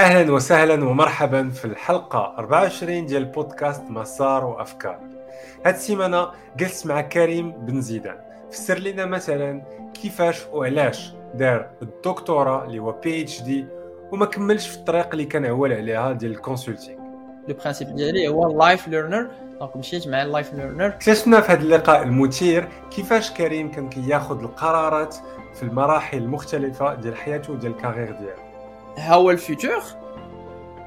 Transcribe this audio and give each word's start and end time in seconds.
أهلا 0.00 0.32
وسهلا 0.32 0.84
ومرحبا 0.84 1.48
في 1.48 1.64
الحلقة 1.64 2.34
24 2.38 3.06
ديال 3.06 3.24
بودكاست 3.24 3.82
مسار 3.90 4.44
وأفكار. 4.44 4.98
هاد 5.66 5.74
السيمانة 5.74 6.28
جلست 6.56 6.86
مع 6.86 7.00
كريم 7.00 7.52
بن 7.52 7.80
زيدان. 7.80 8.16
فسر 8.50 8.78
لنا 8.78 9.06
مثلا 9.06 9.62
كيفاش 9.94 10.46
وعلاش 10.52 11.12
دار 11.34 11.66
الدكتوراه 11.82 12.64
اللي 12.64 12.78
هو 12.78 12.92
PhD 12.92 13.66
وما 14.12 14.26
كملش 14.26 14.68
في 14.68 14.76
الطريق 14.76 15.08
اللي 15.12 15.24
كان 15.24 15.46
عول 15.46 15.72
عليها 15.72 16.12
ديال 16.12 16.32
ال 16.32 16.38
consulting 16.38 16.98
le 17.48 17.54
principe 17.54 17.96
ديالي 17.96 18.28
هو 18.28 18.50
ال 18.50 18.58
life 18.58 18.88
learner 18.88 19.30
donc 19.60 19.76
مشيت 19.76 20.08
مع 20.08 20.22
ال 20.22 20.28
life 20.28 20.54
learner 20.54 20.86
اكتشفنا 20.86 21.40
في 21.40 21.52
هذا 21.52 21.60
اللقاء 21.62 22.02
المثير 22.02 22.68
كيفاش 22.90 23.30
كريم 23.30 23.70
كان 23.70 23.88
كياخذ 23.88 24.42
القرارات 24.42 25.16
في 25.54 25.62
المراحل 25.62 26.18
المختلفة 26.18 26.94
ديال 26.94 27.16
حياته 27.16 27.52
وديال 27.52 27.72
ال 27.72 27.76
carrière 27.76 28.12
ديالو. 28.12 28.49
هو 29.00 29.30
ال 29.30 29.39
futur 29.39 29.82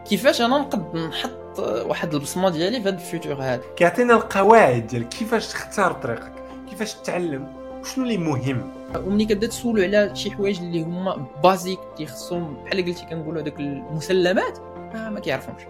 كيفاش 0.05 0.41
أنا 0.41 0.57
نقد 0.57 0.95
نحط 0.95 1.59
واحد 1.59 2.13
البصمة 2.13 2.49
ديالي 2.49 2.81
في 2.81 2.89
هذا 2.89 2.95
ال 2.95 3.02
futur 3.02 3.33
هذا 3.33 3.61
كيعطينا 3.75 4.13
القواعد 4.13 4.87
ديال 4.87 5.09
كيفاش 5.09 5.47
تختار 5.47 5.91
طريقك 5.93 6.33
كيفاش 6.69 6.93
تتعلم 6.93 7.53
وشنو 7.81 8.03
اللي 8.03 8.17
مهم؟ 8.17 8.71
وملي 8.95 9.25
كتبدأ 9.25 9.47
تسولو 9.47 9.83
على 9.83 10.15
شي 10.15 10.31
حوايج 10.31 10.59
اللي 10.59 10.83
هما 10.83 11.27
basiques 11.43 11.79
اللي 11.95 12.07
خصهم 12.07 12.63
بحال 12.63 12.85
قلتي 12.85 13.05
كنقولوا 13.05 13.41
هذوك 13.41 13.59
المسلمات 13.59 14.59
ما, 14.93 15.09
ما 15.09 15.19
كيعرفهمش. 15.19 15.61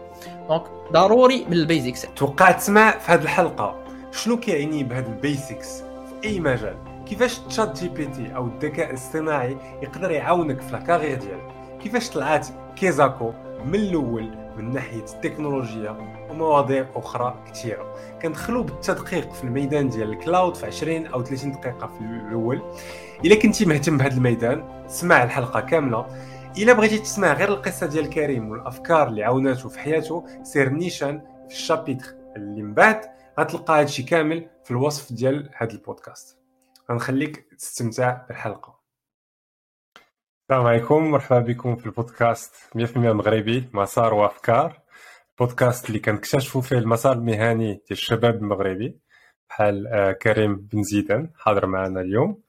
donc 0.49 0.63
ضروري 0.91 1.45
من 1.45 1.53
ال 1.53 1.61
basics 1.61 2.05
توقع 2.15 2.51
تسمع 2.51 2.97
في 2.97 3.11
هذه 3.11 3.21
الحلقة. 3.21 3.83
شنو 4.11 4.39
كيعني 4.39 4.83
بهذا 4.83 5.07
ال 5.07 5.18
basics 5.18 5.81
في 5.81 6.27
أي 6.27 6.39
مجال؟ 6.39 6.77
كيفاش 7.05 7.39
ChatGPT 7.39 8.35
أو 8.35 8.47
الذكاء 8.47 8.89
الاصطناعي 8.89 9.57
يقدر 9.81 10.11
يعاونك 10.11 10.61
في 10.61 10.71
la 10.71 10.81
carrière 10.81 11.19
ديالك؟ 11.19 11.52
كيفاش 11.83 12.09
طلعت 12.09 12.47
كيزاكو 12.75 13.33
من 13.65 13.75
الأول 13.75 14.43
من 14.57 14.73
ناحية 14.73 15.03
التكنولوجيا 15.03 15.91
ومواضيع 16.29 16.85
أخرى 16.95 17.43
كثيره 17.51 17.95
كندخلوا 18.21 18.63
بالتدقيق 18.63 19.33
في 19.33 19.43
الميدان 19.43 19.89
ديال 19.89 20.09
ال 20.09 20.17
cloud 20.17 20.55
في 20.55 20.65
20 20.65 21.05
أو 21.05 21.23
30 21.23 21.51
دقيقة 21.51 21.87
في 21.87 21.99
الأول. 22.01 22.61
إلا 23.25 23.35
كنتي 23.35 23.65
مهتم 23.65 23.97
بهذا 23.97 24.17
الميدان 24.17 24.85
اسمع 24.85 25.23
الحلقة 25.23 25.59
كاملة. 25.59 26.05
إلا 26.57 26.73
بغيتي 26.73 26.99
تسمع 26.99 27.33
غير 27.33 27.49
القصة 27.49 27.87
ديال 27.87 28.09
كريم 28.09 28.49
والأفكار 28.49 29.07
اللي 29.07 29.23
عاوناته 29.23 29.69
في 29.69 29.79
حياته 29.79 30.25
سير 30.43 30.69
نيشان 30.69 31.21
في 31.49 31.55
الشابيتر 31.55 32.15
اللي 32.35 32.61
من 32.61 32.73
بعد. 32.73 33.01
غتلقى 33.39 33.79
هادشي 33.79 34.03
كامل 34.03 34.49
في 34.63 34.71
الوصف 34.71 35.13
ديال 35.13 35.49
هذا 35.57 35.71
البودكاست. 35.71 36.37
غنخليك 36.91 37.47
تستمتع 37.57 38.17
بالحلقة. 38.27 38.72
السلام 40.43 40.67
عليكم 40.67 41.11
مرحبا 41.11 41.39
بكم 41.39 41.75
في 41.75 41.85
البودكاست 41.85 42.55
100% 42.75 42.97
مغربي 42.97 43.69
مسار 43.73 44.13
وأفكار. 44.13 44.81
بودكاست 45.39 45.87
اللي 45.87 45.99
كنكتشفوا 45.99 46.61
فيه 46.61 46.77
المسار 46.77 47.13
المهني 47.13 47.65
ديال 47.73 47.81
الشباب 47.91 48.35
المغربي 48.35 48.99
بحال 49.49 49.87
آه، 49.87 50.11
كريم 50.11 50.55
بن 50.55 50.83
زيدان 50.83 51.29
حاضر 51.37 51.65
معنا 51.65 52.01
اليوم. 52.01 52.41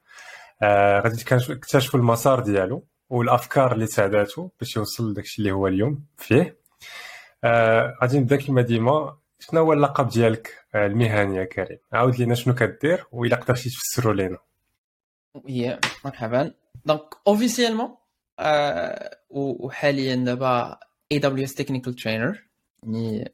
آه، 0.61 0.99
غادي 0.99 1.23
نكتشفوا 1.31 1.99
المسار 1.99 2.39
ديالو 2.39 2.87
والأفكار 3.09 3.71
اللي 3.71 3.87
ساعداتو 3.87 4.49
باش 4.59 4.75
يوصل 4.75 5.11
لداكشي 5.11 5.39
اللي 5.41 5.51
هو 5.51 5.67
اليوم 5.67 6.05
فيه. 6.17 6.57
آه، 7.43 7.97
غادي 8.01 8.19
نبدأ 8.19 8.35
كما 8.35 8.61
ديما. 8.61 9.17
شنو 9.39 9.61
هو 9.61 9.73
اللقب 9.73 10.09
ديالك 10.09 10.65
المهني 10.75 11.37
يا 11.37 11.43
كريم؟ 11.43 11.77
عاود 11.93 12.15
لينا 12.15 12.35
شنو 12.35 12.55
كدير 12.55 13.05
وإلا 13.11 13.35
قدرتي 13.35 13.69
تفسروا 13.69 14.13
لينا. 14.13 14.37
هي 15.47 15.79
مرحبا. 16.05 16.64
donc 16.85 17.01
officiellement 17.27 17.95
وحاليا 19.29 20.15
دابا 20.15 20.77
AWS 21.11 21.53
technical 21.53 21.93
trainer 21.95 22.43
يعني 22.83 23.31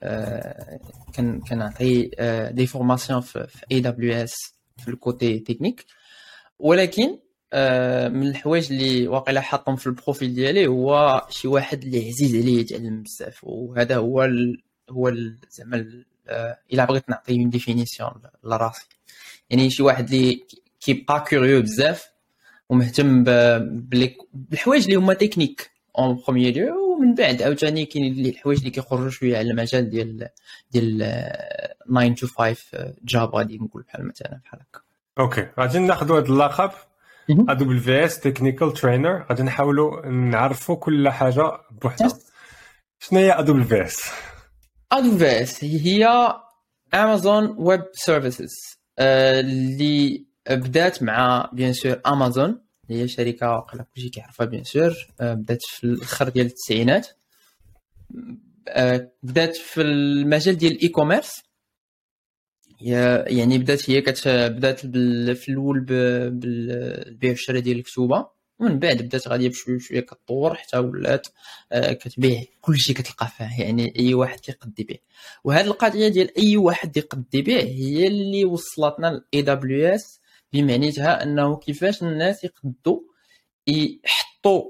كنعطي 1.49 2.11
des 2.51 2.67
formations 2.67 3.21
في 3.21 3.47
AWS 3.71 4.33
في 4.77 4.87
ال 4.87 4.98
côté 4.98 5.39
technique 5.39 5.85
ولكن 6.59 7.07
من 8.13 8.27
الحوايج 8.27 8.71
اللي 8.71 9.07
واقيلا 9.07 9.41
حاطهم 9.41 9.75
في 9.75 9.87
ال 9.87 9.94
profil 9.94 10.33
ديالي 10.35 10.67
هو 10.67 11.21
شي 11.29 11.47
واحد 11.47 11.83
اللي 11.83 12.07
عزيز 12.07 12.35
عليه 12.35 12.59
يتعلم 12.59 13.03
بزاف 13.03 13.43
وهذا 13.43 13.95
هو 13.97 14.23
ال 14.23 14.63
هو 14.89 15.13
زعما 15.49 15.87
الا 16.73 16.85
بغيت 16.85 17.09
نعطي 17.09 17.33
une 17.33 17.49
définition 17.49 18.11
لراسي 18.43 18.85
يعني 19.49 19.69
شي 19.69 19.83
واحد 19.83 20.13
اللي 20.13 20.43
كيبقى 20.79 21.25
curieux 21.29 21.61
بزاف 21.61 22.10
ومهتم 22.71 23.23
بالحوايج 24.33 24.83
اللي 24.83 24.95
هما 24.95 25.13
technique. 25.13 25.71
en 25.97 26.21
premier 26.27 26.53
lieu 26.53 26.93
ومن 26.93 27.15
بعد 27.15 27.41
عاوتاني 27.41 27.85
كاين 27.85 28.25
الحوايج 28.25 28.59
اللي 28.59 28.69
كيخرجوا 28.69 29.09
شوية 29.09 29.37
على 29.37 29.51
المجال 29.51 29.89
ديال 29.89 30.29
ديال 30.71 30.97
9 31.89 32.15
to 32.15 32.25
5 32.25 32.93
job 33.03 33.35
غادي 33.35 33.57
نقول 33.57 33.83
بحال 33.83 34.07
مثلا 34.07 34.41
بحال 34.45 34.59
هكا. 34.59 34.81
okay 35.19 35.47
غادي 35.59 35.79
ناخذوا 35.79 36.19
هذا 36.19 36.27
اللقب. 36.27 36.71
AWS 37.49 38.19
technical 38.19 38.73
trainer 38.73 39.25
غادي 39.29 39.43
نحاولوا 39.43 40.05
نعرفوا 40.05 40.75
كل 40.75 41.09
حاجة 41.09 41.51
بوحدها. 41.81 42.19
شنو 42.99 43.19
هي 43.19 43.39
AWS 43.39 44.11
AWS 44.93 45.63
هي 45.63 46.33
Amazon 46.93 47.55
Web 47.57 47.83
Services 47.93 48.51
اللي 48.99 50.25
بدات 50.49 51.03
مع 51.03 51.49
bien 51.53 51.73
sûr 51.73 52.01
Amazon 52.07 52.61
هي 52.89 53.07
شركة 53.07 53.49
واقيلا 53.49 53.85
كلشي 53.95 54.09
كيعرفها 54.09 54.45
bien 54.45 54.63
sûr. 54.63 54.93
بدات 55.19 55.61
في 55.61 55.83
الأخر 55.83 56.29
ديال 56.29 56.45
التسعينات. 56.45 57.07
بدات 59.23 59.55
في 59.55 59.81
المجال 59.81 60.57
ديال 60.57 60.71
ال 60.71 60.87
e-commerce 60.87 61.31
يعني 62.81 63.57
بدات 63.57 63.89
هي 63.89 64.01
كت 64.01 64.27
بدات 64.27 64.79
في 65.37 65.49
الأول 65.49 65.79
بالبيع 65.79 67.29
والشراء 67.29 67.59
ديال 67.59 67.77
الكتوبة. 67.77 68.41
ومن 68.59 68.79
بعد 68.79 69.01
بدات 69.01 69.27
غادية 69.27 69.49
بشوية 69.49 69.77
بشويه 69.77 69.99
كتطور 69.99 70.55
حتى 70.55 70.77
ولات 70.77 71.27
كتبيع 71.73 72.43
كلشي 72.61 72.93
كتلقى 72.93 73.27
فيه. 73.27 73.63
يعني 73.63 73.93
أي 73.99 74.13
واحد 74.13 74.39
كيقد 74.39 74.79
يبيع. 74.79 74.97
وهذه 75.43 75.65
القضية 75.65 76.07
ديال 76.07 76.37
أي 76.37 76.57
واحد 76.57 76.97
يقد 76.97 77.35
يبيع 77.35 77.59
هي 77.59 78.07
اللي 78.07 78.45
وصلتنا 78.45 79.07
ل 79.07 79.41
AWS 79.41 80.20
بمعنيتها 80.53 81.23
أنه 81.23 81.57
كيفاش 81.57 82.03
الناس 82.03 82.43
يقدوا 82.43 82.99
يحطوا 83.67 84.63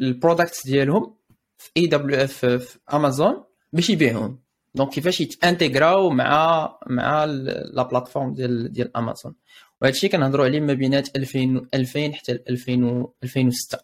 ال 0.00 0.07
products 0.07 0.66
ديالهم 0.66 1.14
في 1.58 1.70
AWS 1.76 2.46
في 2.46 2.78
امازون 2.92 3.44
باش 3.72 3.90
يبيعوهم 3.90 4.38
donc 4.74 4.90
كيفاش 4.90 5.20
يت 5.20 5.36
intégrer 5.36 6.02
او 6.02 6.10
مع 6.10 6.78
مع 6.86 7.24
la 7.24 7.82
plateforme 7.82 8.34
ديال 8.34 8.72
ديال 8.72 8.96
امازون 8.96 9.34
وهذا 9.82 9.94
الشيء 9.94 10.10
كنهضروا 10.10 10.44
عليه 10.44 10.60
ما 10.60 10.72
بينات 10.72 11.16
2000 11.16 11.66
2000 11.74 12.12
حتى 12.12 12.32
2000 12.32 13.06
2006 13.22 13.78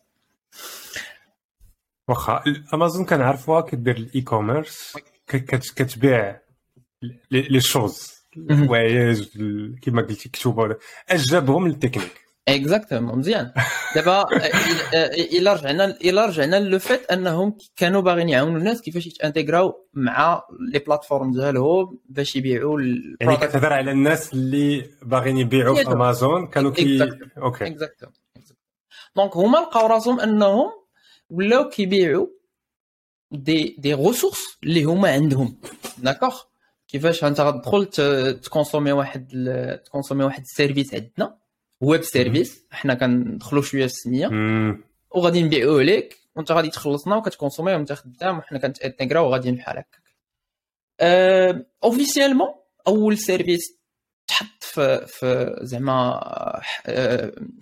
واخا 2.09 2.45
امازون 2.75 3.05
كنعرفوها 3.07 3.61
كدير 3.61 3.97
ال 3.97 4.21
e-commerce 4.21 4.97
كتبيع 5.77 6.41
les 7.31 7.61
choses 7.61 8.14
الحوايج 8.37 9.29
كما 9.83 10.03
قلتي 10.03 10.29
كتوبه 10.29 10.77
اش 11.09 11.31
جابهم 11.31 11.69
لل 11.69 11.79
technique 11.79 12.25
exactement 12.49 13.19
مزيان 13.19 13.53
دابا 13.95 14.25
الا 15.39 15.53
رجعنا 15.53 15.85
الا 15.85 16.27
رجعنا 16.27 16.61
le 16.61 16.79
fait 16.79 17.11
انهم 17.11 17.59
كانوا 17.77 18.01
باغيين 18.01 18.29
يعاونوا 18.29 18.59
الناس 18.59 18.81
كيفاش 18.81 19.07
يت 19.07 19.22
intégrer 19.22 19.81
او 19.81 19.89
مع 19.95 20.43
les 20.73 20.79
plateformes 20.79 21.33
ديالهم 21.33 21.99
باش 22.09 22.37
يبيعوا 22.37 22.81
يعني 23.21 23.37
كتهضر 23.37 23.73
على 23.73 23.91
الناس 23.91 24.33
اللي 24.33 24.91
باغيين 25.03 25.39
يبيعوا 25.39 25.77
في 25.77 25.93
امازون 25.93 26.47
كانوا 26.47 26.71
كي 26.71 27.09
okay 27.39 27.67
exactement 27.67 28.15
donc 29.17 29.37
هما 29.37 29.59
لقاو 29.59 29.87
راسهم 29.87 30.21
انهم 30.21 30.71
ولاو 31.31 31.69
كيبيعوا 31.69 32.27
des 33.31 33.77
des 33.79 33.95
ressources 33.95 34.59
اللي 34.65 34.85
هما 34.85 35.11
عندهم 35.13 35.61
d'accord 35.99 36.41
كيفاش 36.89 37.25
انت 37.25 37.41
غتدخل 37.41 37.87
ت 38.41 38.46
consommer 38.46 38.93
واحد 38.93 39.29
ت 39.85 39.89
consommer 39.89 40.25
واحد 40.25 40.43
ال 40.43 40.49
service 40.49 40.95
عندنا 40.95 41.39
web 41.81 42.03
service. 42.03 42.67
حنا 42.71 42.95
كندخلوا 42.95 43.63
شوية 43.63 43.85
السمية. 43.85 44.31
وغادي 45.11 45.43
نبيعوه 45.43 45.83
لك 45.83 46.19
وانت 46.37 46.53
غادي 46.53 46.71
تخلصنا 46.71 47.17
وكت 47.17 47.31
consommer 47.31 47.73
وانت 47.73 47.93
خدام 47.93 48.39
وحنا 48.39 48.59
كنت 48.59 48.76
intégrer 48.76 49.21
او 49.21 49.27
وغاديين 49.27 49.55
بحال 49.55 49.79
هكاك. 49.79 50.05
اوفيسيالمون 51.85 52.49
أول 52.87 53.19
سيرفيس 53.19 53.79
تحط 54.27 54.65
في 54.65 55.07
في 55.07 55.57
زعما 55.63 56.21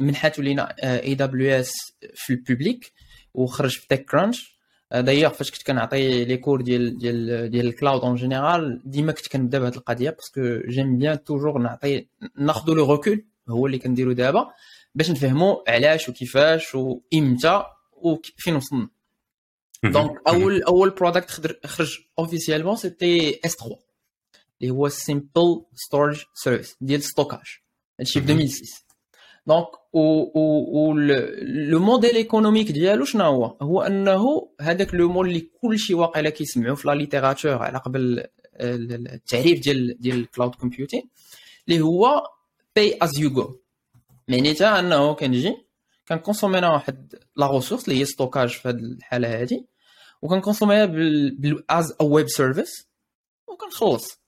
منحاتو 0.01 0.43
لينا 0.43 0.75
اي 0.83 1.15
دبليو 1.15 1.61
اس 1.61 1.73
في 2.15 2.33
البوبليك 2.33 2.93
وخرج 3.35 3.71
في 3.79 3.87
تك 3.89 4.05
كرانش 4.05 4.52
دايوغ 5.01 5.33
فاش 5.33 5.51
كنت 5.51 5.63
كنعطي 5.63 6.25
لي 6.25 6.37
كور 6.37 6.61
ديال 6.61 6.99
ديال 6.99 7.51
ديال 7.51 7.67
الكلاود 7.67 8.01
اون 8.01 8.15
جينيرال 8.15 8.81
ديما 8.85 9.13
كنت 9.13 9.29
كنبدا 9.29 9.59
بهذه 9.59 9.77
القضية 9.77 10.11
باسكو 10.11 10.59
جيم 10.69 10.99
بيان 10.99 11.25
توجور 11.25 11.59
نعطي 11.59 12.07
ناخذ 12.37 12.73
لو 12.73 12.93
ريكول 12.93 13.25
هو 13.49 13.67
اللي 13.67 13.79
كنديرو 13.79 14.13
دابا 14.13 14.51
باش 14.95 15.11
نفهموا 15.11 15.71
علاش 15.71 16.09
وكيفاش 16.09 16.75
وامتى 16.75 17.65
وفين 17.93 18.57
وصلنا 18.57 18.89
donc 19.85 20.21
اول 20.29 20.63
اول 20.63 20.91
product 20.91 21.31
خرج 21.67 21.99
officiellement 22.19 22.77
c'était 22.77 23.41
S3 23.45 23.79
اللي 24.63 24.73
هو 24.73 24.89
Simple 24.89 25.65
Storage 25.75 26.25
Service 26.35 26.77
ديال 26.81 27.03
stockage 27.03 27.47
هادشي 28.01 28.21
في 28.21 28.33
2006 28.33 28.92
donc 29.47 29.67
و 29.93 30.93
le 31.43 31.79
modèle 31.81 32.15
économique 32.17 32.73
ديالو 32.73 33.05
شنو 33.05 33.25
هو 33.25 33.57
هو 33.63 33.83
انه 33.83 34.49
هذاك 34.61 34.95
le 34.95 35.09
mot 35.09 35.29
اللي 35.29 35.41
كلشي 35.41 35.95
واقيلا 35.95 36.31
كيسمعوا 36.31 36.77
في 36.77 36.89
la 36.89 36.95
littérature 36.95 37.63
على 37.63 37.79
قبل 37.79 38.27
التعريف 38.61 39.61
ديال 39.61 40.01
ديال 40.01 40.17
ال 40.19 40.25
cloud 40.25 40.55
computing 40.55 41.11
اللي 41.69 41.81
هو 41.81 42.23
pay 42.77 42.99
as 43.03 43.19
you 43.19 43.31
go 43.31 43.59
معناتها 44.29 44.79
انه 44.81 45.15
كنجي 45.15 45.57
كن 46.09 46.18
consommer 46.18 46.59
أنا 46.59 46.73
واحد 46.73 47.15
la 47.37 47.51
ressource 47.51 47.89
اللي 47.89 48.01
هي 48.01 48.05
stockage 48.05 48.49
في 48.49 48.69
هذه 48.69 48.75
الحاله 48.77 49.43
هذه 49.43 49.65
وكن 50.23 50.37
consommer 50.37 50.80
ها 50.80 50.85
بال 50.85 51.65
as 51.71 51.93
a 52.01 52.03
web 52.03 52.29
service 52.29 52.89
وكنخلص 53.47 54.21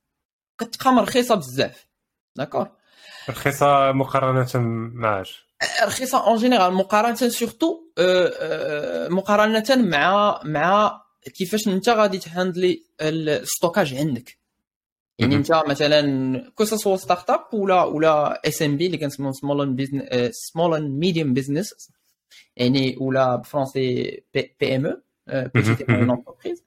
كتبقى 0.59 0.93
مرخيصه 0.93 1.35
بزاف 1.35 1.87
d'accord 2.37 2.71
رخيصة 3.31 3.93
مقارنة 3.93 4.49
معاش 4.95 5.47
رخيصة 5.85 6.27
en 6.27 6.37
général 6.37 6.75
مقارنة 6.75 7.15
surtout 7.15 7.81
مقارنة 9.09 9.65
مع 9.71 10.41
مع 10.45 11.03
كيفاش 11.35 11.69
انت 11.69 11.89
غادي 11.89 12.19
ت 12.19 12.28
handle 12.28 12.85
ي 13.01 13.10
ال 13.10 13.20
stockage 13.20 13.95
عندك. 13.95 14.39
يعني 15.19 15.37
انت 15.37 15.63
مثلا 15.67 16.51
que 16.55 16.65
ce 16.65 16.97
soit 16.97 17.31
startup 17.31 17.45
ولا 17.53 17.83
ولا 17.83 18.49
SMB 18.49 18.87
اللي 18.87 18.99
كنسموهم 18.99 19.33
small 19.33 19.61
and 19.63 19.77
business 19.77 20.03
small 20.33 20.75
and 20.75 20.99
medium 20.99 21.35
business 21.35 21.91
يعني 22.57 22.97
ولا 23.01 23.37
ب 23.37 23.46
français 23.46 24.23
PME 24.35 25.03
petites 25.29 25.91
entreprises 25.91 26.65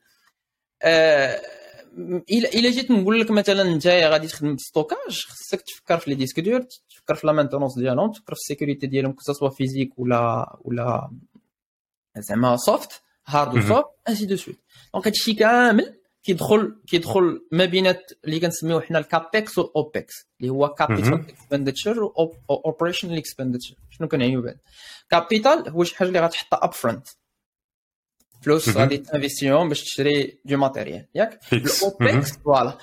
الا 2.32 2.70
جيت 2.70 2.92
نقول 2.92 3.22
لك 3.22 3.32
مثلا 3.32 3.62
انت 3.62 3.88
غادي 3.88 4.28
تخدم 4.28 4.58
stockage 4.58 5.25
خصك 5.28 5.62
تفكر 5.62 5.98
في 5.98 6.10
les 6.10 6.16
disques 6.16 6.40
durs 6.40 6.62
تفكر 6.90 7.16
في 7.16 7.28
la 7.28 7.34
maintenance 7.34 7.80
ديالهم 7.80 8.12
تفكر 8.12 8.36
في 8.36 8.42
ال 8.42 8.47
sécurité 8.47 8.88
ديالهم 8.88 9.12
que 9.12 9.22
ce 9.22 9.31
soit 9.31 9.50
physique 9.50 10.00
ولا 10.00 10.56
ولا 10.62 11.12
زعما 12.18 12.58
soft 12.58 13.02
hard 13.28 13.58
و 13.58 13.63
soft 13.63 13.86
ainsi 14.10 14.25
de 14.25 14.36
suite 14.36 14.60
donc 14.94 15.08
هادشي 15.08 15.34
كامل 15.34 15.98
كيدخل 16.24 16.76
كيدخل 16.88 17.42
ما 17.52 17.66
بينات 17.66 18.12
اللي 18.26 18.40
كنسميو 18.40 18.82
حنا 18.82 19.00
ال 19.00 19.09
CAPEX 19.09 19.58
وال 19.58 19.76
OPEX 19.76 20.14
اللي 20.42 20.52
هو 20.52 20.70
capital 20.69 21.14
expenditure 21.14 22.04
و 22.50 22.55
operational 22.55 23.18
expenditure 23.18 23.75
شنو 23.90 24.08
كنعنيو 24.08 24.42
بهذا 24.42 24.58
capital 25.10 25.69
هو 25.70 25.84
شي 25.84 25.96
حاجة 25.96 26.08
اللي 26.08 26.20
غتحطها 26.20 26.64
upfront 26.64 27.08
فلوس 28.42 28.69
غادي 28.69 28.98
ت 28.98 29.04
investir 29.04 29.56
هم 29.56 29.69
باش 29.69 29.84
تشري 29.84 30.39
du 30.46 30.58
matériel 30.58 31.08
ياك 31.16 31.39
ال 31.54 31.69
OPEX 31.69 32.31
voilà 32.46 32.78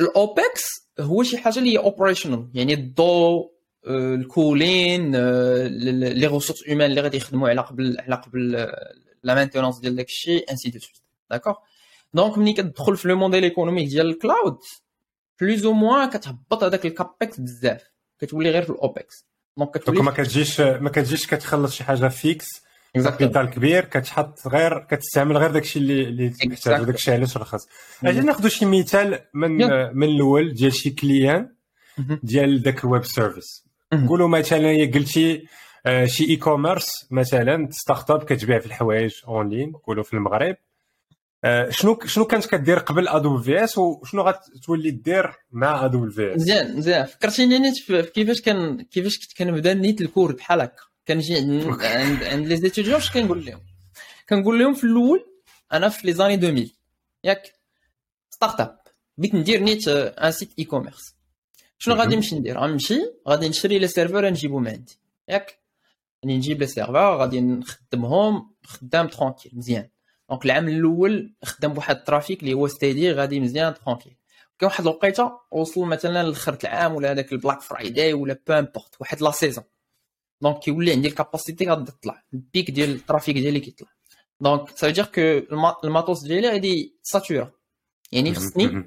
ال 0.00 0.12
OPEX 0.12 0.62
هو 1.00 1.22
شي 1.22 1.38
حاجة 1.38 1.58
اللي 1.58 1.72
هي 1.72 1.78
operational 1.78 2.50
يعني 2.54 2.74
الضوء 2.74 3.58
ال 3.86 4.02
cooling 4.02 5.16
les 5.96 6.26
ressources 6.26 6.68
humaines 6.68 6.90
اللي 6.90 7.00
غادي 7.00 7.16
يخدموا 7.16 7.48
على 7.48 7.60
قبل 7.60 7.96
على 8.00 8.14
قبل 8.14 8.68
la 9.22 9.34
maintenance 9.34 9.78
ديال 9.78 9.96
داك 9.96 10.06
الشيء 10.06 10.50
ainsi 10.50 10.70
de 10.70 10.78
suite 10.78 10.98
d'accord 11.30 11.54
donc 12.14 12.38
ملي 12.38 12.52
كتدخل 12.52 12.96
في 12.96 13.08
le 13.08 13.16
modèle 13.16 13.44
économique 13.44 13.88
ديال 13.88 14.06
ال 14.06 14.15
cloud 14.15 14.58
plus 15.40 15.64
ou 15.64 15.72
moins 15.72 16.10
كتهبط 16.10 16.64
هذاك 16.64 16.86
ال 16.86 16.95
CAPEX 16.95 17.40
بزاف 17.40 17.82
كتولي 18.18 18.50
غير 18.50 18.62
في 18.62 18.70
ال 18.70 18.81
OPEX 18.81 19.26
donc 19.56 19.78
كتولي 19.78 20.02
ما 20.02 20.10
كتجيش 20.10 20.60
ما 20.60 20.90
كتجيش 20.90 21.26
كتخلص 21.26 21.74
شي 21.74 21.84
حاجة 21.84 22.08
fixe 22.08 22.46
capital 22.94 23.50
كبير 23.50 23.84
كتحط 23.84 24.48
غير 24.48 24.78
كتستعمل 24.78 25.36
غير 25.36 25.50
داكشي 25.50 25.78
اللي 25.78 26.02
اللي 26.02 26.28
تحتاج 26.28 26.84
داكشي 26.84 27.12
علاش 27.12 27.36
رخص. 27.36 27.66
أجي 28.04 28.20
ناخذ 28.20 28.48
شي 28.48 28.66
مثال 28.66 29.18
من 29.34 29.50
من 29.96 30.08
الأول 30.08 30.54
ديال 30.54 30.72
شي 30.72 30.90
client 30.90 31.54
ديال 32.22 32.62
داك 32.62 32.84
ال 32.84 32.89
web 32.89 33.04
service 33.04 33.64
نقولوا 33.92 34.28
مثلا 34.28 34.90
قلتي 34.94 35.46
شي 36.04 36.24
e-commerce 36.30 36.88
مثلا 37.10 37.68
startup 37.70 38.22
كتبيع 38.22 38.58
في 38.58 38.66
الحوايج 38.66 39.12
en 39.28 39.48
ligne 39.48 39.70
نقولوا 39.70 40.04
في 40.04 40.14
المغرب. 40.14 40.56
شنو 41.70 41.98
شنو 42.04 42.24
كانت 42.24 42.46
كدير 42.46 42.78
قبل 42.78 43.08
AWS 43.08 43.78
وشنو 43.78 44.22
غتولي 44.22 44.90
دير 44.90 45.32
مع 45.50 45.84
AWS 45.84 46.40
مزيان 46.40 46.76
مزيان 46.76 47.06
فكرتيني 47.06 47.58
نيت 47.58 47.74
كيفاش 48.14 48.40
كان 48.40 48.82
كيفاش 48.82 49.18
كنت 49.18 49.38
كنبدا 49.38 49.74
نيت 49.74 50.00
ال 50.00 50.05
cours 50.05 50.32
بحال 50.32 50.60
هكا. 50.60 50.82
كنجي 51.08 51.36
عند 51.36 52.24
عند, 52.24 52.46
les 52.46 52.56
étudiants 52.56 52.96
اش 52.96 53.10
كنقول 53.10 53.44
لهم؟ 53.44 53.60
كنقول 54.28 54.58
لهم 54.58 54.74
في 54.74 54.84
الأول 54.84 55.24
أنا 55.72 55.88
في 55.88 56.06
les 56.06 56.12
années 56.12 56.34
2000 56.34 56.70
ياك 57.24 57.52
startup 58.30 58.78
بغيت 59.18 59.34
ندير 59.34 59.60
نيت 59.60 59.88
un 59.88 60.32
site 60.32 60.50
e-commerce 60.58 61.14
شنو 61.78 61.94
غادي 61.94 62.16
نمشي 62.16 62.38
ندير؟ 62.38 62.58
غنمشي 62.58 63.00
غادي 63.28 63.48
نشري 63.48 63.78
les 63.78 63.88
serveurs 63.88 64.28
نجيبهم 64.30 64.68
عندي. 64.68 64.98
ياك؟ 65.28 65.58
يعني 66.22 66.36
نجيب 66.36 66.60
les 66.60 66.66
serveurs 66.66 67.16
غادي 67.16 67.40
نخدمهم 67.40 68.54
خدام 68.64 69.08
tranquille 69.08 69.52
مزيان. 69.54 69.88
donc 70.30 70.44
العام 70.44 70.68
الأول 70.68 71.34
خدام 71.44 71.72
بواحد 71.72 71.96
ال 71.96 72.02
trafic 72.02 72.40
اللي 72.42 72.54
هو 72.54 72.68
steady 72.68 73.12
غادي 73.12 73.40
مزيان 73.40 73.74
tranquille 73.74 74.16
كان 74.58 74.68
واحد 74.68 74.86
الوقيتة 74.86 75.40
وصل 75.50 75.80
مثلا 75.80 76.22
لآخر 76.22 76.58
العام 76.64 76.94
ولا 76.94 77.10
هذاك 77.10 77.32
ال 77.32 77.37
Black 77.37 77.60
Friday 77.60 78.12
ولا 78.12 78.38
peu 78.46 78.52
importe 78.52 79.00
واحد 79.00 79.22
la 79.22 79.30
saison 79.30 79.64
donc 80.40 80.58
كيولي 80.58 80.92
عندي 80.92 81.08
ال 81.08 81.14
capacité 81.14 81.66
غادي 81.68 81.92
تطلع 81.92 82.22
ال 82.34 82.43
pic 82.43 82.70
ديال 82.70 82.90
ال 82.90 82.97
trafic 82.97 83.36
ديالي 83.38 83.60
كيطلع 83.60 83.88
donc 84.40 84.70
ça 84.76 84.90
veut 84.90 84.97
dire 84.97 85.04
que 85.04 85.20
ال 85.84 85.90
matos 85.90 86.22
ديالي 86.22 86.48
غادي 86.48 86.98
saturer 87.02 87.50
يعني 88.12 88.34
خصني 88.34 88.84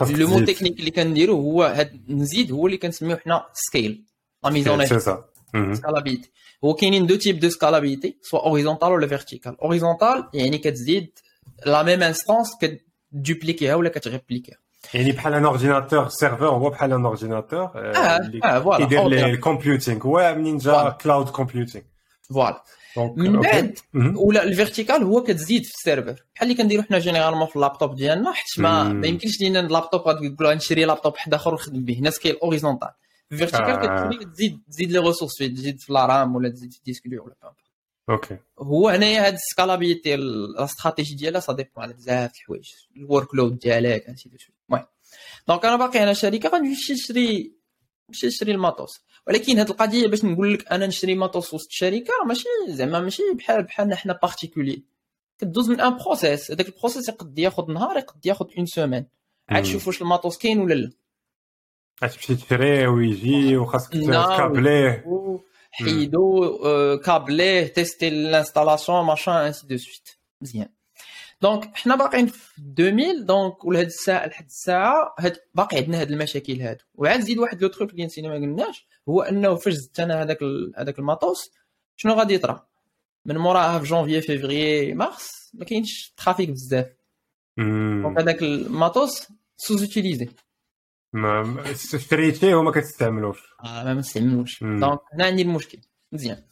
le 0.00 0.28
mot 0.28 0.44
technique 0.44 0.80
اللي 0.80 0.90
كنديرو 0.90 1.34
هو 1.34 1.62
هاد 1.62 2.10
نزيد 2.10 2.52
هو 2.52 2.66
اللي 2.66 2.78
كنسميو 2.78 3.16
حنا 3.16 3.46
scale 3.52 4.04
la 4.44 4.50
mise 4.50 4.74
en 4.74 4.86
scalabilité 5.74 6.30
هو 6.64 6.74
كاينين 6.74 7.06
deux 7.06 7.16
types 7.16 7.40
de 7.40 7.48
scalabilité 7.48 8.16
soit 8.22 8.40
horizontale 8.40 8.88
ولا 8.88 9.06
verticale 9.06 9.60
horizontale 9.60 10.28
يعني 10.34 10.58
كتزيد 10.58 11.18
لا 11.66 11.82
ميم 11.82 12.02
انستانس 12.02 12.48
كدوبليكيها 13.12 13.74
ولا 13.74 13.88
كتغيبليكيها 13.88 14.58
يعني 14.94 15.12
بحال 15.12 15.34
un 15.34 15.44
ordinateur 15.44 16.08
serveur 16.08 16.48
هو 16.48 16.70
بحال 16.70 16.92
un 16.92 17.04
ordinateur 17.06 17.70
آه 17.74 18.60
voilà 18.60 18.84
كيدير 18.84 19.08
لي 19.08 19.24
ال 19.24 19.32
computing 19.32 20.06
هو 20.06 20.34
منين 20.38 20.58
جا 20.58 20.88
cloud 20.90 21.28
computing 21.28 21.84
voilà 22.30 22.62
من 23.16 23.40
بعد 23.40 23.78
ولا 24.16 24.42
ال 24.42 24.48
verticale 24.48 25.02
هو 25.02 25.22
كتزيد 25.22 25.64
في 25.64 25.70
ال 25.74 25.80
serveur 25.80 26.24
بحال 26.34 26.50
اللي 26.50 26.54
كنديرو 26.54 26.82
حنا 26.82 26.98
généralement 26.98 27.46
في 27.46 27.56
اللابتوب 27.56 27.94
ديالنا 27.94 28.32
حيت 28.32 28.46
ما 28.58 28.82
ما 28.84 29.06
يمكنش 29.06 29.40
لينا 29.40 29.60
اللابتوب 29.60 30.00
غتقول 30.00 30.56
نشري 30.56 30.84
لابتوب 30.84 31.12
واحد 31.12 31.34
اخر 31.34 31.50
ونخدم 31.52 31.84
به 31.84 31.98
هنا 31.98 32.10
scale 32.10 32.36
horizontal 32.42 32.88
vertical 33.30 33.76
كتولي 33.76 34.24
تزيد 34.24 34.60
تزيد 34.68 34.92
les 34.92 34.98
ressources 34.98 35.38
فيه 35.38 35.54
تزيد 35.54 35.80
في 35.80 35.92
la 35.92 36.10
RAM 36.10 36.36
ولا 36.36 36.48
تزيد 36.48 36.72
في 36.72 36.78
ال 36.78 36.81
disque 36.81 37.02
ولا 37.06 37.34
OK 38.10 38.38
هو 38.58 38.88
هنايا 38.88 39.26
هاد 39.26 39.32
ال 39.32 39.39
scalabilité 39.39 40.14
ال 40.14 40.24
stratégie 40.24 41.14
ديالها 41.14 41.40
ça 41.40 41.52
dépend 41.52 41.84
على 41.84 41.92
بزاف 41.92 42.30
د 42.30 42.34
الحوايج 42.34 42.70
ال 42.96 43.34
workload 43.34 43.58
ديالك 43.58 44.06
دو 44.06 44.14
المهم. 44.68 44.86
donc 45.48 45.64
أنا 45.64 45.76
باقي 45.76 46.02
أنا 46.02 46.12
شركه 46.12 46.48
غنمشي 46.48 46.92
نشري 46.92 47.52
نمشي 48.08 48.26
نشري 48.26 48.52
ال 48.52 48.60
matos 48.60 49.00
ولكن 49.26 49.58
هاد 49.58 49.70
القضية 49.70 50.06
باش 50.06 50.24
نقول 50.24 50.54
لك 50.54 50.72
أنا 50.72 50.86
نشري 50.86 51.14
matos 51.14 51.54
وسط 51.54 51.66
الشركة 51.66 52.12
ماشي 52.26 52.48
زعما 52.68 53.00
ماشي 53.00 53.22
بحال 53.34 53.62
بحالنا 53.62 53.96
حنا 53.96 54.18
particuliers 54.22 54.82
كدوز 55.38 55.70
من 55.70 55.80
un 55.80 55.96
process 55.96 56.50
هذاك 56.50 56.68
ال 56.68 56.73
process 56.73 57.08
يقد 57.08 57.38
ياخذ 57.38 57.72
نهار 57.72 57.96
يقد 57.98 58.26
ياخذ 58.26 58.46
une 58.58 58.66
semaine 58.66 59.06
عاد 59.48 59.62
تشوف 59.62 59.86
واش 59.86 60.02
ال 60.02 60.08
matos 60.08 60.38
كاين 60.38 60.60
ولا 60.60 60.74
لا. 60.74 60.90
غتمشي 62.04 62.34
تشريه 62.36 62.88
ويجي 62.88 63.56
وخاصك 63.56 63.92
ت 63.92 64.06
câbler 64.06 64.90
ه 64.90 65.04
حيدو 65.70 66.58
câbler 67.04 67.66
ه 67.66 67.72
tester 67.72 68.08
ال 68.08 68.15
installation 68.15 69.04
machin 69.04 69.34
ainsi 69.34 69.66
de 69.66 69.76
suite 69.76 70.08
مزيان 70.42 70.68
donc 71.42 71.76
حنا 71.76 71.96
باقيين 71.96 72.26
في 72.26 72.58
2000 72.78 73.24
donc 73.24 73.64
ولهاد 73.64 73.86
الساعة 73.86 74.26
لحد 74.26 74.44
الساعة 74.44 75.14
هاد 75.18 75.36
باقي 75.54 75.76
عندنا 75.76 76.00
هاد 76.00 76.10
المشاكل 76.10 76.60
هادو. 76.60 76.84
وعاد 76.94 77.20
زيد 77.20 77.38
واحد 77.38 77.62
le 77.62 77.68
truc 77.68 77.90
اللي 77.90 78.04
نسينا 78.04 78.28
ما 78.28 78.34
قلناش 78.34 78.86
هو 79.08 79.22
أنه 79.22 79.54
فاش 79.54 79.72
زدت 79.72 80.00
أنا 80.00 80.22
هذاك 80.22 80.38
هذاك 80.76 80.98
ال 80.98 81.07
matos 81.07 81.50
شنو 81.96 82.12
غادي 82.14 82.34
يطرا 82.34 82.66
من 83.24 83.36
موراها 83.38 83.78
في 83.78 83.84
janvier 83.84 84.20
février 84.20 84.94
mars 84.94 85.50
ما 85.54 85.64
كاينش 85.64 86.14
trafic 86.16 86.50
بزاف. 86.50 86.86
donc 87.58 88.18
هذاك 88.18 88.42
ال 88.42 89.26
matos 89.56 89.82
sous-utilisé 89.82 90.28
ما 91.12 91.64
شريتيه 92.10 92.54
وما 92.54 92.70
كتستعملوش. 92.70 93.38
آه 93.64 93.84
ما 93.84 93.94
نستعملوش 93.94 94.62
donc 94.64 95.00
هنا 95.12 95.24
عندي 95.24 95.42
المشكل. 95.42 95.78
مزيان. 96.12 96.42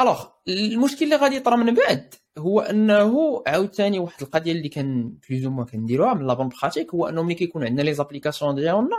alors 0.00 0.26
المشكل 0.48 1.04
اللي 1.04 1.16
غادي 1.16 1.36
يطرا 1.36 1.56
من 1.56 1.74
بعد 1.74 2.14
هو 2.38 2.60
أنه 2.60 3.42
عاوتاني 3.46 3.98
واحد 3.98 4.22
القضية 4.22 4.52
اللي 4.52 4.68
كان 4.68 5.14
plus 5.30 5.46
ou 5.46 5.51
moins 5.51 5.64
كنديروها 5.64 6.14
من 6.14 6.26
la 6.26 6.32
bonne 6.32 6.48
pratique 6.62 6.94
هو 6.94 7.08
انه 7.08 7.22
ملي 7.22 7.34
كيكون 7.34 7.64
عندنا 7.64 7.82
les 7.82 7.94
applications 7.94 8.54
ديالنا 8.54 8.96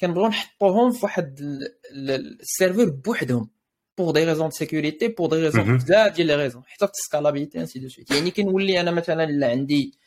كنبغيو 0.00 0.28
نحطوهم 0.28 0.92
في 0.92 0.98
واحد 1.02 1.40
ال 2.40 2.46
serveur 2.46 2.90
بوحدهم 2.90 3.50
pour 3.98 4.12
des 4.12 4.24
raisons 4.24 4.48
de 4.48 4.54
sécurité 4.54 5.08
pour 5.08 5.28
des 5.28 5.36
raisons. 5.36 5.76
بزاف 5.76 6.14
ديال 6.14 6.26
les 6.26 6.36
raisons 6.36 6.62
حتى 6.66 6.86
في 6.86 6.92
ال 6.92 6.98
scalabilité 6.98 7.60
ainsi 7.60 7.78
de 7.78 7.88
suite 7.88 8.10
يعني 8.10 8.30
كنولي 8.30 8.80
أنا 8.80 8.90
مثلا 8.90 9.24
الا 9.24 9.50
عندي 9.50 9.98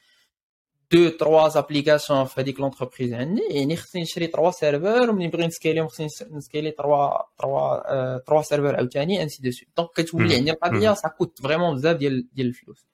deux 0.92 1.10
trois 1.10 1.60
applications 1.60 2.26
في 2.26 2.42
هذيك 2.42 2.60
l'entreprise 2.60 3.14
عندي 3.14 3.42
يعني 3.50 3.76
خصني 3.76 4.02
نشري 4.02 4.28
trois 4.28 4.52
serveurs 4.52 5.10
وملي 5.10 5.28
نبغي 5.28 5.48
ن 5.48 5.52
scale 5.52 5.74
يهم 5.74 5.88
خصني 5.88 6.08
نس- 6.10 6.32
ن 6.32 6.38
scale 6.38 6.72
ي 6.72 6.78
trois 6.78 7.10
trois 7.40 7.92
آه، 7.94 8.18
trois 8.28 8.42
serveurs 8.42 8.76
عاوتاني 8.76 9.24
ainsi 9.24 9.42
de 9.44 9.52
suite 9.52 9.70
donc 9.78 9.90
كتولي 9.96 10.26
مم. 10.28 10.36
عندي 10.36 10.52
القضية 10.52 10.90
مم. 10.90 10.96
ça 10.96 11.08
coûte 11.08 11.40
vraiment 11.42 11.76
بزاف 11.76 11.98
ديال 11.98 12.28
ديال 12.34 12.48
الفلوس 12.48 12.86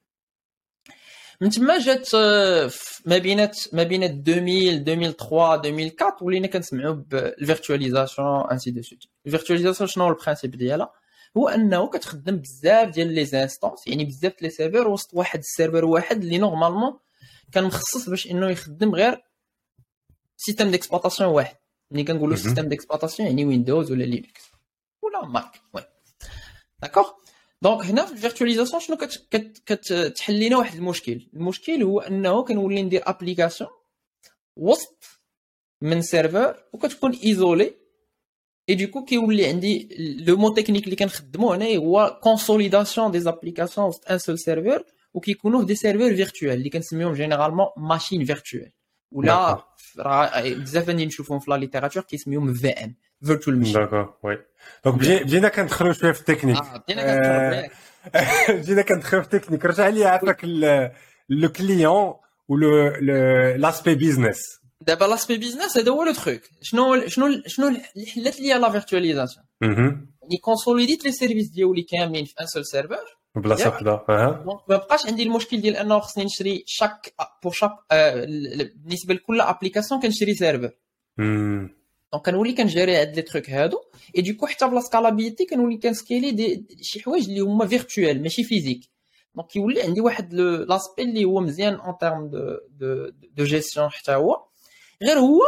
من 1.42 1.50
تما 1.50 1.80
جات 1.80 2.10
آه، 2.16 2.68
في- 2.68 3.02
ما 3.06 3.18
بينات 3.18 3.60
ما 3.74 3.84
بين 3.84 4.04
2000 4.04 4.32
2003 4.70 5.56
2004 5.56 6.18
ولينا 6.22 6.48
كنسمعوا 6.48 6.94
بال 6.94 7.10
virtualisation 7.10 8.28
ainsi 8.52 8.72
de 8.72 8.82
suite 8.82 9.04
ال 9.26 9.30
virtualisation 9.30 9.88
شنو 9.88 10.04
هو 10.04 10.10
ال 10.10 10.14
principe 10.14 10.52
ديالها 10.52 10.92
هو 11.38 11.48
انه 11.50 11.88
كتخدم 11.90 12.38
بزاف 12.38 12.90
ديال 12.90 13.08
les 13.14 13.26
instances 13.26 13.88
يعني 13.88 14.06
بزاف 14.06 14.42
les 14.42 14.50
serveurs 14.50 14.88
وسط 14.88 15.10
واحد 15.14 15.40
ال 15.40 15.45
serveur 15.45 15.86
واحد 15.86 16.24
اللي 16.24 16.38
normalement 16.38 16.98
كان 17.52 17.64
مخصص 17.64 18.10
باش 18.10 18.28
إنه 18.32 18.50
يخدم 18.50 18.96
غير 18.96 19.24
système 20.38 20.72
d'exploitation 20.72 21.30
واحد. 21.30 21.56
ملي 21.92 22.04
كنقولوا. 22.04 22.36
système 22.36 22.70
d'exploitation 22.70 23.28
يعني 23.30 23.46
Windows 23.46 23.92
ولا 23.92 24.04
Linux 24.04 24.42
ولا 25.02 25.26
Mac 25.26 25.62
oui. 25.74 25.82
d'accord 26.82 27.12
donc 27.62 27.86
هنا 27.86 28.06
في 28.06 28.12
ال 28.14 28.18
virtualisation 28.18 28.82
شنو 28.82 28.98
كت- 28.98 29.28
كت- 29.32 29.62
كتحل 29.66 30.40
لنا 30.40 30.58
واحد 30.58 30.76
المشكل. 30.78 31.30
المشكل 31.34 31.84
هو 31.84 32.00
أنه 32.00 32.44
كنولي 32.44 32.82
ندير 32.82 33.02
application 33.10 33.70
وسط 34.58 35.04
من 35.82 36.02
serveur 36.02 36.64
وكتكون 36.74 37.12
isolée 37.12 38.76
et 38.76 38.83
du 38.83 38.91
coup 38.91 39.06
كيولي 39.06 39.46
عندي 39.48 39.88
le 40.28 40.36
mot 40.38 40.50
technique 40.54 40.84
اللي 40.84 40.96
كنخدمو 40.96 41.54
هنا 41.54 41.76
هو 41.76 42.20
consolidation 42.24 43.12
des 43.12 43.20
applications 43.20 43.88
وسط 43.88 44.12
un 44.12 44.18
seul 44.18 44.40
serveur 44.40 44.84
وكيكونوا 45.14 45.60
في 45.60 45.66
des 45.66 45.76
serveurs 45.76 46.16
virtuels 46.16 46.52
اللي 46.52 46.70
كنسميهم 46.70 47.14
généralement 47.14 47.68
machines 47.78 48.26
virtuelles 48.26 48.72
ولا 49.12 49.56
D'accord. 49.56 50.00
راه 50.00 50.42
بزاف 50.54 50.90
اللي 50.90 51.06
نشوفهم 51.06 51.40
في 51.40 51.52
la 51.52 51.56
littérature 51.56 52.04
كيسميهم 52.04 52.54
في 52.54 52.68
ان 52.70 52.94
فيرتوال 53.26 53.58
ماشين 53.60 53.74
داكور 53.74 54.14
وي 54.24 54.38
دونك 54.86 54.98
بجي- 55.00 55.24
بدينا 55.24 55.48
كندخلوا 55.50 55.94
شوية 55.94 56.12
في 56.12 56.20
التكنيك 56.20 56.58
آه 56.58 56.78
بدينا 56.78 57.02
كنتفرج 57.02 57.54
آه، 57.54 57.62
ياك. 57.62 57.72
بدينا 58.62 58.82
كندخلوا 58.82 59.22
في 59.24 59.34
التكنيك 59.34 59.66
رجع 59.66 59.88
لي 59.88 60.06
عافاك 60.06 60.44
le 61.30 61.50
client 61.52 62.14
و 62.48 62.88
l'aspect 63.56 63.96
business 63.96 64.42
دابا 64.82 65.06
l'aspect 65.06 65.38
business 65.38 65.78
هذا 65.78 65.92
هو 65.92 66.04
le 66.04 66.14
truc 66.14 66.42
شنو 66.62 67.08
شنو 67.08 67.42
شنو 67.48 67.68
اللي 67.68 68.06
حلات 68.16 68.40
ليا 68.40 68.58
la 68.58 68.70
virtualisation 68.72 69.46
يعني 69.62 70.38
consolidيت 70.42 71.06
les 71.06 71.12
services 71.12 71.50
ديالي 71.50 71.82
كاملين 71.82 72.26
في 72.26 72.34
un 72.42 72.46
seul 72.46 72.66
serveur 72.66 73.18
بلاصة. 73.36 73.70
وحدة. 73.70 74.06
أها. 74.10 74.44
ما 74.70 74.78
بقاش 74.78 75.06
عندي 75.06 75.24
المشكل 75.24 75.62
ديال 75.62 75.76
أنه 75.76 76.00
خصني 76.00 76.26
نشري 76.26 76.64
chaque 76.68 77.14
pour 77.44 77.52
chaque 77.52 77.72
آه، 77.92 78.26
بالنسبة 78.76 79.14
لكل 79.14 79.42
application 79.42 80.02
كنشري 80.02 80.34
serveur. 80.34 80.72
donc 81.18 82.26
كنولي 82.26 82.54
كن 82.54 82.66
gérer 82.66 82.96
هاد 82.96 83.16
les 83.16 83.22
trucs 83.22 83.50
هادو 83.50 83.78
et 84.18 84.22
du 84.22 84.30
coup 84.30 84.46
حتى 84.48 84.68
ب 84.68 84.72
la 84.72 84.80
scalabilité 84.82 85.46
كنولي 85.46 85.78
كن 85.78 85.91
scaler 85.91 86.32
des 86.32 86.66
شي 86.82 87.00
حوايج 87.04 87.30
اللي 87.30 87.40
هما 87.40 87.68
virtuel 87.68 88.22
ماشي 88.22 88.44
physique 88.44 88.90
donc 89.36 89.48
كيولي 89.48 89.82
عندي 89.82 90.02
واحد 90.02 90.34
l'aspect 90.34 91.04
اللي 91.04 91.26
هو 91.26 91.40
مزيان 91.40 91.74
en 91.74 91.98
termes 92.00 92.28
de 92.28 92.40
de 92.70 93.10
de 93.34 93.44
gestion 93.44 93.90
حتى 93.90 94.12
هو. 94.12 94.46
غير 95.04 95.18
هو 95.20 95.42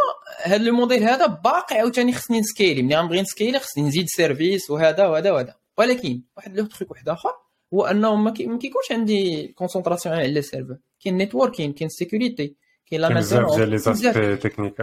هاد 0.43 0.61
le 0.61 0.73
modèle 0.73 1.03
هذا 1.03 1.25
باقي 1.25 1.77
عاوتاني 1.77 2.13
خصني 2.13 2.39
ن 2.39 2.45
scaler 2.45 2.81
ملي 2.81 2.95
غنبغي 2.95 3.21
ن 3.21 3.27
scaler 3.27 3.59
خصني 3.59 3.83
نزيد 3.83 4.05
services 4.07 4.69
وهذا 4.69 5.07
وهذا 5.07 5.31
وهذا. 5.31 5.55
ولكن 5.77 6.21
واحد 6.37 6.57
le 6.59 6.65
truc 6.65 6.91
واحد 6.91 7.09
آخر 7.09 7.29
هو 7.73 7.85
انه 7.85 8.15
ما 8.15 8.31
كي- 8.31 8.47
ما 8.47 8.57
كيكونش 8.57 8.91
عندي 8.91 9.47
concentration 9.47 10.15
على 10.15 10.25
ال 10.39 10.44
serveur 10.44 10.77
كاين 11.03 11.17
networking 11.17 11.73
كاين 11.73 11.89
sécurité 11.89 12.55
كاين 12.85 13.01
لا 13.01 13.07
بزاف 13.19 13.41
ديال 13.57 13.69
لي 13.69 13.77
زاسبي 13.77 14.35
تكنيك. 14.35 14.81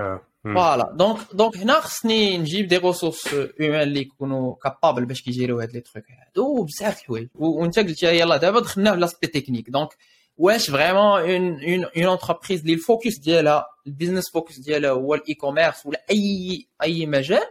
فوالا 0.54 0.92
donc 0.94 1.18
donc 1.32 1.56
هنا 1.56 1.80
خصني 1.80 2.38
نجيب 2.38 2.66
des 2.68 2.76
ressources 2.78 3.34
humaines 3.60 3.82
اللي 3.82 4.00
يكونوا 4.00 4.54
capables 4.54 5.04
باش 5.04 5.22
كي 5.22 5.32
gérerو 5.32 5.60
هاد 5.60 5.72
les 5.72 5.80
trucs 5.80 6.04
هادو 6.10 6.60
وبزاف 6.60 7.00
الحوايج 7.00 7.28
وانت 7.34 7.78
قلتي 7.78 8.06
يلاه 8.20 8.36
دابا 8.36 8.60
دخلنا 8.60 8.92
في 8.94 9.00
l'aspect 9.00 9.26
technique 9.26 9.70
donc 9.70 9.88
واش 10.36 10.70
vraiment 10.70 11.02
une 11.20 11.64
une 11.64 11.84
une 11.84 12.12
entreprise 12.12 12.60
اللي 12.60 12.72
ال 12.72 12.80
focus 12.80 13.18
ديالها 13.18 13.66
ال 13.86 13.91
business 13.91 14.30
focus 14.30 14.58
ديالها 14.58 14.90
هو 14.90 15.14
ال 15.14 15.34
e-commerce 15.34 15.86
ولا 15.86 16.04
اي 16.10 16.66
اي 16.82 17.06
مجال 17.06 17.42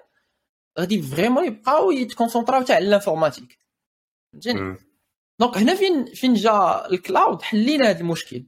غادي 0.80 1.02
vraiment 1.02 1.46
يبقاو 1.48 1.92
يت 1.92 2.03
concentrerاو 2.03 2.62
حتى 2.64 2.74
على 2.74 2.88
l'informatique 2.88 3.58
فهمتيني 4.34 4.62
مم. 4.62 4.78
donc 5.42 5.58
هنا 5.58 5.76
فين 5.76 6.06
فين 6.06 6.34
جا 6.34 6.86
ال 6.92 7.00
cloud 7.00 7.42
حلينا 7.42 7.90
هذا 7.90 8.00
المشكل. 8.00 8.44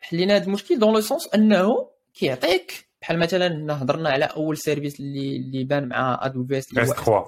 حلينا 0.00 0.36
هذا 0.36 0.44
المشكل 0.44 0.78
dans 0.78 0.94
le 0.94 1.00
sens 1.00 1.28
أنه 1.34 1.88
كيعطيك 2.14 2.88
بحال 3.02 3.18
مثلا 3.18 3.74
هضرنا 3.82 4.10
على 4.10 4.24
أول 4.24 4.56
service 4.58 5.00
اللي 5.00 5.36
اللي 5.36 5.64
بان 5.64 5.88
مع 5.88 6.20
AWS 6.22 6.68
اللي 6.70 6.80
هو 6.80 6.84
S3 6.84 7.26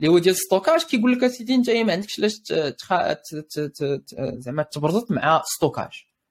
اللي 0.00 0.12
هو 0.12 0.18
ديال 0.18 0.36
stockage 0.36 0.82
كيقول 0.82 1.12
لك 1.12 1.24
أسيدي 1.24 1.54
أنت 1.54 1.70
ما 1.70 1.92
عندكش 1.92 2.20
علاش 2.20 2.38
ت- 2.38 2.52
تخ- 2.78 3.12
ت- 3.12 3.36
ت- 3.36 3.60
ت- 3.60 4.02
ت- 4.06 4.34
زعما 4.38 4.62
تبرزط 4.62 5.10
مع 5.10 5.42
stockage 5.46 5.90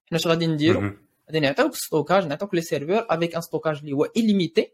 حنا 0.10 0.18
اش 0.20 0.28
غادي 0.28 0.48
نديرو. 0.48 0.80
غادي 1.28 1.40
نعطيوك 1.40 1.76
stockage 1.76 2.28
نعطيوك 2.28 2.54
les 2.56 2.62
serveurs 2.62 3.06
avec 3.10 3.36
un 3.36 3.42
stockage 3.42 3.78
اللي 3.80 3.92
هو 3.92 4.06
illimité 4.18 4.72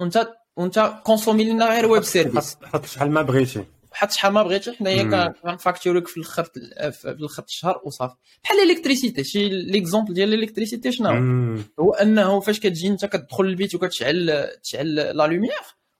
وانت 0.00 0.28
وأنت 0.56 0.92
consommer 1.04 1.44
لنا 1.44 1.68
غير 1.70 1.86
web 1.86 2.02
service 2.02 2.56
حط 2.64 2.84
شحال 2.86 3.10
ما 3.10 3.22
بغيتي. 3.22 3.64
حط 3.98 4.10
شحال 4.10 4.32
ما 4.32 4.42
بغيتي 4.42 4.72
حنايا 4.72 5.34
كن 5.42 5.53
facturerيك 5.53 6.08
في 6.08 6.16
الآخر 6.16 6.44
في 6.90 7.04
الآخر 7.04 7.42
الشهر 7.42 7.80
وصافي. 7.84 8.14
بحال 8.44 8.58
l'électricité 8.58 9.24
شي 9.24 9.48
l'exemple 9.48 10.14
ديال 10.14 10.34
l'électricité 10.34 10.92
شنو؟ 10.92 11.10
هو؟ 11.80 11.92
أنه 11.92 12.40
فاش 12.40 12.60
كتجي 12.60 12.88
أنت 12.88 13.04
كتدخل 13.04 13.44
للبيت 13.44 13.74
وكتشعل 13.74 14.48
تشعل 14.62 14.94
la 14.94 15.12
lumière 15.26 15.52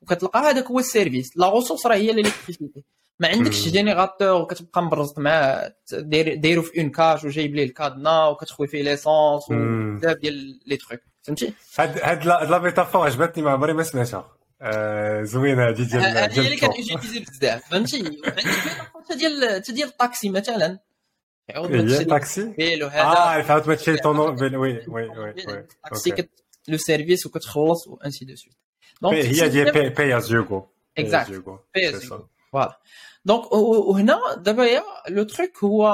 وكتلقى 0.02 0.40
هذاك 0.40 0.64
هو 0.66 0.78
ال 0.78 0.84
service. 0.84 1.36
la 1.36 1.54
ressource 1.54 1.86
راه 1.86 1.94
هي 1.94 2.10
l'électricité. 2.10 2.84
ما 3.20 3.28
عندكش. 3.28 3.68
générateur 3.68 4.42
وكتبقى 4.42 4.82
مبرزط 4.82 5.18
معاه 5.18 5.74
داير- 5.92 6.34
دايرو 6.34 6.62
في 6.62 6.80
une 6.80 6.90
cage 6.90 7.24
وجايب 7.24 7.54
ليه 7.54 7.64
ال 7.64 7.72
cadenas 7.72 8.26
وكتخوي 8.26 8.66
فيه 8.66 8.82
l'essence. 8.82 9.42
وبزاف 9.50 10.16
ديال 10.16 10.60
les 10.66 10.76
trucs 10.76 11.00
فهمتي؟ 11.22 11.52
هاد 11.78 11.98
هاد 12.02 12.26
لا 12.26 12.58
ميتافور 12.58 13.06
عجبتني 13.06 13.44
ما 13.44 13.50
عمري 13.50 13.72
ما 13.72 13.82
سمعتها. 13.82 14.37
زوينه 15.22 15.68
هادي 15.68 15.84
ديال 15.84 16.02
هذه 16.02 16.22
هي 16.24 16.26
ديال 16.28 16.44
اللي 16.46 16.54
التور. 16.54 16.68
كنوتيليزي 16.74 17.20
بزاف 17.20 17.70
فهمتي 17.70 18.02
وعندك 18.02 18.40
حتى 19.04 19.14
ديال 19.16 19.62
حتى 19.62 19.72
ديال 19.72 19.88
الطاكسي 19.88 20.30
مثلا 20.30 20.78
يعاود 21.48 21.72
هي 21.74 21.82
تشري 21.82 22.04
طاكسي 22.04 22.44
بيل 22.48 22.84
وهذا 22.84 23.02
آه 23.02 23.42
فهمت 23.42 23.68
ما 23.68 23.74
تشري 23.74 23.96
طونو 23.98 24.32
بال- 24.32 24.56
وي 24.56 24.72
وي 24.72 24.84
وي 24.88 25.08
وي 25.18 25.30
الطاكسي 25.30 26.10
أوكي 26.10 26.22
كت 26.22 26.30
لو 26.68 26.76
سيرفيس 26.76 27.26
وكتخلص 27.26 27.86
وانسي 27.88 28.24
دو 28.24 28.34
سويت 28.36 28.56
بي- 29.02 29.42
هي 29.42 29.48
ديال 29.48 29.72
بي 29.72 29.88
بي 29.88 30.16
از 30.16 30.32
يوغو 30.32 30.68
Exact. 31.00 31.28
يوغو 31.30 31.58
Pay 31.78 31.92
as 31.92 32.02
you 32.02 32.08
go. 32.10 32.14
فوالا 32.52 32.80
دونك 33.24 33.52
وهنا 33.52 34.18
دابا 34.36 34.64
يا 34.66 34.82
لو 35.08 35.22
تروك 35.22 35.64
هو 35.64 35.86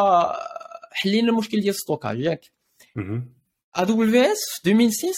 حلينا 0.92 1.28
المشكل 1.28 1.60
ديال 1.60 1.74
ال 1.74 1.79
stockage 1.79 2.20
ياك 2.20 2.40
AWS 3.76 4.38
في 4.62 4.70
2006 4.70 5.12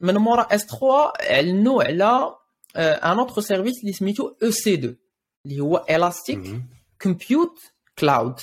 من 0.00 0.14
مورا 0.14 0.42
S3 0.42 1.12
اعلنوا 1.30 1.82
على 1.84 2.34
un 2.76 3.18
autre 3.18 3.40
service 3.42 3.80
اللي 3.80 3.92
سميتو 3.92 4.34
EC2 4.42 4.96
اللي 5.46 5.60
هو 5.60 5.86
Elastic 5.90 6.38
Compute 7.02 7.58
Cloud 7.98 8.40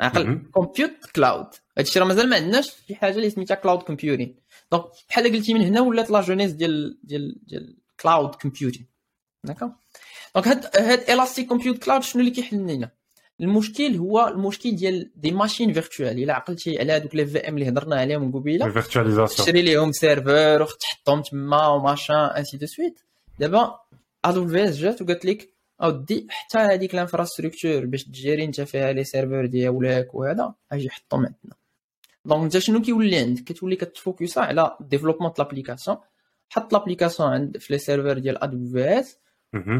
عقل. 0.00 0.42
Compute 0.52 0.90
Cloud 1.16 1.46
هادشي 1.78 1.98
راه 1.98 2.06
مازال 2.06 2.30
ما 2.30 2.36
عندناش 2.36 2.70
شي 2.88 2.94
حاجة 2.94 3.16
اللي 3.16 3.30
سميتها 3.30 3.54
cloud 3.54 3.82
computing 3.82 4.36
donc 4.72 4.84
بحال 5.08 5.32
قلتي 5.32 5.54
من 5.54 5.60
هنا 5.60 5.80
ولات 5.80 6.10
la 6.10 6.20
genèse 6.20 6.52
ديال 6.52 6.98
ديال 7.02 7.46
ديال 7.46 7.76
cloud 8.00 8.34
computing 8.34 8.86
donc 10.34 10.48
هاد 10.48 10.76
هاد 10.76 11.10
Elastic 11.10 11.48
Compute 11.48 11.84
Cloud 11.84 12.02
شنو 12.02 12.20
اللي 12.20 12.30
كيحل 12.34 12.56
لنا 12.56 12.90
المشكل 13.40 13.96
هو 13.96 14.28
المشكل 14.28 14.76
ديال 14.76 15.10
des 15.16 15.30
machines 15.30 15.72
virtuelles. 15.72 16.22
إلا 16.22 16.34
عقلتي 16.34 16.78
على 16.78 16.92
هذوك 16.92 17.14
les 17.14 17.26
VM 17.26 17.54
اللي 17.54 17.68
هضرنا 17.68 17.96
عليهم 17.96 18.32
قبيلة 18.32 18.66
ال 18.66 18.71
virtualisation 18.71 19.46
تشري 19.46 19.62
ليهم 19.62 19.92
serveur 19.92 20.62
وتحطهم 20.62 21.22
تما 21.22 21.66
وماشان 21.66 22.16
ainsi 22.16 22.56
de 22.56 22.66
suite. 22.66 23.00
دابا 23.38 23.80
AWS 24.24 24.76
جات 24.76 25.02
وقالت 25.02 25.24
لك 25.24 25.54
أودي 25.82 26.26
حتى 26.30 26.58
هذيك 26.58 26.94
l'infrastructure 26.94 27.86
باش 27.86 28.04
ت 28.04 28.11
gérer 28.11 28.44
أنت 28.44 28.60
فيها 28.60 28.92
les 28.92 29.04
serveurs 29.04 29.46
ديالك 29.46 30.14
وهذا 30.14 30.54
أجي 30.72 30.90
حطهم 30.90 31.20
عندنا. 31.20 31.54
donc 32.24 32.42
أنت 32.42 32.58
شنو 32.58 32.82
كيولي 32.82 33.16
عندك؟ 33.18 33.44
كتولي 33.44 33.76
كت 33.76 33.94
focusا 33.94 34.40
على 34.40 34.76
développement 34.80 35.32
l'application 35.38 35.96
حط 36.48 36.72
l'application 36.72 37.28
عند 37.28 37.58
في 37.58 37.72
les 37.72 37.78
serveurs 37.78 38.18
ديال 38.18 38.44
AWS 38.44 39.18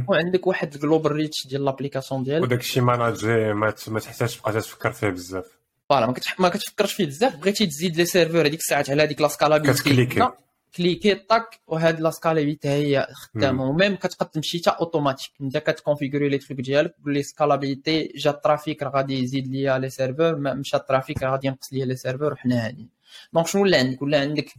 وعندك 0.09 0.47
واحد 0.47 0.75
ال 0.75 0.80
global 0.80 1.12
reach 1.12 1.47
ديال 1.47 1.64
l'application 1.64 2.23
ديالك 2.23 2.43
وداك 2.43 2.61
الشيء 2.61 2.83
managé 2.83 3.52
ما 3.52 3.71
تحتاجش 4.00 4.37
تبقى 4.37 4.52
تفكر 4.52 4.93
فيه 4.93 5.09
بزاف. 5.09 5.59
voilà 5.88 6.06
ما. 6.07 6.14
ما 6.38 6.49
كتفكرش 6.49 6.93
فيه 6.93 7.07
بزاف. 7.07 7.37
بغيتي 7.37 7.66
تزيد 7.66 7.97
les 7.97 8.04
serveurs 8.04 8.40
هذيك 8.47 8.61
الساعات 8.61 8.90
على 8.90 9.02
هذيك 9.02 9.21
la 9.21 9.28
scalabilité 9.28 9.83
كت 9.83 9.92
cliquer. 9.92 10.28
cliquer 10.76 11.14
طاك 11.14 11.61
وهاد 11.66 12.00
la 12.00 12.11
scalabilité 12.11 12.68
هي 12.69 13.07
خدامة. 13.12 13.64
و 13.64 13.71
même 13.71 13.97
كتقدر 13.97 14.31
تمشي 14.31 14.59
حتى 14.59 14.71
اوتوماتيك 14.71 15.31
انت 15.40 15.59
كت 15.59 15.70
configurer 15.70 16.28
les 16.28 16.38
trucs 16.38 16.61
ديالك 16.61 16.95
تقول 17.00 17.14
لي 17.14 17.23
scalabilité 17.23 18.12
جا 18.16 18.31
ال 18.30 18.38
trafic 18.38 18.83
راه 18.83 18.90
غادي 18.90 19.23
يزيد 19.23 19.47
ليا 19.47 19.78
les 19.78 19.90
serveurs 19.90 20.37
مشى 20.37 20.76
ال 20.76 20.83
trafic 20.83 21.23
راه 21.23 21.31
غادي 21.31 21.47
ينقص 21.47 21.73
ليا 21.73 21.85
les 21.85 21.97
serveurs 21.97 22.33
وحنا 22.33 22.66
هادي. 22.66 22.88
donc 23.33 23.47
شنو 23.47 23.62
ولا 23.62 23.78
عندك؟ 23.78 24.02
ولا 24.02 24.21
عندك 24.21 24.54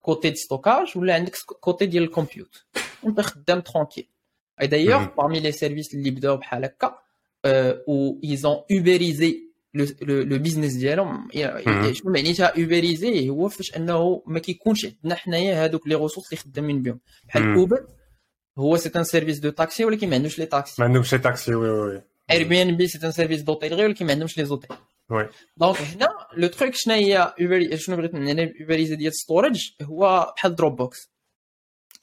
côté 0.00 0.30
de 0.30 0.36
stockage 0.36 0.92
ولا 0.96 1.14
عندك 1.14 1.36
côté 1.60 1.86
ديال 1.86 2.02
ال 2.02 2.10
compute 2.10 2.64
وانت 3.02 3.20
خدام 3.20 3.60
tranquille 3.60 4.08
et 4.60 4.66
d'ailleurs 4.66 5.06
parmi 5.16 5.40
les 5.40 5.52
services 5.52 5.94
اللي 5.94 6.10
بداو 6.10 6.36
بحال 6.36 6.64
هكا 6.64 6.98
و 7.88 8.20
ils 8.24 8.40
ont 8.40 8.56
uberisé 8.72 9.46
le 10.02 10.38
business 10.38 10.72
ديالهم 10.72 11.28
شنو 11.92 12.12
معنيتها 12.12 12.46
uberisé 12.46 13.30
هو 13.30 13.48
فاش 13.48 13.76
انه 13.76 14.22
ما 14.26 14.38
كيكونش 14.38 14.86
عندنا 14.86 15.14
حنايا 15.14 15.64
هذوك 15.64 15.88
les 15.88 15.94
ressources 15.94 16.32
اللي 16.32 16.42
خدامين 16.42 16.82
بهم 16.82 17.00
بحال 17.28 17.54
Uber 17.54 17.86
هو 18.58 18.76
c'est 18.76 18.90
un 18.96 19.04
service 19.04 19.38
de 19.38 19.50
taxi 19.50 19.84
ولكن 19.84 20.08
ما 20.08 20.14
عندوش 20.14 20.38
les 20.38 20.46
taxis 20.46 20.82
ما 20.82 20.88
عندهمش 20.88 21.12
les 21.12 21.18
taxis 21.18 21.54
oui 21.54 21.70
oui 21.70 22.02
Airbnb 22.30 22.86
c'est 22.86 23.06
un 23.06 23.12
service 23.12 23.42
d'hôtellerie 23.42 23.84
ولكن 23.84 24.06
ما 24.06 24.12
عندهمش 24.12 24.38
les 24.38 24.44
hôtels 24.44 24.76
oui 25.10 25.28
donc 25.56 25.76
هنا 25.76 26.08
le 26.36 26.48
truc 26.48 26.74
شنو 26.74 26.94
هي 26.94 27.34
شنو 27.74 27.96
بغيت 27.96 28.14
نعني 28.14 28.54
uberisé 28.60 28.96
ديال 28.96 29.14
storage 29.14 29.70
هو 29.82 30.32
بحال 30.36 30.54
Dropbox 30.54 31.10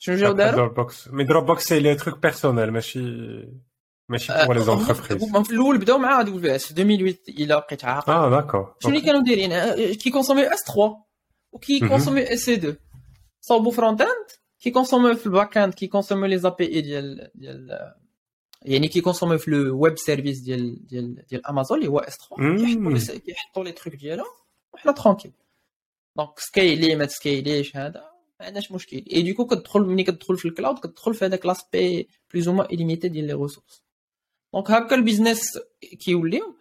شنو 0.03 0.15
جاو 0.15 0.31
داروا 0.31 0.55
Dropbox 0.55 1.07
mais 1.07 1.23
Dropbox 1.23 1.63
c'est 1.63 1.79
les 1.79 1.95
trucs 1.95 2.19
personnels 2.21 2.71
ماشي 2.71 2.99
ماشي 4.09 4.33
pour 4.45 4.55
les 4.55 4.61
entreprises 4.61 5.23
هما 5.23 5.43
في 5.43 5.51
الأول 5.51 5.77
بداو 5.77 5.97
مع 5.97 6.21
AWS 6.21 6.65
في 6.65 6.71
2008 6.71 7.15
إلى 7.29 7.55
بقيت 7.55 7.85
عاقل 7.85 8.13
آه 8.13 8.29
d'accord 8.29 8.75
شنو 8.79 8.91
اللي 8.91 9.05
كانوا 9.05 9.23
دايرين 9.23 9.93
كي 9.93 10.09
consommer 10.09 10.53
S3 10.53 10.97
وكي 11.51 11.79
consommer 11.79 12.33
EC2 12.33 12.75
صوبوا 13.41 13.71
front-end 13.71 14.27
كي 14.59 14.71
consommer 14.71 15.15
في 15.15 15.25
ال 15.25 15.57
back-end 15.57 15.73
كي 15.73 15.87
consommer 15.87 16.27
les 16.27 16.37
API 16.37 16.81
ديال 16.81 17.31
ديال 17.35 17.93
يعني 18.61 18.87
كي 18.87 19.01
consommer 19.01 19.37
في 19.37 19.51
le 19.51 19.79
web 19.79 19.97
service 19.97 20.39
ديال 20.39 20.87
ديال 20.87 21.25
ديال 21.29 21.47
امازون 21.47 21.77
اللي 21.77 21.89
هو 21.89 21.99
S3 21.99 22.55
كيحطوا 22.57 23.17
كيحطوا 23.17 23.63
les 23.63 23.71
trucs 23.71 23.95
ديالهم 23.95 24.25
وحنا 24.73 24.91
tranquille 24.91 25.31
donc 26.17 26.39
scalé 26.39 26.95
ما 26.95 27.05
تسكيليش 27.05 27.77
هذا 27.77 28.12
ما 28.43 28.47
عندناش 28.47 28.71
مشكل. 28.71 29.03
et 29.13 29.21
du 29.21 29.29
coup 29.29 29.45
كتدخل 29.45 29.81
ملي 29.81 30.03
كتدخل 30.03 30.37
في 30.37 30.47
ال 30.47 30.52
cloud 30.52 30.79
كتدخل 30.79 31.13
في 31.13 31.25
هذاك 31.25 31.45
l'aspect 31.45 32.07
plus 32.33 32.47
ou 32.47 32.61
illimité 32.61 33.07
ديال 33.07 33.27
les 33.27 33.33
ressources 33.33 33.83
donc 34.53 34.71
هكا 34.71 34.95
ال 34.95 35.02
business 35.02 35.59
كيوليو 35.99 36.57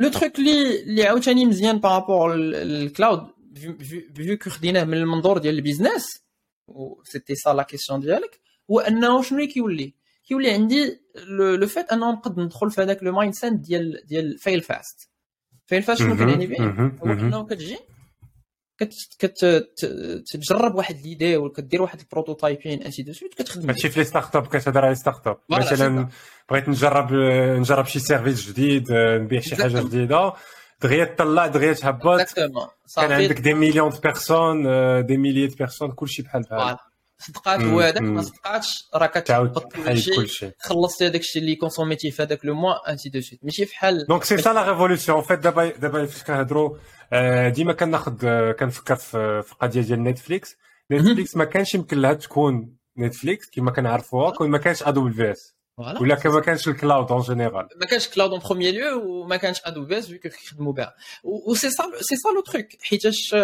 le 0.00 0.08
truc 0.08 0.38
اللي 0.38 0.82
اللي 0.82 1.04
عاوتاني 1.04 1.46
مزيان 1.46 1.78
par 1.78 1.95
rapport 1.95 2.34
لل 2.34 2.61
cloud 2.61 3.28
vu 4.14 4.38
que 4.38 4.50
خديناه 4.50 4.84
من 4.84 4.94
المنظور 4.94 5.38
ديال 5.38 5.54
ال 5.54 5.60
business 5.60 6.06
و 6.68 7.02
c'était 7.04 7.34
ça 7.34 7.50
la 7.50 7.62
question 7.62 8.00
ديالك 8.00 8.40
هو 8.70 8.80
أنه 8.80 9.22
شنو 9.22 9.46
كيولي؟ 9.46 9.94
كيولي 10.28 10.50
عندي 10.50 11.00
le 11.28 11.66
fait 11.66 11.92
أنه 11.92 12.12
نقدر 12.12 12.42
ندخل 12.42 12.70
في 12.70 12.82
هذاك 12.82 13.02
le 13.02 13.12
mindset 13.12 13.52
ديال 13.52 14.02
ديال 14.06 14.38
fail 14.38 14.60
fast 14.60 15.10
fail 15.66 15.82
fast 15.82 16.00
شنو 16.00 16.16
كنعني 16.16 16.46
به 16.46 16.70
هو 17.02 17.12
أنه 17.12 17.46
كتجي 17.46 17.78
كتجرب 18.78 20.74
واحد 20.74 20.96
l'idée 21.00 21.36
ولا 21.36 21.52
كدير 21.52 21.82
واحد 21.82 22.00
ال 22.00 22.07
prototyping 22.07 22.82
ainsi 22.82 23.02
de 23.02 23.12
suite 23.12 23.34
كتخدم 23.34 23.70
هادشي 23.70 23.88
في 23.88 24.00
les 24.00 24.04
startups 24.04 24.46
كتهضر 24.46 24.84
على 24.84 24.94
startup 24.94 25.38
مثلا 25.48 26.08
بغيت 26.50 26.68
نجرب 26.68 27.12
نجرب 27.60 27.86
شي 27.86 27.98
service 27.98 28.48
جديد 28.48 28.92
نبيع 28.92 29.40
شي 29.40 29.56
حاجة 29.56 29.82
جديدة. 29.82 30.32
دغيا 30.82 31.04
تطلع 31.04 31.46
دغيا 31.46 31.72
تهبط. 31.72 32.20
كان 32.96 33.12
عندك 33.12 33.40
des 33.40 33.54
millions 33.54 33.90
de 33.90 33.98
personnes 33.98 34.62
des 35.06 35.16
milliers 35.16 35.46
de 35.46 35.56
personnes 35.56 35.92
كلشي 35.92 36.22
بحال 36.22 36.42
بحال. 36.42 36.76
صدقات 37.18 37.60
هو 37.60 37.80
هذاك 37.80 38.02
ما 38.02 38.22
صدقاتش 38.22 38.88
راه 38.94 39.06
كتهبط 39.06 39.72
كلشي. 39.72 40.50
خلصتي 40.58 41.06
هذاك 41.06 41.20
الشيء 41.20 41.42
اللي 41.42 41.56
consommيتي 41.56 42.10
في 42.10 42.22
هذاك 42.22 42.44
le 42.44 42.54
mois 42.54 42.90
ainsi 42.90 43.08
de 43.08 43.20
suite. 43.20 43.44
ماشي 43.44 43.66
فحال 43.66 44.06
donc 44.08 44.24
c'est 44.24 44.38
ça 44.38 44.52
la 44.52 44.70
révolution 44.70 45.22
fait 45.22 45.38
دابا 45.38 45.68
دابا 45.68 46.06
فاش 46.06 46.22
كنهضروا 46.22 46.76
ديما 47.48 47.72
كناخذ 47.72 48.16
كنفكر 48.52 48.96
في 48.96 49.52
القضية 49.52 49.80
ديال 49.80 50.02
نتفليكس 50.04 50.56
نتفليكس 50.92 51.36
ما 51.36 51.44
كانش 51.44 51.74
يمكن 51.74 51.98
لها 51.98 52.12
تكون 52.14 52.76
نتفليكس 52.98 53.50
كما 53.50 53.70
كنعرفوها 53.70 54.30
كون 54.30 54.50
ما 54.50 54.58
كانش 54.58 54.82
AWS 54.82 55.56
ولا 56.00 56.14
كما 56.14 56.40
كانش 56.40 56.68
ال 56.68 56.75
cloud 56.75 57.12
en 57.12 57.20
général 57.20 57.68
ما 57.80 57.86
كانش 57.86 58.08
cloud 58.08 58.30
en 58.30 58.40
premier 58.40 58.74
lieu 58.74 59.02
وما 59.04 59.36
كانش 59.36 59.60
ادوبل 59.64 59.88
في 59.88 59.98
اس 59.98 60.06
فيو 60.06 60.18
كيخدموا 60.18 60.72
بها. 60.72 60.94
و 61.24 61.54
c'est 61.54 61.70
ça 61.70 61.84
c'est 62.00 62.16
ça 62.16 62.28
le 62.28 62.40
truc 62.40 62.66
حيتاش 62.82 63.34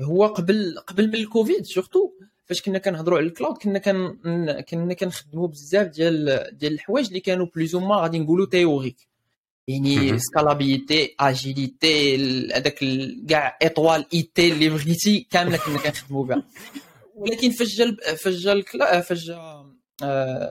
هو 0.00 0.26
قبل 0.26 0.78
قبل 0.86 1.08
من 1.08 1.14
الكوفيد 1.14 1.64
surtout 1.64 2.12
فاش 2.46 2.62
كنا 2.62 2.78
كنهضروا 2.78 3.18
على 3.18 3.26
ال 3.26 3.31
cloud 3.31 3.56
كنا 3.58 3.78
كن 3.78 4.16
كنا 4.68 4.94
كنخدموا 4.94 5.48
بزاف 5.48 5.86
ديال 5.86 6.48
ديال 6.52 6.72
الحوايج 6.72 7.06
اللي 7.06 7.20
كانوا 7.20 7.46
plus 7.56 7.76
ما 7.76 7.96
غادي 7.96 8.18
نقولوا 8.18 8.46
théoriques 8.46 9.09
يعني 9.70 10.18
scalability 10.18 11.14
agility 11.20 12.16
هذاك 12.54 12.84
كاع 13.28 13.58
les 13.62 14.06
trois 14.14 14.30
ité 14.34 14.52
اللي 14.52 14.68
بغيتي 14.68 15.26
كامله 15.30 15.56
كنا 15.56 15.78
كنخدموا 15.78 16.24
بها 16.24 16.42
ولكن 17.14 17.50
فاش 17.50 17.76
جا 17.76 17.96
فاش 18.16 18.34
جا 18.34 19.00
فاش 19.00 19.24
جا 19.24 19.66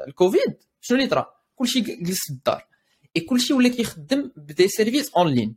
الكوفيد 0.08 0.58
شنو 0.82 0.98
اللي 0.98 1.10
طرا 1.10 1.28
كلشي 1.56 1.82
جلس 1.82 2.20
في 2.20 2.34
الدار 2.34 2.66
اي 3.16 3.22
كلشي 3.22 3.54
ولا 3.54 3.70
كيخدم 3.70 4.32
ب 4.38 4.45
des 4.45 4.68
services 4.68 5.12
en 5.18 5.28
ligne 5.28 5.56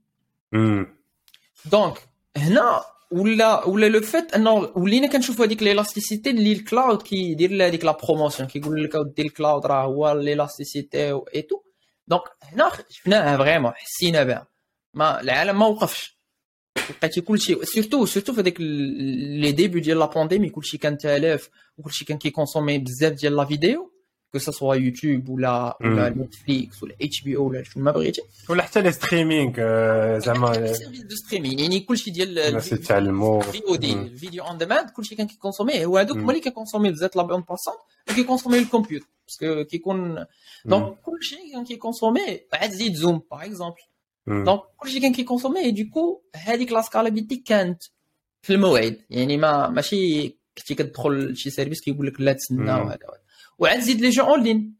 donc 1.64 1.98
هنا 2.36 2.80
ولا 3.10 3.64
ولا 3.64 3.86
le 3.88 4.00
fait 4.00 4.34
انه 4.34 4.52
ولينا 4.76 5.06
كنشوفوا 5.06 5.44
هذيك 5.44 5.62
l'élasticité 5.62 6.30
اللي 6.30 6.52
ال 6.52 6.61
cloud 6.61 7.02
كيدير 7.02 7.50
لها 7.50 7.66
هذيك 7.66 7.84
la 7.84 7.96
promotion 8.04 8.48
كيقول 8.48 8.84
لك 8.84 8.90
دير 9.16 9.26
ال 9.26 9.33
cloud 9.33 9.66
راه 9.66 9.84
هو 9.84 10.12
l'élasticité 10.12 11.12
et 11.34 11.42
tout 11.42 11.62
donc 12.06 12.22
هنا 12.42 12.70
شفناها 12.90 13.36
vraiment 13.36 13.72
حسينا 13.72 14.24
بها 14.24 14.46
ما 14.94 15.20
العالم 15.20 15.58
ما 15.58 15.66
وقفش 15.66 16.18
لقيتي 16.90 17.20
كلشي 17.20 17.64
surtout 17.64 18.06
surtout 18.06 18.32
في 18.32 18.40
هذيك 18.40 18.56
les 18.60 19.52
débuts 19.52 19.80
ديال 19.80 19.98
la 19.98 20.06
pandémie 20.06 20.50
كلشي 20.50 20.78
كان 20.78 20.98
تالف 20.98 21.50
وكلشي 21.78 22.04
كان 22.04 22.18
كي 22.18 22.29
consommer 22.29 22.78
بزاف 22.78 23.12
ديال 23.12 23.36
la 23.36 23.44
vidéo 23.44 23.92
que 24.32 24.38
ça 24.38 24.52
soit 24.52 24.74
يوتيوب 24.74 25.28
ولا 25.28 25.76
ولا 25.80 26.08
نتفليكس 26.08 26.82
ولا 26.82 26.94
HBO 27.02 27.48
ولا 27.48 27.62
شنو 27.62 27.84
ما 27.84 27.90
بغيتي 27.90 28.22
ولا 28.48 28.62
حتى 28.62 28.80
les 28.80 28.92
streaming 28.92 29.52
زعما 30.18 30.72
سيرفيس 30.72 31.00
دو 31.00 31.16
ستريمينغ 31.16 31.60
يعني 31.60 31.80
كلشي 31.80 32.10
ديال 32.10 32.38
الناس 32.38 32.72
يتعلموا 32.72 33.42
الفيديو 33.44 33.74
دي 33.76 33.92
ال 33.92 34.01
video 34.01 34.44
on 34.44 34.58
demand 34.58 34.90
كلشي 34.90 35.14
كان 35.14 35.26
كي 35.26 35.37
consommer 35.37 35.84
هو 35.84 35.98
هذوك 35.98 36.18
هما 36.18 36.30
اللي 36.30 36.42
كي 36.42 36.51
consommer 36.51 36.90
بزاف 36.90 37.16
la 37.16 37.22
bande 37.22 37.44
passante 37.48 37.74
كي 38.06 38.16
consommer 38.16 38.58
الكمبيوتر 38.58 39.06
parce 39.40 39.55
que 39.55 39.64
كيكون 39.64 40.26
donc 40.64 40.98
كلشي 40.98 41.36
كان 41.52 41.64
كي 41.64 41.78
consommer 41.78 42.40
عاد 42.52 42.70
زيد 42.70 42.94
زوم 42.94 43.22
par 43.30 43.44
exemple 43.44 43.82
donc 44.26 44.60
كلشي 44.76 45.00
كان 45.00 45.12
كي 45.12 45.23
consommer 45.23 45.70
du 45.70 45.88
coup 45.88 46.22
هذيك 46.36 46.72
la 46.72 46.82
scalabilité 46.82 47.36
كانت 47.36 47.82
في 48.42 48.52
الموعد 48.52 49.00
يعني 49.10 49.36
ما 49.36 49.68
ماشي 49.68 50.28
كنتي 50.58 50.74
كتدخل 50.74 51.32
لشي 51.32 51.50
service 51.50 51.80
كيقول 51.80 52.06
لك 52.06 52.20
لا 52.20 52.32
تسنى 52.32 52.72
وهذا 52.72 52.98
وعاد 53.58 53.80
زيد 53.80 54.00
les 54.00 54.10
jeux 54.10 54.24
en 54.24 54.42
ligne 54.42 54.76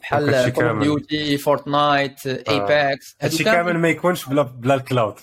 بحال 0.00 0.52
كول 0.52 0.80
ديوتي 0.80 1.38
فورتنايت 1.38 2.26
ايباكس 2.26 3.16
هادشي 3.20 3.44
كامل 3.44 3.78
ما 3.78 3.88
يكونش 3.88 4.28
بلا 4.28 4.42
بلا 4.42 4.74
ال 4.74 4.81
cloud 4.81 5.14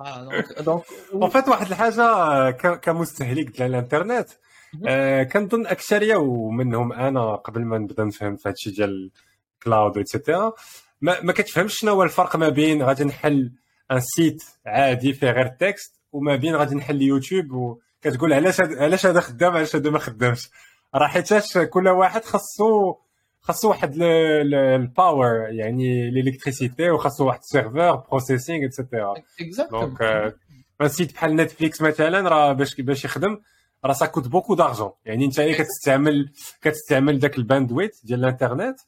آه 0.00 0.44
donc 0.60 0.82
en 1.12 1.30
fait 1.30 1.48
واحد 1.48 1.66
الحاجة 1.66 2.50
كمستهلك 2.76 3.56
ديال 3.56 3.70
الانترنت 3.70 4.28
آه 4.86 5.22
كنظن 5.22 5.66
أكثرية 5.66 6.16
ومنهم 6.16 6.92
أنا 6.92 7.34
قبل 7.34 7.64
ما 7.64 7.78
نبدأ 7.78 8.04
نفهم 8.04 8.36
في 8.36 8.48
هادشي 8.48 8.70
ديال 8.70 9.10
ال 9.58 9.64
cloud 9.64 9.96
etcetera 9.96 10.52
ما, 11.00 11.20
ما 11.20 11.32
كتفهمش 11.32 11.78
شنو 11.78 11.92
هو 11.92 12.02
الفرق 12.02 12.36
ما 12.36 12.48
بين 12.48 12.82
غادي 12.82 13.04
نحل 13.04 13.52
un 13.90 14.00
site 14.00 14.42
عادي 14.66 15.12
فيه 15.12 15.30
غير 15.30 15.46
texte 15.46 16.00
وما 16.12 16.36
بين 16.36 16.56
غادي 16.56 16.74
نحل 16.74 17.02
يوتيوب 17.02 17.50
وكتقول 17.52 18.32
علاش 18.32 18.60
علاش 18.60 19.06
هذا 19.06 19.20
خدام 19.20 19.52
علاش 19.52 19.76
هذا 19.76 19.90
ما 19.90 19.98
خدامش. 19.98 20.50
راه 20.94 21.06
حيتاش 21.06 21.58
كل 21.58 21.88
واحد 21.88 22.24
خاصو 22.24 22.94
خاصو 23.40 23.68
واحد 23.68 23.94
ال 24.00 24.25
power 24.25 25.48
يعني 25.50 26.08
الالكتريسيتي 26.08 26.90
وخاصو 26.90 27.26
واحد 27.26 27.38
ال 27.38 27.46
server 27.46 27.94
processing 27.94 28.62
etcetera 28.62 29.14
donc 29.70 29.98
site 30.86 31.12
بحال 31.14 31.36
نتفليكس 31.36 31.82
مثلا 31.82 32.28
راه 32.28 32.52
باش 32.52 32.80
باش 32.80 33.04
يخدم. 33.04 33.40
راه 33.84 33.92
ça 33.92 34.06
coûte 34.06 34.28
beaucoup 34.28 34.54
d'argent 34.54 34.90
يعني 35.04 35.24
انت 35.24 35.40
كتستعمل 35.40 36.32
كتستعمل 36.62 37.18
داك 37.18 37.38
ال 37.38 37.44
bandwidth 37.44 37.96
ديال 38.04 38.20
الانترنت 38.20 38.80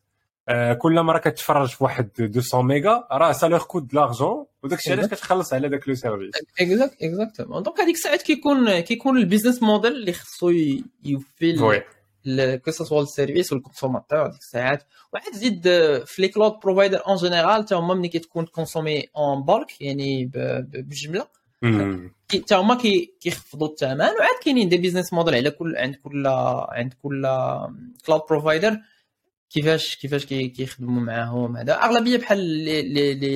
آه 0.49 0.73
كل 0.73 1.03
مره 1.03 1.19
كتفرج 1.19 1.69
في 1.69 1.85
واحد 1.85 2.11
200 2.19 2.63
ميجا 2.63 3.05
راه 3.13 3.33
ça 3.33 3.47
leur 3.47 3.65
coûte 3.65 3.95
d'argent 3.95 4.47
وداك 4.63 4.79
الشيء 4.79 4.93
علاش 4.93 5.07
كتخلص 5.07 5.53
على 5.53 5.69
داك 5.69 5.89
le 5.89 5.95
service 5.95 6.35
exact 6.61 7.03
exactement 7.03 7.63
donc 7.63 7.81
هذيك 7.81 7.95
الساعات 7.95 8.23
كيكون 8.23 8.81
كيكون 8.81 9.17
ال 9.17 9.22
business 9.22 9.63
model 9.63 9.93
اللي 9.93 10.13
خصو 10.13 10.51
يوفي 11.05 11.81
que 12.89 13.01
ال 13.01 13.07
service 13.07 13.53
وال 13.53 13.63
consommateur 13.63 14.27
ديك 14.27 14.41
الساعات 14.41 14.85
وعاد 15.13 15.35
زيد 15.35 15.63
في 16.05 16.23
les 16.23 16.29
cloud 16.29 16.53
providers 16.63 17.07
en 17.07 17.17
général 17.17 17.63
حتى 17.63 17.75
هما 17.75 17.95
ملي 17.95 18.09
كتكون 18.09 18.47
consommer 18.47 19.09
en 19.17 19.43
bulk 19.43 19.81
يعني 19.81 20.31
بجملة. 20.73 21.27
حتى 22.33 22.55
هما 22.55 22.79
كيخفضوا 23.21 23.69
الثمن 23.69 24.01
وعاد 24.01 24.39
كاينين 24.45 24.69
des 24.69 24.77
business 24.79 25.13
models 25.13 25.35
على 25.35 25.51
كل 25.51 25.77
عند 25.77 25.95
كل 25.95 26.27
عند 26.69 26.95
كل 27.03 27.27
cloud 28.07 28.23
provider 28.31 28.79
كيفاش 29.51 29.97
كيفاش 29.97 30.27
كيخدموا 30.27 31.03
معاهم 31.03 31.57
هذا. 31.57 31.73
أغلبية 31.75 32.17
بحال 32.19 32.39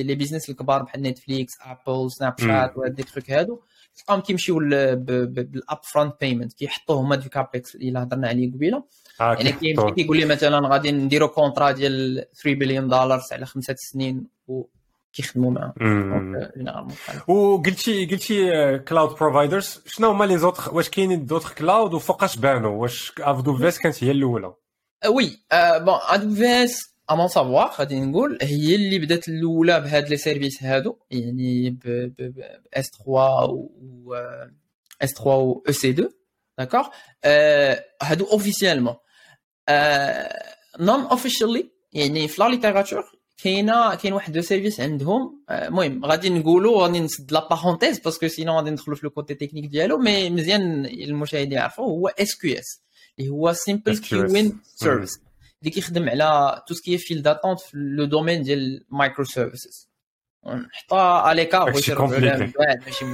les 0.05 0.15
business 0.15 0.49
الكبار 0.49 0.83
بحال 0.83 1.01
نتفليكس 1.01 1.53
Apple 1.61 2.11
Snapchat 2.11 2.77
وهاد 2.77 2.95
les 2.95 3.03
trucs 3.03 3.31
هادو 3.31 3.59
تلقاهم 3.95 4.21
كيمشيو 4.21 4.55
بال 4.59 5.79
upfront 5.83 6.13
payment 6.21 6.53
كيحطوه 6.53 7.01
هما 7.01 7.19
في 7.19 7.29
CAPEX 7.29 7.75
اللي 7.75 7.99
هضرنا 7.99 8.27
عليه 8.27 8.51
قبيلة. 8.51 8.83
آه 9.21 9.33
يعني 9.33 9.51
كيقول 9.95 10.17
لي 10.17 10.25
مثلا 10.25 10.67
غادي 10.67 10.91
نديرو 10.91 11.27
contrat 11.27 11.71
ديال 11.71 12.25
3 12.43 12.59
بليون 12.59 12.87
دولار 12.87 13.21
على 13.31 13.45
خمسة 13.45 13.75
سنين 13.77 14.27
و 14.47 14.63
كيخدموا 15.17 15.51
معاه 15.51 16.87
وقلتي 17.27 18.05
قلتي 18.05 18.79
cloud 18.79 19.09
providers 19.09 19.81
شنو 19.85 20.09
هما 20.09 20.25
les 20.25 20.37
autres 20.37 20.75
واش 20.75 20.89
كاينين 20.89 21.25
d'autres 21.25 21.49
cloud 21.49 21.93
وفوقاش 21.93 22.37
بانوا 22.37 22.81
واش 22.81 23.13
AWS 23.19 23.79
كانت 23.79 24.03
هي 24.03 24.11
الأولى؟ 24.11 24.53
oui 25.09 25.39
bon 25.53 25.99
AWS 26.09 26.35
à 26.35 26.95
mon 27.11 27.27
savoir 27.27 27.71
غادي 27.79 27.99
نقول 27.99 28.37
هي 28.41 28.75
اللي 28.75 28.99
بدات 28.99 29.27
الأولى 29.27 29.79
بهاد 29.81 30.09
les 30.09 30.17
services 30.17 30.63
هادو 30.63 30.97
يعني 31.11 31.69
ب 31.69 32.13
اس 32.73 32.89
3 32.89 33.09
و 33.09 34.15
اس 35.01 35.11
3 35.11 35.29
و 35.29 35.63
أو 35.67 35.71
سي 35.71 35.89
2 35.89 36.09
داكوغ 36.57 36.87
هادو 38.03 38.25
officiellement 38.25 38.95
non 40.79 41.01
officially 41.01 41.71
يعني 41.93 42.27
في 42.27 42.41
la 42.41 42.49
littérature 42.49 43.16
كاينة 43.43 43.95
كاين 43.95 44.13
واحد 44.13 44.33
de 44.33 44.41
services 44.41 44.79
عندهم. 44.79 45.43
المهم 45.51 46.05
غادي 46.05 46.29
نقولوا 46.29 46.81
غادي 46.81 46.99
نسد 46.99 47.31
la 47.31 47.47
parenthèse 47.49 47.99
parce 47.99 48.17
que 48.17 48.27
sinon 48.27 48.57
غادي 48.57 48.69
ندخلوا 48.69 48.97
في 48.97 49.05
le 49.05 49.09
côté 49.09 49.33
technique 49.33 49.65
ديالو 49.65 49.97
mais 49.97 50.29
مزيان 50.29 50.85
المشاهدين 50.85 51.51
يعرفوا 51.51 51.85
هو 51.85 52.07
SQS 52.07 52.81
اللي 53.19 53.29
هو 53.29 53.53
Simple 53.53 53.97
Queuing 53.97 54.59
Service 54.63 55.21
اللي 55.61 55.71
كيخدم 55.71 56.09
على 56.09 56.61
tout 56.67 56.73
ce 56.73 56.83
qui 56.83 56.97
file 56.97 57.21
d'attente 57.21 57.59
في 57.59 57.77
le 57.77 58.05
domaine 58.05 58.43
ديال 58.43 58.85
microservices 58.89 59.89
نحطها 60.45 61.21
à 61.21 61.45
l'écart 61.45 61.71
ماشي 61.71 61.95
ماشي 62.85 63.05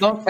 donc 0.00 0.28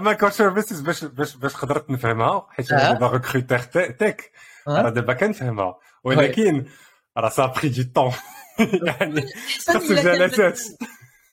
microservices 0.00 0.80
باش 0.80 1.04
باش 1.04 1.36
باش 1.36 1.56
قدرت 1.56 1.90
نفهمها 1.90 2.46
حيت 2.50 2.72
أنا 2.72 2.92
دابا 2.92 3.06
recruteur 3.06 3.58
tech 3.58 4.32
راه 4.68 4.90
دابا 4.90 5.12
كنفهمها. 5.12 5.78
ولكن 6.04 6.64
راه 7.16 7.28
ça 7.28 7.46
prend 7.46 7.68
du 7.68 7.84
temps 7.84 8.12
يعني 8.58 9.26
خاص 9.66 9.82
جلسات 9.82 10.60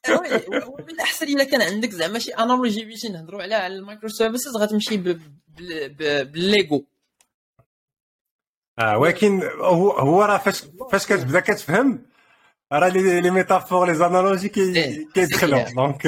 من 0.07 0.89
الاحسن 0.89 1.25
الا 1.25 1.43
كان 1.43 1.61
عندك 1.61 1.89
زعما 1.89 2.19
شي 2.19 2.31
analogie 2.31 2.85
باش 2.85 3.05
نهضروا 3.05 3.43
على 3.43 3.55
على 3.55 3.75
ال 3.75 4.09
microservices 4.09 4.57
غتمشي 4.57 4.97
بالليغو 5.57 6.85
آه 8.79 8.97
ولكن 8.97 9.43
هو 9.43 9.91
هو 9.91 10.23
راه 10.23 10.37
فاش 10.37 10.63
فاش 10.91 11.05
كتبدا 11.05 11.39
كتفهم 11.39 12.05
راه 12.73 12.87
les 12.89 13.21
les 13.21 13.31
métaphores 13.31 13.87
les 13.87 13.93
analogies 13.93 14.49
كيدخلوا 14.49 15.63
donc 15.75 16.05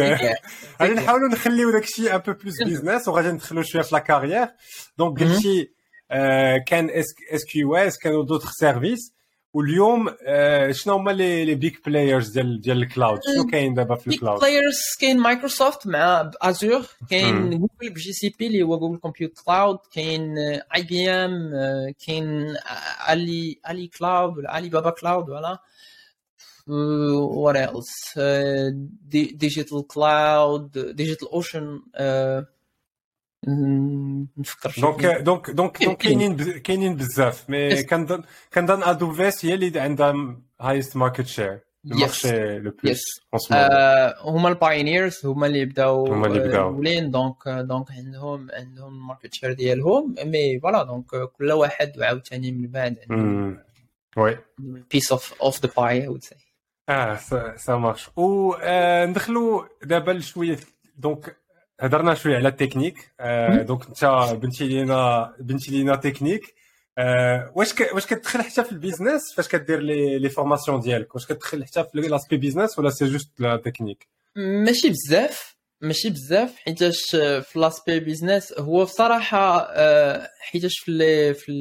غادي 0.81 0.93
نحاولوا 0.93 1.29
نخليو 1.29 1.71
داكشي 1.71 2.15
un 2.15 2.17
peu 2.17 2.33
plus 2.33 2.63
business 2.63 3.07
وغادي 3.07 3.31
ندخلوا 3.31 3.63
شوية 3.63 3.81
في 3.81 3.95
la 3.95 3.99
carrière 3.99 4.47
donc 4.97 5.19
قلتي 5.23 5.71
كان 6.67 6.89
SQS 7.31 7.97
كانوا 7.97 8.25
d'autres 8.25 8.51
services 8.51 9.14
واليوم 9.55 10.09
شنو 10.71 10.93
هما 10.93 11.11
les 11.11 11.55
big 11.55 11.75
players 11.85 12.29
ديال 12.29 12.61
ديال 12.61 12.77
ال 12.83 12.89
cloud 12.89 13.19
شنو 13.23 13.47
كاين 13.51 13.73
دابا 13.73 13.95
في 13.95 14.07
ال 14.07 14.12
cloud 14.12 14.39
players 14.39 14.81
كاين 15.01 15.19
مايكروسوفت 15.19 15.87
مع 15.87 16.31
Azure 16.41 16.85
كاين 17.09 17.49
Google 17.49 17.93
ب 17.93 18.13
GCP 18.13 18.47
اللي 18.47 18.63
هو 18.63 18.79
Google 18.79 18.97
Compute 18.97 19.39
Cloud 19.45 19.77
كاين 19.93 20.37
IBM 20.75 21.51
كاين 22.05 22.55
Ali 23.09 23.59
Ali 23.69 23.87
Cloud 23.87 24.37
ولا 24.37 24.57
Alibaba 24.57 24.89
Cloud 24.89 25.29
ولا 25.29 25.59
what 27.45 27.55
else 27.55 28.17
Digital 29.43 29.83
Cloud 29.93 30.71
DigitalOcean 31.01 31.67
نفكر 34.37 34.73
donc 34.81 35.05
donc 35.05 35.49
donc 35.49 35.83
donc 35.83 35.97
كاينين 35.97 36.37
كاينين 36.59 36.95
بزاف. 36.95 37.49
mais 37.49 37.83
كنظن 37.83 38.23
كنظن 38.53 38.83
AWS 38.83 39.45
هي 39.45 39.53
اللي 39.53 39.79
عندها 39.79 40.37
highest 40.61 40.95
market 40.95 41.25
share 41.25 41.59
المارشي 41.85 42.59
le 42.59 42.71
plus 42.83 43.03
هما 44.21 44.49
ال 44.49 44.58
pioneers 44.58 45.25
هما 45.25 45.47
اللي 45.47 45.65
بداو 45.65 46.07
هما 46.07 46.27
اللي 46.27 46.39
بداو. 46.39 46.69
الاولين 46.69 47.11
donc 47.11 47.47
donc 47.47 47.91
عندهم 47.91 48.47
عندهم 48.53 48.93
ال 48.93 48.99
market 48.99 49.33
share 49.33 49.53
ديالهم. 49.53 50.15
mais 50.23 50.59
voilà 50.59 50.83
donc 50.83 51.05
كل 51.37 51.51
واحد 51.51 51.97
وعاوتاني 51.97 52.51
من 52.51 52.67
بعد 52.67 52.97
oui 54.17 54.37
piece 54.91 55.11
of 55.11 55.41
of 55.41 55.65
the 55.65 55.71
pie 55.77 56.07
et 56.07 56.19
c'est 56.19 56.35
آه 56.89 57.15
ça 57.55 57.75
marche 57.75 58.09
وندخلوا 58.15 59.63
دابا 59.83 60.11
لشوية. 60.11 60.59
donc 60.97 61.37
هضرنا 61.79 62.13
شوية 62.13 62.35
على 62.35 62.47
التكنيك. 62.47 63.13
آه 63.19 63.61
donc 63.61 63.87
انت 63.87 64.05
بنتي 64.41 64.67
لينا 64.67 65.33
بنتي 65.39 65.71
لينا 65.71 65.95
تكنيك. 65.95 66.55
آه 66.97 67.51
واش 67.55 67.73
ك... 67.73 67.93
واش 67.93 68.05
كتدخل 68.05 68.41
حتى 68.41 68.63
في 68.63 68.71
ال 68.71 68.76
business؟ 68.76 69.21
فاش 69.35 69.47
كدير 69.47 69.79
les 69.79 70.19
les 70.19 70.29
formations 70.29 70.79
ديالك؟ 70.79 71.15
واش 71.15 71.25
كتدخل 71.25 71.65
حتى 71.65 71.83
في 71.83 71.99
l'aspect 71.99 72.37
business 72.37 72.79
ولا 72.79 72.89
c'est 72.89 73.05
juste 73.05 73.39
la 73.39 73.57
technique 73.57 74.07
ماشي 74.35 74.89
بزاف 74.89 75.55
ماشي 75.81 76.09
بزاف 76.09 76.55
حيتاش 76.55 77.01
في 77.11 77.51
l'aspect 77.55 77.99
business 77.99 78.53
هو 78.59 78.83
بصراحة 78.83 79.67
آه 79.69 80.29
حيتاش 80.39 80.79
في 80.79 81.33
في 81.33 81.51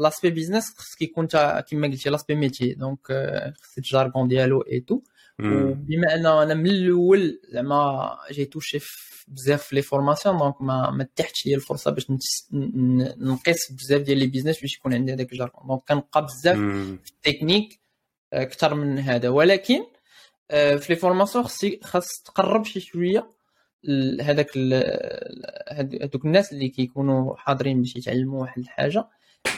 l'aspect 0.00 0.30
business 0.30 0.64
خصك 0.76 1.02
يكون 1.02 1.26
كما 1.70 1.86
قلتي 1.88 2.10
l'aspect 2.10 2.34
métier 2.34 2.74
donc 2.74 3.06
خصك 3.62 3.78
ال 3.78 3.85
jargon 3.85 4.28
ديالو 4.28 4.62
et 4.62 4.80
tout 4.80 5.00
وبما 5.40 6.14
ان 6.14 6.26
أنا 6.26 6.54
من 6.54 6.66
الأول 6.66 7.40
زعما 7.52 8.16
j'ai 8.30 8.44
touché 8.44 8.78
بزاف 9.28 9.62
في 9.62 9.74
les 9.74 9.82
formations 9.82 10.38
donc 10.38 10.62
ما 10.62 10.90
ما 10.90 11.06
تاحتش 11.16 11.46
لي 11.46 11.54
الفرصه 11.54 11.90
باش 11.90 12.06
نقيس 13.20 13.72
بزاف 13.72 14.02
ديال 14.02 14.18
les 14.18 14.26
business 14.26 14.60
باش 14.60 14.76
يكون 14.76 14.94
عندي 14.94 15.12
هذاك 15.12 15.32
ال 15.32 15.37
jargon 15.37 15.66
donc 15.68 15.82
كنبقى 15.88 16.24
بزاف 16.26 16.56
في 17.04 17.10
التكنيك 17.10 17.80
أكثر 18.32 18.74
من 18.74 18.98
هذا 18.98 19.28
ولكن 19.28 19.80
في 20.50 20.86
les 20.88 20.96
formations 20.96 21.44
خصي 21.44 21.80
خاص 21.84 22.08
تقرب 22.24 22.64
شي 22.64 22.80
شوية 22.80 23.30
هذاك 24.20 24.50
هذوك 26.02 26.24
الناس 26.24 26.52
اللي 26.52 26.68
كيكونوا 26.68 27.36
حاضرين 27.36 27.80
باش 27.80 27.96
يتعلموا 27.96 28.40
واحد 28.40 28.58
الحاجة 28.58 29.04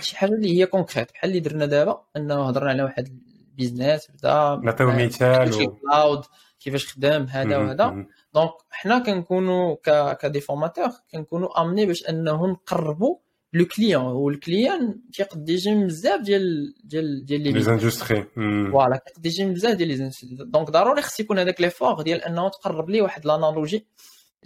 شي 0.01 0.17
حاجة 0.17 0.31
اللي 0.33 0.59
هي 0.61 0.67
concrète 0.67 1.13
بحال 1.13 1.31
اللي 1.31 1.41
درنا 1.41 1.67
دابا 1.67 2.03
انه 2.17 2.49
هضرنا 2.49 2.71
على 2.71 2.83
واحد 2.83 3.19
ال 3.59 3.64
business 3.64 4.11
بدا 4.11 4.61
نعطيو 4.65 4.91
مثال 4.91 5.51
cloud 5.81 6.25
كيفاش 6.61 6.87
خدام 6.87 7.25
هذا 7.25 7.57
وهذا 7.57 8.07
donc 8.35 8.51
حنا 8.71 8.99
كنكونوا 8.99 9.77
ك 10.13 10.20
des 10.20 10.41
formateurs 10.41 10.89
كنكونوا 11.13 11.63
amenés 11.63 11.87
باش 11.87 12.09
انه 12.09 12.47
نقربوا 12.47 13.17
le 13.53 13.65
client 13.65 14.05
وال 14.05 14.29
client 14.29 15.01
كيقد 15.13 15.49
يجي 15.49 15.85
بزاف 15.85 16.21
ديال 16.21 16.75
ديال 16.85 17.25
ديال 17.27 17.41
les 17.41 17.61
industries 17.61 18.27
voilà 18.73 18.97
كيقد 18.97 19.27
يجي 19.27 19.45
بزاف 19.45 19.75
ديال 19.75 19.89
les 19.89 20.11
donc 20.23 20.71
ضروري 20.71 21.03
خص 21.03 21.21
يكون 21.21 21.39
هذاك 21.39 21.61
l'effort 21.61 22.03
ديال 22.03 22.23
انه 22.23 22.49
تقرب 22.49 22.91
ليه 22.91 23.03
واحد 23.03 23.27
l'analogie 23.27 23.87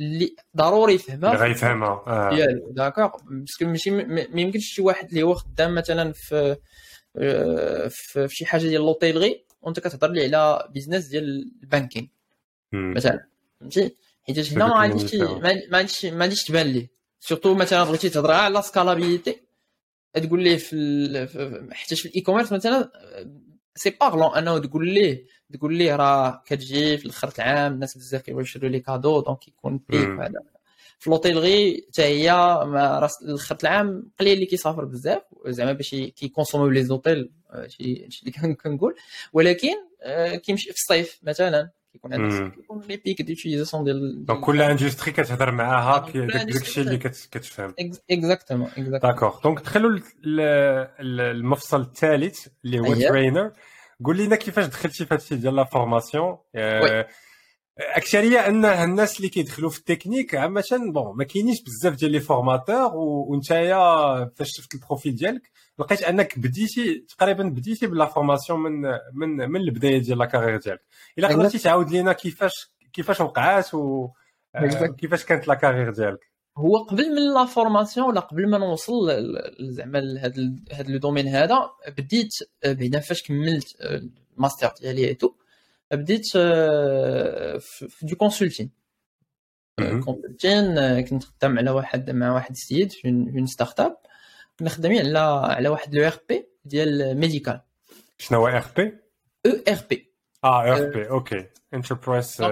اللي 0.01 0.37
ضروري 0.57 0.95
يفهمها 0.95 1.33
اللي 1.33 1.45
غيفهمها. 1.45 2.31
ديالو 2.31 2.71
d'accord 2.71 3.11
parce 3.31 3.52
que 3.52 3.65
ماشي 3.65 3.91
ما 3.91 4.41
يمكنش 4.41 4.65
شي 4.65 4.83
واحد 4.83 5.09
اللي 5.09 5.23
هو 5.23 5.35
خدام 5.35 5.75
مثلا 5.75 6.13
في 6.13 6.57
في 7.91 8.29
شي 8.29 8.47
حاجة 8.47 8.61
ديال 8.61 8.83
l'hôtellerie 8.83 9.45
وانت 9.63 9.81
كتهضر 9.81 10.11
لي 10.11 10.37
على 10.37 10.69
business 10.71 11.07
ديال 11.07 11.51
ال 11.63 11.68
banking 11.68 12.07
مثلا 12.73 13.27
فهمتي؟ 13.61 13.97
حيت 14.23 14.53
هنا 14.53 14.67
ما 14.67 14.75
عنديش 14.75 15.15
ما 15.15 15.79
عنديش 15.79 16.05
ما 16.07 16.23
عنديش 16.25 16.45
تبان 16.45 16.67
ليه. 16.67 16.91
surtout 17.21 17.55
مثلا 17.55 17.85
بغيتي 17.85 18.09
تهضر 18.09 18.31
على 18.31 18.63
scalability 18.63 19.41
تقول 20.15 20.43
ليه 20.43 20.57
في 20.57 21.69
حتى 21.73 21.97
في 21.97 22.07
ال 22.07 22.21
e-commerce 22.21 22.53
مثلا 22.53 22.91
c'est 23.75 23.91
parlant 23.91 24.35
انه 24.35 24.59
تقول 24.59 24.89
ليه 24.89 25.27
تقول 25.53 25.75
ليه 25.75 25.97
راه 25.97 26.43
كتجي 26.47 26.99
في 26.99 27.05
الأخر 27.05 27.33
العام 27.39 27.73
الناس 27.73 27.97
بزاف 27.97 28.23
كيبغيو 28.23 28.43
يشريو 28.45 28.71
les 28.71 28.81
cadeaux 28.81 29.21
donc 29.21 29.49
يكون 29.49 29.81
pic 29.89 30.09
وهذا. 30.09 30.43
في 31.01 31.11
لوطيلغي 31.11 31.87
حتى 31.89 32.03
هي 32.03 32.31
راس 32.75 33.23
الآخر 33.23 33.57
العام 33.63 34.11
قليل 34.21 34.33
اللي 34.33 34.47
كيسافر 34.47 34.85
بزاف 34.85 35.23
زعما 35.47 35.73
باش 35.73 35.91
كي 35.91 36.05
consommer 36.05 36.69
les 36.69 36.85
hôtels 36.85 37.31
هادشي 37.53 38.09
اللي 38.23 38.55
كنقول. 38.65 38.95
ولكن 39.33 39.75
كيمشي 40.45 40.73
في 40.73 40.77
الصيف 40.79 41.21
مثلا 41.23 41.71
كيكون 41.93 42.15
عندك 42.15 42.55
كيكون 42.55 42.81
les 42.89 42.97
pics 42.97 43.23
d'utilisation 43.23 43.85
ديال 43.85 44.25
donc 44.25 44.41
كل 44.41 44.63
industrie 44.63 45.13
كتهضر 45.13 45.51
معاها 45.51 46.11
داكشي 46.15 46.81
اللي 46.81 46.99
كتفهم. 46.99 47.75
exactement 48.11 48.71
d'accord 48.79 49.41
donc 49.43 49.61
دخلوا 49.63 49.99
المفصل 51.01 51.81
الثالث 51.81 52.47
اللي 52.65 52.81
هو 52.81 52.95
trainer 52.95 53.53
قول 54.05 54.19
لنا 54.19 54.37
كيفاش 54.37 54.67
دخلتي 54.67 55.07
في 55.07 55.15
هادشي 55.15 55.35
ديال 55.35 55.57
la 55.57 55.65
formation 55.65 56.37
اكثرية 57.81 58.47
أن 58.47 58.65
الناس 58.65 59.17
اللي 59.17 59.29
كيدخلوا 59.29 59.71
في 59.71 59.79
التكنيك 59.79 60.35
عامة 60.35 60.65
bon 60.71 61.17
ما 61.17 61.25
كاينينش 61.25 61.63
بزاف 61.63 61.95
ديال 61.95 62.11
les 62.11 62.21
formateurs 62.21 62.91
وانتيا 62.95 64.25
فاش 64.37 64.57
شفت 64.57 64.75
ال 64.75 64.81
profil 64.81 65.17
ديالك 65.17 65.51
لقيت 65.79 66.03
أنك 66.03 66.39
بديتي 66.39 67.05
تقريبا 67.09 67.45
بديتي 67.45 67.87
ب 67.87 67.93
la 67.93 68.05
formation 68.05 68.61
من 68.61 68.81
من 69.15 69.51
من 69.51 69.61
البداية 69.61 69.99
ديال 69.99 70.19
la 70.19 70.25
carrière 70.25 70.57
ديالك. 70.57 70.81
إلا 71.19 71.29
قدرتي 71.29 71.59
تعاود 71.59 71.91
لينا 71.91 72.13
كيفاش 72.13 72.71
كيفاش 72.93 73.21
وقعات 73.21 73.75
و 73.75 74.09
كيفاش 74.99 75.25
كانت 75.25 75.49
la 75.49 75.55
carrière 75.55 75.91
ديالك؟ 75.91 76.31
هو 76.57 76.77
قبل 76.77 77.15
من 77.15 77.35
la 77.35 77.45
formation 77.45 78.07
ولا 78.07 78.21
قبل 78.21 78.51
ما 78.51 78.59
نوصل 78.59 79.11
زعما 79.61 79.99
لهذا 79.99 80.53
هذا 80.73 80.93
le 80.93 80.99
domaine 80.99 81.29
هذا 81.29 81.71
بديت 81.99 82.35
بعدا 82.65 83.01
فاش 83.01 83.23
كملت 83.23 83.77
الماستر 84.37 84.73
ديالي 84.81 85.15
tout. 85.15 85.40
بديت 85.93 86.27
في 86.29 87.99
du 88.03 88.17
consulting. 88.17 88.71
consulting 90.05 91.01
كنت 91.01 91.25
خدام 91.25 91.59
على 91.59 91.71
واحد 91.71 92.11
مع 92.11 92.33
واحد 92.33 92.51
السيد 92.51 92.93
في 92.93 93.09
une 93.09 93.47
startup. 93.47 93.97
كنا 94.59 94.69
خدامين 94.69 95.07
على 95.07 95.19
على 95.55 95.69
واحد 95.69 95.95
l'ERP 95.95 96.49
ديال 96.65 97.17
médical. 97.19 97.61
شنو 98.19 98.39
هو 98.39 98.49
ERP؟ 98.49 98.99
أو 99.47 99.51
ERP. 99.69 100.13
آه 100.45 100.63
ERP 100.63 101.09
okay. 101.09 101.47
enterprise 101.75 102.43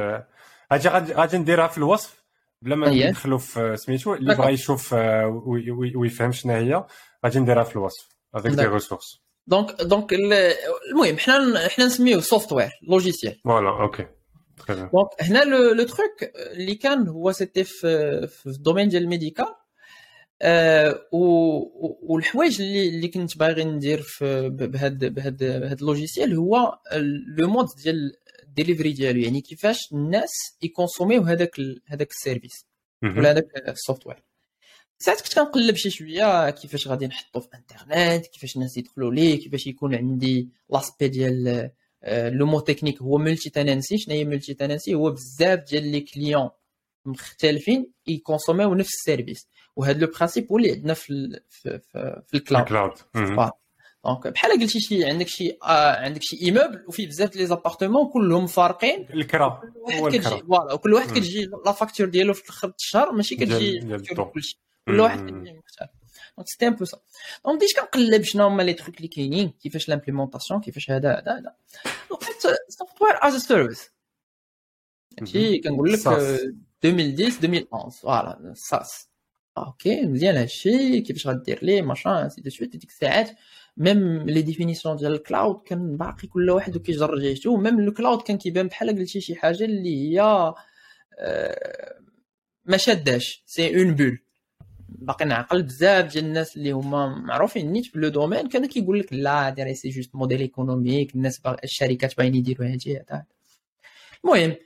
هاجي 0.73 0.89
غادي 0.89 1.39
نديرها 1.39 1.67
في 1.67 1.79
الوصف 1.79 2.25
بلا 2.63 2.77
ما 2.77 3.09
ندخلوا 3.09 3.39
في 3.39 3.77
سميتو 3.77 4.15
اللي 4.15 4.35
بغى 4.35 4.53
يشوف 4.53 4.93
ويفهم 5.95 6.33
شنو 6.33 6.53
هي 6.53 6.85
غادي 7.25 7.39
نديرها 7.39 7.65
في 7.65 7.77
الوصف 7.77 8.09
avec 8.35 8.53
des 8.53 8.67
ressources 8.67 9.23
donc 9.49 9.83
donc 9.83 10.13
المهم 10.13 11.19
حنا 11.19 11.69
حنا 11.69 11.87
نسميوه 11.87 12.21
software 12.21 12.71
logiciel 12.89 13.41
voilà 13.45 13.83
okay 13.83 14.07
donc 14.69 15.09
هنا 15.21 15.45
le 15.75 15.85
truc 15.85 16.31
اللي 16.37 16.75
كان 16.75 17.09
هو 17.09 17.33
c'était 17.33 17.65
في 17.65 18.27
في 18.27 18.47
ال 18.47 18.52
domaine 18.52 18.89
ديال 18.89 19.03
ال 19.03 19.09
médical 19.09 19.55
والحوايج 22.03 22.63
اللي 22.63 22.89
اللي 22.89 23.09
كنت 23.09 23.39
باغي 23.39 23.65
ندير 23.65 24.03
في 24.03 24.49
بهذا 24.49 25.09
بهذا 25.09 25.59
بهذا 25.59 25.75
ال 25.75 25.82
logiciel 25.82 26.37
هو 26.37 26.79
le 27.39 27.49
mode 27.49 27.67
ديال 27.83 28.13
الديليفري 28.49 28.93
ديالو 28.93 29.21
يعني 29.21 29.41
كيفاش 29.41 29.93
الناس 29.93 30.31
ي 30.63 30.69
consommer 30.69 31.23
هذاك 31.23 31.61
هذاك 31.87 32.11
ال 32.11 32.18
service 32.18 32.67
ولا 33.03 33.31
هذاك 33.31 33.69
ال 33.69 34.07
software 34.07 34.28
ساعات 34.99 35.21
كنت 35.21 35.35
كنقلب 35.35 35.77
شي 35.77 35.91
شوية 35.91 36.51
كيفاش 36.51 36.89
غادي 36.89 37.07
نحطو 37.07 37.41
في 37.41 37.49
انترنت 37.55 38.27
كيفاش 38.27 38.57
الناس 38.57 38.77
يدخلوا 38.77 39.13
ليه 39.13 39.41
كيفاش 39.41 39.67
يكون 39.67 39.95
عندي 39.95 40.49
l'aspect 40.71 41.09
ديال 41.09 41.71
le 42.09 42.47
mot 42.47 42.61
technique 42.61 43.03
هو 43.03 43.19
multi-tenancy 43.19 43.99
شنو 43.99 44.15
هي 44.15 44.25
multi-tenancy 44.25 44.95
هو 44.95 45.11
بزاف 45.11 45.59
ديال 45.59 45.93
les 45.93 46.01
clients 46.01 46.51
مختلفين 47.05 47.93
ي 48.07 48.13
consommer 48.13 48.75
نفس 48.75 48.95
ال 48.95 49.01
service. 49.01 49.49
وهذا 49.77 49.99
le 49.99 50.07
principe 50.07 50.47
هو 50.51 50.59
اللي 50.59 50.73
عندنا 50.73 50.95
في 50.95 51.41
في, 51.49 51.79
في, 51.79 52.23
في 52.27 52.35
ال 52.37 52.46
cloud 52.46 52.95
donc 54.05 54.27
بحال 54.27 54.61
قلتي 54.61 54.81
شي 54.81 55.05
عندك 55.05 55.29
شي 55.29 55.59
آه 55.63 55.97
عندك 55.97 56.23
شي 56.23 56.43
immeuble 56.43 56.85
وفيه 56.89 57.07
بزاف 57.07 57.37
les 57.37 57.47
appartements 57.47 58.09
كلهم 58.13 58.47
فارقين. 58.47 59.07
الكرا. 59.15 59.61
هو 60.01 60.09
كتجي 60.09 60.21
voilà 60.21 60.73
وكل 60.73 60.95
واحد 60.95 61.11
كتجي 61.11 61.51
la 61.67 61.73
facture 61.73 62.09
ديالو 62.09 62.33
في 62.33 62.45
الآخر 62.45 62.73
الشهر 62.79 63.13
ماشي 63.13 63.37
كتجي 63.37 63.81
كلشي. 64.35 64.61
كل 64.89 65.01
واحد 65.01 65.27
donc 65.27 66.49
c'était 66.49 66.67
un 66.67 66.75
peu 66.75 66.85
ça 66.85 66.99
donc 67.45 67.57
بديت 67.57 67.79
كنقلب 67.79 68.23
شنو 68.23 68.47
هما 68.47 68.63
les 68.63 68.73
trucs 68.73 68.97
اللي 68.97 69.09
كاينين 69.09 69.49
كيفاش 69.49 69.89
l'implémentation 69.89 70.61
كيفاش 70.61 70.91
هذا 70.91 71.13
هذا 71.13 71.33
هذا 71.33 71.55
لقيت 72.11 72.57
software 72.69 73.19
as 73.23 73.37
service 73.37 73.91
هادشي 75.21 75.59
كنقول 75.59 75.93
لك 75.93 76.07
2010 76.07 76.55
2011 76.85 77.91
voilà 77.91 78.53
SaaS 78.57 79.09
OK 79.59 80.07
مزيان 80.07 80.37
هادشي 80.37 81.01
كيفاش 81.01 81.27
غدير 81.27 81.65
ليه 81.65 81.83
machin 81.83 82.29
ainsi 82.29 82.41
de 82.41 82.51
suite 82.51 82.77
ديك 82.77 82.91
الساعات 82.91 83.31
même 83.77 84.23
les 84.31 84.43
définitions 84.43 84.97
ديال 84.97 85.13
ال 85.13 85.21
cloud 85.21 85.63
كان 85.63 85.97
باقي 85.97 86.29
كل 86.29 86.51
واحد 86.51 86.77
وكيجر 86.77 87.19
جهته 87.19 87.57
même 87.57 87.81
le 87.81 87.93
cloud 87.93 88.23
كان 88.23 88.39
كيبان 88.39 88.69
بحال 88.69 88.99
قلتي 88.99 89.21
شي 89.21 89.35
حاجة 89.35 89.65
اللي 89.65 90.19
هي 90.19 90.55
ما 92.65 92.77
شاداش 92.77 93.43
c'est 93.47 93.77
un 93.77 93.95
pull 93.95 94.19
باقي 94.89 95.25
نعقل 95.25 95.63
بزاف 95.63 96.13
ديال 96.13 96.25
الناس 96.25 96.57
اللي 96.57 96.71
هما 96.71 97.09
معروفين 97.09 97.73
نيت 97.73 97.87
في 97.87 97.99
le 97.99 98.09
domaine 98.09 98.49
كانوا 98.49 98.69
كيقول 98.69 98.99
لك 98.99 99.13
لا 99.13 99.51
déjà 99.51 99.75
c'est 99.75 99.89
juste 99.89 100.15
modèle 100.15 100.41
économique 100.41 101.15
الناس 101.15 101.39
باغ... 101.39 101.57
الشركات 101.65 102.17
باغيين 102.17 102.35
يديروا 102.35 102.73
هادي 102.73 102.97
هذا 102.97 103.25
المهم 104.25 104.57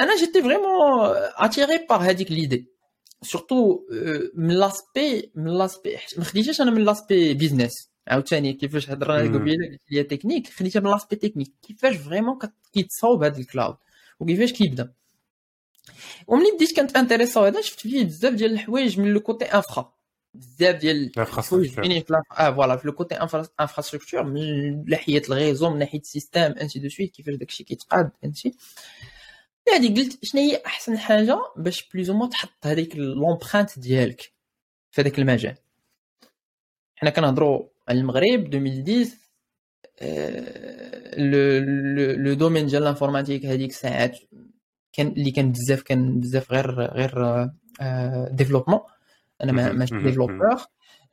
أنا 0.00 0.16
جيتي 0.16 0.42
vraiment 0.42 1.10
attiré 1.36 1.86
par 1.90 2.00
هذيك 2.02 2.32
l'idée. 2.32 2.74
surtout 3.22 3.86
من 4.34 4.54
l'aspect 4.54 5.30
من 5.34 5.58
l'aspect 5.58 5.96
ما 6.18 6.24
خديتهاش 6.24 6.60
أنا 6.60 6.70
من 6.70 6.84
l'aspect 6.84 7.34
business 7.34 7.90
عاوتاني 8.08 8.52
كيفاش 8.52 8.90
هضرنا 8.90 9.38
قبيله 9.38 9.66
قلت 9.66 9.92
لي 9.92 10.02
تكنيك 10.02 10.48
خديتها 10.48 10.80
من 10.80 10.90
l'aspect 10.90 11.16
technique 11.16 11.52
كيفاش 11.62 11.96
vraiment 11.96 12.38
كيتصاوب 12.72 13.24
هذا 13.24 13.38
ال 13.38 13.44
cloud 13.44 13.76
وكيفاش 14.20 14.52
كيبدا؟ 14.52 14.92
وملي 16.26 16.52
بديت 16.56 16.76
كنت 16.76 16.96
intéressé 16.96 17.44
هذا 17.44 17.60
شفت 17.60 17.80
فيه 17.80 18.04
بزاف 18.04 18.34
ديال 18.34 18.52
الحوايج 18.52 19.00
من 19.00 19.08
le 19.12 19.20
côté 19.20 19.44
infra 19.44 19.94
بزاف 20.34 20.76
ديال 20.76 21.12
الحوايج 21.18 21.70
في 21.70 22.14
آه 22.38 22.50
voilà 22.50 22.76
في 22.76 22.86
le 22.86 22.92
côté 22.92 23.14
infrastructure 23.60 24.22
من 24.22 24.84
ناحيه 24.90 25.22
ال 25.28 25.34
réseau 25.34 25.70
من 25.70 25.78
ناحيه 25.78 26.00
ال 26.00 26.05
système 26.05 26.40
ainsi 26.40 26.78
de 26.78 26.88
suite 26.88 27.10
كيفاش 27.10 27.34
داكشي 27.34 27.64
كيتقاد 27.64 28.10
ainsi 28.24 28.54
هادي 29.68 29.88
قلت 29.88 30.24
شنو 30.24 30.40
هي 30.40 30.62
احسن 30.66 30.98
حاجة 30.98 31.38
باش 31.56 31.88
plus 31.94 32.10
ou 32.10 32.15
moins 32.15 32.26
تحط 32.26 32.66
هذيك 32.66 32.96
l'empreinte 32.96 33.78
ديالك 33.78 34.32
في 34.90 35.00
هذاك 35.00 35.18
المجال 35.18 35.56
حنا 36.96 37.10
كنهضروا 37.10 37.68
على 37.88 37.98
المغرب 37.98 38.54
2010 38.54 39.24
le 41.16 42.14
le 42.14 42.34
domaine 42.34 42.66
ديال 42.66 42.82
ال 42.82 42.87
informatique 42.87 43.46
هذيك 43.46 43.70
الساعات 43.70 44.18
كان 44.96 45.06
اللي 45.06 45.30
كان 45.30 45.52
بزاف 45.52 45.82
كان 45.82 46.20
بزاف 46.20 46.52
غير 46.52 46.70
غير 46.80 47.48
développement 48.30 48.80
أنا 49.42 49.72
ماشي 49.72 49.98
développeur 50.02 50.56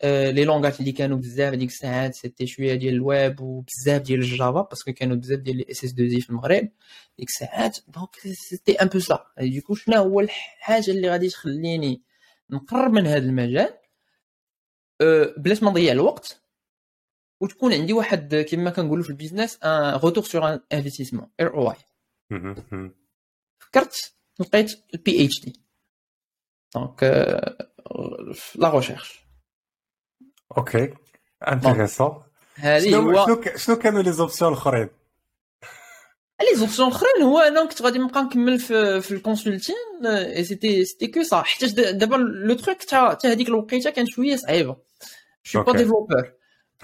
les 0.04 0.46
langages 0.46 0.80
اللي 0.80 0.91
كانوا 0.91 1.17
بزاف 1.17 1.54
هذيك 1.54 1.70
الساعات 1.70 2.15
c'était 2.15 2.48
شوية 2.48 2.76
ديال 2.76 2.94
الويب 2.94 3.41
وبزاف 3.41 4.02
ديال 4.02 4.20
ال 4.20 4.28
Java 4.28 4.62
parce 4.62 4.82
que 4.82 4.94
كانوا 4.94 5.15
بزاف 5.15 5.39
ديال 5.39 5.58
les 5.58 5.84
SS2I 5.84 6.20
في 6.20 6.30
المغرب. 6.30 6.70
ديك 7.20 7.30
الساعات 7.30 7.78
donc 7.88 8.15
c'était 8.20 8.72
un 8.72 8.88
peu 8.88 9.00
ça 9.00 9.26
d'accord 9.39 9.76
شنو 9.76 9.96
هو 9.96 10.20
الحاجة 10.20 10.91
اللي 10.91 11.10
غادي 11.10 11.30
تخليني 11.30 12.02
نقرب 12.50 12.91
من 12.91 13.08
هذا 13.08 13.26
المجال؟ 13.26 13.74
بلاش 15.38 15.63
ما 15.63 15.70
نضيع 15.72 15.91
الوقت. 15.91 16.41
وتكون 17.41 17.74
عندي 17.74 17.94
واحد 17.94 18.36
كما 18.50 18.70
كنقولوا 18.70 19.04
في 19.04 19.10
ال 19.10 19.15
business 19.15 19.60
un 19.63 20.00
retour 20.00 20.24
sur 20.24 20.60
investissement 20.74 21.28
ROI 21.41 21.78
فكرت 23.72 24.14
لقيت 24.40 24.84
ال 24.94 25.26
PhD 25.26 25.41
donc 25.41 27.04
la 28.56 28.70
recherche 28.70 29.20
OK 30.58 30.94
intéressant 31.48 32.24
هذه 32.56 32.96
هو 32.96 33.42
شنو 33.56 33.76
كانوا 33.76 34.02
les 34.02 34.12
options 34.12 34.54
الأخرين؟ 34.54 34.90
les 36.41 36.56
options 36.56 36.88
الأخرين 36.88 37.22
هو 37.22 37.40
أنا 37.40 37.66
كنت 37.66 37.82
غادي 37.82 38.00
نبقى 38.00 38.24
نكمل 38.24 38.60
في 38.60 39.02
في 39.02 39.12
ال 39.12 39.17
consulting 39.17 39.76
c'était 40.41 40.86
c'était 40.86 41.08
que 41.08 41.24
صح 41.24 41.46
حيت 41.46 41.80
دابا 41.80 42.16
le 42.15 42.56
truc 42.56 42.84
تاع 42.84 43.18
هذيك 43.26 43.48
الوقيتة 43.48 43.90
كانت 43.90 44.08
شوية 44.10 44.36
صعيبة. 44.36 44.78
je 45.44 45.50
suis 45.50 45.63
pas 45.63 45.72
développeur 45.72 46.34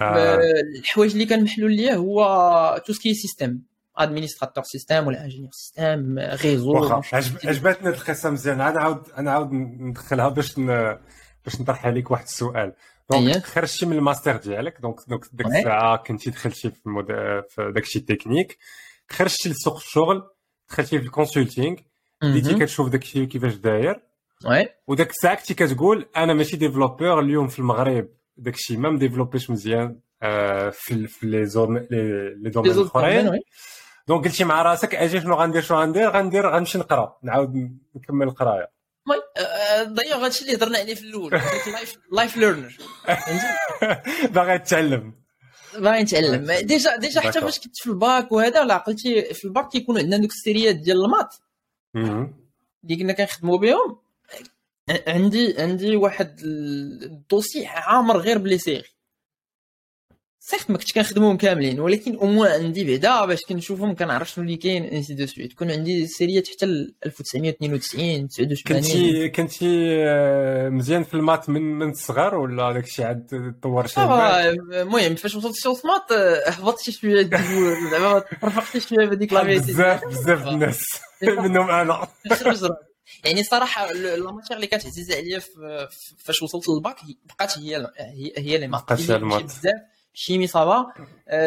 الحوايج 0.00 1.12
اللي 1.12 1.26
كان 1.26 1.44
محلول 1.44 1.72
ليا 1.72 1.94
هو 1.94 2.82
tout 2.86 2.92
ce 2.92 3.01
qui 3.01 3.14
système 3.14 3.66
administrateur 3.98 4.64
système 4.64 5.06
ولا 5.06 5.24
ingénieur 5.24 5.50
système 5.52 6.18
réseau 6.18 6.72
عجبتني 7.44 7.88
القصة 7.88 8.30
مزيان 8.30 8.60
أنا 8.60 8.80
عاود 8.80 9.10
أنا 9.18 9.30
عاود 9.32 9.52
ندخلها 9.52 10.28
باش 10.28 10.58
ن... 10.58 10.66
باش 11.44 11.60
نطرح 11.60 11.86
عليك 11.86 12.10
واحد 12.10 12.24
السؤال 12.24 12.72
donc 13.10 13.44
خرجتي 13.44 13.86
من 13.86 13.96
الماستر 13.96 14.36
ديالك 14.36 14.80
donc 14.80 14.96
donc 15.08 15.24
ديك 15.32 15.46
الساعة 15.46 15.96
كنتي 15.96 16.30
دخلتي 16.30 16.70
في, 16.70 16.88
mode... 16.88 17.06
في 17.48 17.72
داكشي 17.74 17.98
التكنيك 17.98 18.58
خرجتي 19.10 19.48
لسوق 19.48 19.76
الشغل 19.76 20.22
دخلتي 20.70 20.98
في 20.98 21.04
ال 21.04 21.10
consulting 21.10 21.76
بديتي 22.22 22.54
كتشوف 22.54 22.88
داكشي 22.88 23.26
كيفاش 23.26 23.54
داير 23.54 24.00
oui 24.46 24.68
وداك 24.86 25.10
الساعة 25.10 25.34
كنتي 25.34 25.54
كتقول 25.54 26.08
أنا 26.16 26.34
ماشي 26.34 26.56
développeur 26.56 27.20
اليوم 27.20 27.48
في 27.48 27.58
المغرب 27.58 28.08
داكشي 28.36 28.76
ما 28.76 28.90
مdéveloppéش 28.90 29.50
مزيان 29.50 29.98
في 30.72 31.06
في 31.06 31.26
les 31.26 31.46
zones 31.46 31.76
les 31.90 32.50
domaines 32.50 32.72
الاخرين 32.72 33.40
donc 34.08 34.24
قلتي 34.24 34.44
مع 34.44 34.62
راسك 34.62 34.94
أجي 34.94 35.20
شنو 35.20 35.34
غندير 35.34 35.62
شنو 35.62 35.80
غندير؟ 35.80 36.10
غندير 36.10 36.50
غنمشي 36.50 36.78
نقرأ. 36.78 37.18
نعاود 37.22 37.78
نكمل 37.96 38.28
القراية. 38.28 38.70
ضيع 39.82 40.16
هادشي 40.16 40.44
اللي 40.44 40.56
هضرنا 40.56 40.78
عليه 40.78 40.94
في 40.94 41.02
الأول. 41.02 41.30
life 41.30 41.98
life 42.12 42.36
learner 42.36 42.76
باغي 44.30 44.58
تتعلم. 44.58 45.14
باغي 45.78 46.02
نتعلم. 46.02 46.52
déjà 46.52 46.96
déjà 46.96 47.20
حتى 47.20 47.40
فاش 47.40 47.58
كنت 47.58 47.76
في 47.76 47.86
الباك 47.86 48.32
وهذا 48.32 48.60
ولا 48.60 48.74
عقلتي 48.74 49.34
في 49.34 49.44
الباك 49.44 49.68
كيكونوا 49.68 50.00
عندنا 50.00 50.16
دوك 50.16 50.30
ال 50.30 50.38
sériات 50.38 50.76
ديال 50.76 51.04
ال 51.04 51.08
maths. 51.08 51.34
اللي 52.84 52.96
كنا 52.96 53.12
كنخدموا 53.12 53.58
بهم. 53.58 53.98
عندي 55.06 55.62
عندي 55.62 55.96
واحد 55.96 56.40
ال 56.44 56.59
dossier 56.59 57.66
عامر 57.66 58.18
غير 58.18 58.38
ب 58.38 58.43
les 58.43 58.58
séries 58.58 58.88
صيفط 60.50 60.70
ما 60.70 60.78
كنتش 60.78 60.92
كنخدمهم 60.92 61.36
كاملين 61.36 61.80
ولكن 61.80 62.16
au 62.16 62.26
moins 62.26 62.64
عندي 62.64 62.84
بعدا 62.84 63.24
باش 63.24 63.44
كنشوفهم 63.48 63.94
كنعرف 63.94 64.30
شنو 64.30 64.44
اللي 64.44 64.56
كاين 64.56 64.84
ainsi 64.84 65.14
de 65.14 65.26
suite 65.26 65.52
كون 65.52 65.70
عندي 65.70 66.06
sériات 66.06 66.48
حتى 66.48 66.66
1992 67.06 68.28
89 68.28 68.80
كنتي 68.80 69.28
كنتي 69.28 69.66
آه، 70.08 70.68
مزيان 70.68 71.04
في 71.04 71.14
ال 71.14 71.20
maths 71.20 71.48
من 71.48 71.62
من 71.62 71.90
الصغر 71.90 72.34
ولا 72.34 72.72
داكشي 72.72 73.04
عاد 73.04 73.54
تطور 73.60 73.86
شي 73.86 74.00
المهم 74.02 75.14
فاش 75.14 75.34
وصلت 75.34 75.56
شي 75.56 75.68
maths 75.68 76.12
آه، 76.12 76.50
هبطت 76.50 76.82
شي 76.82 76.92
شوية 76.92 77.30
زعما 77.92 78.18
ترفقت 78.18 78.78
شوية 78.78 79.06
بهذيك 79.06 79.32
لا 79.32 79.42
بزاف 79.42 80.04
بزاف 80.04 80.48
الناس 80.48 80.84
منهم 81.22 81.70
أنا. 81.70 82.08
يعني 83.24 83.42
صراحة 83.42 83.92
la 83.92 84.32
matière 84.32 84.56
اللي 84.56 84.66
كانت 84.66 84.86
عزيزة 84.86 85.16
عليا 85.16 85.42
فاش 86.18 86.42
وصلت 86.42 86.68
للباك 86.68 86.96
بقات 87.24 87.58
هي 87.58 87.76
هي 87.98 88.32
هي 88.36 88.56
اللي 88.56 88.68
ما 88.68 88.78
بقاتش 88.78 89.02
بزاف. 89.02 89.97
chimie 90.18 90.46
ça 90.46 90.69
va 90.69 90.92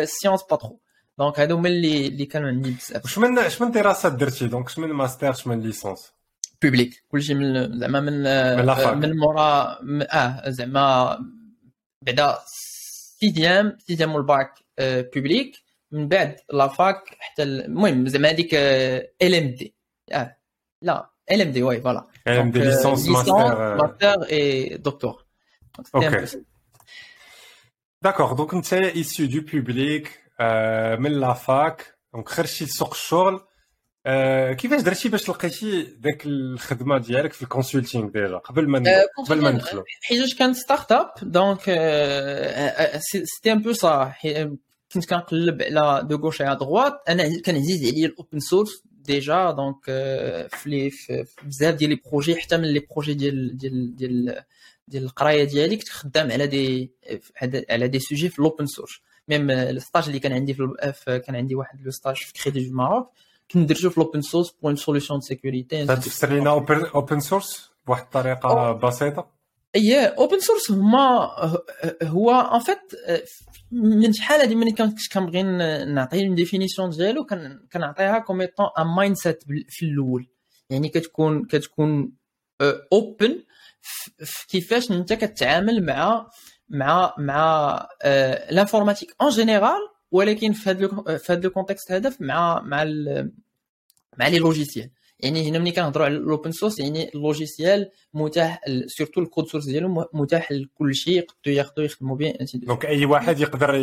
sciences 0.06 0.44
pas 0.44 0.56
trop 0.56 0.80
donc 1.20 1.40
هادو 1.40 1.56
هما 1.56 1.70
اللي 1.70 2.08
اللي 2.08 2.26
كانوا 2.26 2.50
عندي 2.50 2.72
بزاف 2.72 3.04
واش 3.04 3.18
من 3.18 3.40
اش 3.40 3.62
من 3.62 3.72
دراسات 3.72 4.14
درتي 4.14 4.48
donc 4.48 4.66
اش 4.66 4.80
من 4.80 4.90
ماستر 4.90 5.30
اش 5.30 5.48
من 5.48 5.62
licence 5.62 6.12
publique 6.62 7.04
كلشي 7.08 7.34
من 7.34 7.80
زعما 7.80 8.00
من 8.00 8.24
من, 8.58 8.98
من 8.98 9.18
مورا 9.18 9.80
آه 10.12 10.50
زعما 10.50 11.18
بعدا 12.02 12.38
sixième 13.20 13.78
sixième 13.88 14.16
وال 14.16 14.31
bac 14.31 14.54
public 14.80 15.58
من 15.92 16.08
بعد 16.08 16.36
la 16.54 16.79
fac 16.79 17.18
حتى 17.20 17.44
المهم 17.44 18.08
زعما 18.08 18.30
هذيك 18.30 18.54
LMD 18.54 19.76
آه 20.12 20.38
لا 20.82 21.10
LMD 21.32 21.64
oui 21.64 21.82
voilà 21.82 22.08
LMD 22.28 22.60
licence 22.60 23.10
master 23.10 23.78
master 23.78 24.78
et 24.78 24.88
docteur 24.88 25.26
OK 25.96 26.26
D'accord 28.04 28.34
donc 28.34 28.54
انت 28.54 28.74
issu 28.74 29.28
du 29.28 29.42
public 29.42 30.20
من 31.00 31.12
la 31.12 31.34
fac 31.34 31.98
donc 32.14 32.30
خرجتي 32.30 32.66
لسوق 32.66 32.90
الشغل 32.92 33.40
uh, 33.40 34.54
كيفاش 34.54 34.82
درتي 34.82 35.10
باش 35.10 35.30
لقيتي 35.30 35.82
داك 35.84 36.26
الخدمة 36.26 36.98
ديالك 36.98 37.34
في 37.34 37.42
ال 37.42 37.48
consulting 37.48 38.10
déjà 38.10 38.38
قبل 38.38 38.68
ما 38.68 38.80
uh, 38.80 39.26
قبل 39.28 39.42
ما 39.42 39.52
ندخلوا 39.52 39.84
حيت 40.02 40.38
كانت 40.38 40.56
start-up 40.56 41.12
donc 41.22 41.62
c'était 43.00 43.52
un 43.52 43.62
peu 43.62 43.74
ça 43.74 44.14
كنت 44.94 45.06
كنقلب 45.10 45.62
على 45.62 46.08
de 46.08 46.16
gauche 46.16 46.42
على 46.42 46.56
droite 46.56 46.94
أنا 47.10 47.42
كان 47.42 47.56
عزيز 47.56 47.94
عليا 47.94 48.08
ال 48.08 48.14
open 48.14 48.40
source 48.40 48.84
déjà 48.86 49.52
donc 49.52 49.86
في 50.50 50.92
بزاف 51.44 51.76
ديال 51.76 51.90
les 51.90 52.02
projets 52.12 52.36
حتى 52.36 52.58
من 52.58 52.64
les 52.64 52.88
projets 52.92 53.14
ديال 53.14 53.58
ديال 53.58 53.96
ديال 53.96 54.44
ديال 54.92 55.04
القرايه 55.04 55.44
ديالي 55.44 55.76
كنت 55.78 55.90
خدام 55.90 56.32
على 56.32 56.48
دي 56.48 56.92
على 57.70 57.88
دي 57.88 58.00
سوجي 58.00 58.30
في 58.30 58.40
ال 58.40 58.45
open 58.45 58.66
source 58.66 58.92
même 59.28 59.52
ال 59.52 59.60
stage 59.60 60.04
اللي 60.08 60.20
كان 60.20 60.34
عندي 60.34 60.54
في 60.54 61.22
كان 61.26 61.36
عندي 61.36 61.56
واحد 61.56 61.82
le 61.82 61.92
stage 61.92 62.16
في 62.16 62.34
Crédit 62.34 62.70
du 62.70 62.76
Maroc 62.76 63.12
كنت 63.52 63.70
درتو 63.70 63.90
في 63.90 63.98
ال 63.98 64.02
open 64.02 64.22
source 64.22 64.52
pour 64.52 64.72
une 64.72 64.76
solution 64.76 65.20
de 65.20 65.26
sécurité 65.26 65.86
تفسر 65.86 66.34
لنا 66.34 66.50
open 66.96 67.20
source 67.20 67.72
بواحد 67.88 68.04
الطريقة 68.04 68.72
بسيطة؟ 68.72 69.32
et 69.76 70.06
open 70.06 70.40
source 70.40 70.72
هما 70.72 71.30
هو 72.04 72.32
en 72.32 72.60
fait 72.60 72.80
من 73.72 74.14
شحال 74.14 74.42
هذه 74.42 74.56
ملي 74.56 74.72
كنت 74.72 74.98
كنبغي 75.14 75.44
نعطي 75.94 76.28
une 76.28 76.36
définition 76.36 76.90
ديالو 76.90 77.26
كنعطيها 77.74 78.20
comme 78.20 78.42
étant 78.42 78.68
un 78.80 78.88
mindset 78.88 79.44
في 79.70 79.86
الأول. 79.86 80.28
يعني 80.70 80.90
كتكون 80.90 81.46
كتكون 81.46 82.12
open 82.94 83.44
uh, 84.22 84.46
كيفاش 84.48 84.91
انت 84.91 85.13
كتعامل 85.13 85.86
مع 85.86 86.30
مع 86.70 87.13
مع 87.17 87.88
l'informatique 88.52 89.16
en 89.22 89.30
général 89.30 89.90
ولكن 90.12 90.54
في 90.54 90.70
هذا 90.70 90.88
في 91.17 91.34
هذا 91.34 91.48
ال 91.48 91.52
contexte 91.52 91.92
هذا 91.91 92.13
مع 92.20 92.62
مع 92.62 92.84
مع 94.17 94.28
les 94.28 94.40
logiciels 94.40 94.90
يعني 95.20 95.50
هنا 95.50 95.60
ملي 95.60 95.72
كنهضروا 95.72 96.06
على 96.06 96.15
ال 96.16 96.23
open 96.23 96.52
source 96.52 96.80
يعني 96.80 97.10
ال 97.16 97.24
logiciel 97.24 97.90
متاح 98.13 98.62
surtout 98.88 99.22
ال 99.22 99.27
code 99.27 99.48
source 99.48 99.66
ديالو 99.65 100.06
متاح 100.13 100.52
لكل 100.52 100.96
شيء 100.96 101.17
يقدروا 101.17 101.56
ياخذوا 101.56 101.86
يخدموا 101.86 102.15
به 102.15 102.34
donc 102.54 102.86
أي 102.86 103.06
واحد 103.06 103.39
يقدر 103.39 103.76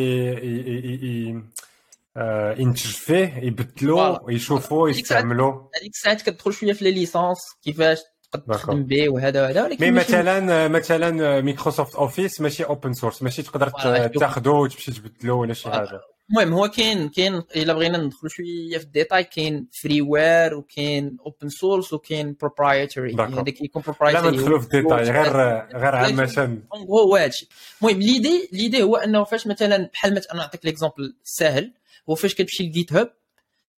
ينتج 2.58 2.87
فيه 2.87 3.37
يبدلو 3.37 4.18
ويشوفوا 4.22 4.88
يستعملوا 4.88 5.68
هذيك 5.80 5.94
الساعات 5.94 6.22
كتدخل 6.22 6.52
شوية 6.52 6.72
في 6.72 6.84
les 6.85 6.90
licences 6.90 7.38
كيفاش 7.62 7.98
تقدر 8.32 8.54
تخدم 8.54 8.82
به 8.84 9.08
وهذا 9.08 9.42
وهذا 9.42 9.64
ولكن 9.64 9.84
mais 9.85 9.90
مثلا 9.90 10.68
مثلا 10.68 11.40
Microsoft 11.40 11.94
Office 11.94 12.40
ماشي 12.40 12.64
open 12.64 12.92
source 12.92 13.22
ماشي 13.22 13.42
تقدر 13.42 13.68
تاخذه 14.08 14.50
وتمشي 14.50 14.92
تبدلو 14.92 15.40
ولا 15.40 15.54
شي 15.54 15.70
حاجة. 15.70 16.00
المهم 16.30 16.52
هو 16.52 16.68
كاين 16.68 17.08
كاين 17.08 17.42
إلا 17.56 17.72
بغينا 17.72 17.98
ندخلوا 17.98 18.30
شوية 18.30 18.78
في 18.78 18.84
الديتاي 18.84 19.24
كاين 19.24 19.68
freeware 19.83 20.54
وكاين 20.54 21.16
open 21.26 21.48
source 21.48 21.92
وكاين 21.92 22.36
proprietary 22.40 23.14
هذاك 23.14 23.60
يكون 23.62 23.82
proprietary 23.83 24.22
لا 24.22 24.30
ندخلوا 24.30 24.58
في 24.58 24.64
الديتاي 24.64 25.02
غير 25.02 25.32
غير 25.76 25.94
عامة. 25.94 26.58
هو 26.90 27.16
هادشي. 27.16 27.48
المهم 27.82 28.00
l'idée 28.00 28.48
l'idée 28.52 28.83
هو 28.82 28.96
أنه 28.96 29.24
فاش 29.24 29.46
مثلا 29.46 29.90
بحال 29.92 30.14
مثلا 30.14 30.34
نعطيك 30.36 30.64
l'exemple 30.64 31.16
ساهل. 31.24 31.72
هو 32.10 32.14
فاش 32.14 32.34
كتمشي 32.34 32.62
ل 32.62 32.92
GitHub 32.92 33.12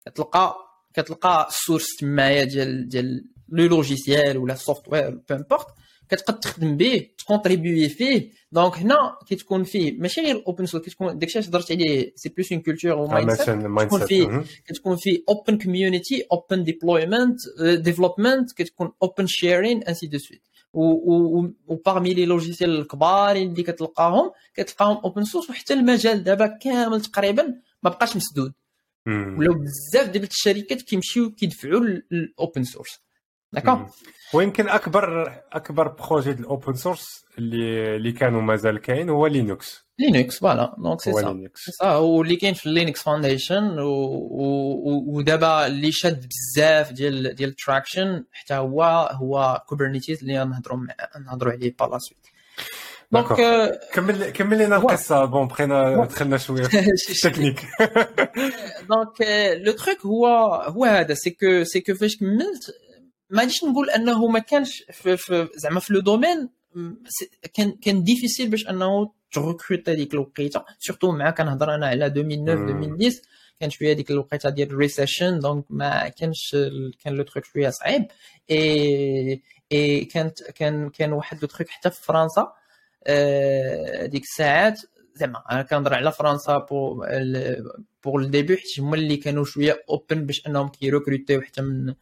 كتلقى 0.07 0.57
كتلقى 0.95 1.47
ال 1.49 1.56
source 1.56 1.97
تمايا 1.97 2.45
ديال 2.45 2.89
ديال 2.89 3.25
le 3.49 3.67
logiciel 3.67 4.39
ولا 4.39 4.53
ال 4.55 4.61
software 4.61 5.11
peu 5.11 5.35
importe 5.35 5.67
كتقد 6.09 6.41
تخدم 6.41 6.77
به 6.77 7.07
ت 7.19 7.25
contribuer 7.25 7.89
فيه 7.89 8.31
donc 8.53 8.75
هنا 8.77 9.17
كتكون 9.31 9.65
فيه 9.65 9.99
ماشي 9.99 10.21
غير 10.21 10.37
ال 10.37 10.43
open 10.43 10.67
source 10.67 10.85
كتكون 10.85 11.19
داكشي 11.19 11.39
اللي 11.39 11.51
هضرت 11.51 11.73
عليه 11.73 12.13
c'est 12.17 12.29
plus 12.29 12.53
une 12.53 12.61
culture 12.61 12.93
و 12.93 13.07
mind 13.07 13.31
كتكون 13.89 14.07
فيه 14.07 14.45
كتكون 14.67 14.97
فيه 14.97 15.23
open 15.29 15.59
community 15.59 16.27
open 16.33 16.65
deployment 16.65 17.39
development 17.61 18.53
كتكون 18.53 18.93
open 19.03 19.27
sharing 19.27 19.83
ainsi 19.83 20.07
de 20.07 20.19
suite 20.19 20.43
و 20.75 21.75
parmi 21.87 22.15
les 22.15 22.27
logiciels 22.27 22.79
الكبار 22.79 23.37
اللي 23.37 23.63
كتلقاهم 23.63 24.31
كتلقاهم 24.55 24.97
open 24.97 25.25
source 25.25 25.51
وحتى 25.51 25.75
المجال 25.75 26.25
دابا 26.25 26.47
كامل 26.47 27.01
تقريبا 27.01 27.55
ما 27.83 27.91
بقاش 27.91 28.17
مسدود 28.17 28.53
ولاو 29.07 29.55
بزاف 29.55 30.09
ديال 30.09 30.25
الشركات 30.25 30.83
كيمشيو 30.83 31.31
كيدفعوا 31.31 31.81
لل 32.11 32.29
open 32.29 32.65
source 32.65 33.01
d'accord 33.53 33.87
ويمكن 34.35 34.69
أكبر 34.69 35.33
أكبر 35.53 35.89
projet 35.89 36.33
ديال 36.33 36.45
ال 36.45 36.51
open 36.51 36.75
source 36.75 37.25
اللي 37.39 37.97
اللي 37.97 38.13
كانوا 38.13 38.43
مازال 38.43 38.79
كاين 38.79 39.11
هو 39.11 39.27
Linux 39.27 39.85
Linux 39.99 40.39
voilà 40.39 40.75
donc 40.79 41.01
c'est 41.01 41.13
ça 41.13 41.49
سا 41.55 41.95
واللي 41.97 42.37
كاين 42.37 42.55
في 42.55 42.69
Linux 42.69 43.03
Foundation 43.03 43.77
ودابا 45.07 45.67
اللي 45.67 45.93
شاد 45.93 46.27
بزاف 46.29 46.93
ديال 46.93 47.35
ديال 47.35 47.49
ال 47.49 47.57
traction 47.57 48.25
حتى 48.33 48.55
هو 48.55 48.83
هو 49.13 49.63
Kubernetes 49.67 50.21
اللي 50.21 50.45
نهضروا 50.45 50.79
نهضروا 51.27 51.53
عليه 51.53 51.75
par 51.79 51.85
la 51.85 51.99
suite 51.99 52.27
donc 53.13 53.33
كمل 53.93 54.31
كمل 54.31 54.59
لنا 54.59 54.77
القصة 54.77 55.25
bon 55.25 55.49
بقينا 55.49 56.05
دخلنا 56.05 56.39
شوية 56.39 56.63
في 56.63 57.11
ال 57.11 57.16
technique 57.16 57.61
donc 58.89 59.23
le 59.57 59.73
truc 59.73 60.07
هو 60.07 60.27
هو 60.55 60.85
هذا 60.85 61.15
c'est 61.15 61.31
que 61.31 61.65
c'est 61.65 61.81
que 61.81 61.95
فاش 61.95 62.17
كملت 62.17 62.75
ما 63.31 63.41
غاديش 63.41 63.65
نقول 63.65 63.91
أنه 63.91 64.27
ما 64.27 64.39
كانش 64.39 64.85
في, 64.93 65.17
في 65.17 65.49
زعما 65.57 65.81
في 65.81 65.93
le 65.93 66.01
domaine 66.01 66.49
كان 67.55 67.73
كان 67.83 68.03
difficile 68.05 68.51
باش 68.51 68.69
أنه 68.69 69.13
ت 69.33 69.39
recruter 69.39 69.89
هذيك 69.89 70.15
الوقيتة. 70.15 70.65
surtout 70.79 71.13
مع 71.13 71.31
كنهضر 71.31 71.75
أنا 71.75 71.87
على 71.87 72.07
2009 72.07 72.55
2010 72.55 73.23
كان 73.61 73.71
شوية 73.71 73.93
هذيك 73.95 74.11
الوقيتة 74.11 74.51
ديال 74.51 74.71
ال 74.71 74.78
récession 74.78 75.39
donc 75.39 75.65
ما 75.71 76.09
كانش 76.09 76.57
كان 77.05 77.15
le 77.15 77.23
truc 77.23 77.45
شوية 77.45 77.71
صعيب. 77.71 78.07
اي 78.51 79.43
اي 79.73 80.05
كانت 80.05 80.43
كان 80.43 80.91
كان 80.91 81.13
واحد 81.13 81.39
le 81.43 81.49
truc 81.49 81.69
حتى 81.69 81.91
في 81.91 82.03
فرنسا 82.03 82.53
ديك 84.07 84.23
الساعات 84.23 84.81
زعما 85.15 85.43
أنا 85.51 85.63
كنهضر 85.63 85.95
على 85.95 86.13
فرنسا 86.13 86.59
pour 86.59 87.05
pour 88.05 88.21
ال 88.21 88.27
début 88.27 88.57
حيت 88.57 88.81
هما 88.81 88.95
اللي 88.97 89.17
كانوا 89.17 89.45
شوية 89.45 89.85
open 89.91 90.27
باش 90.27 90.47
أنهم 90.47 90.69
كي 90.69 90.82
recruter 90.82 91.34
و 91.34 91.41
حتى 91.43 91.63
من 91.63 91.95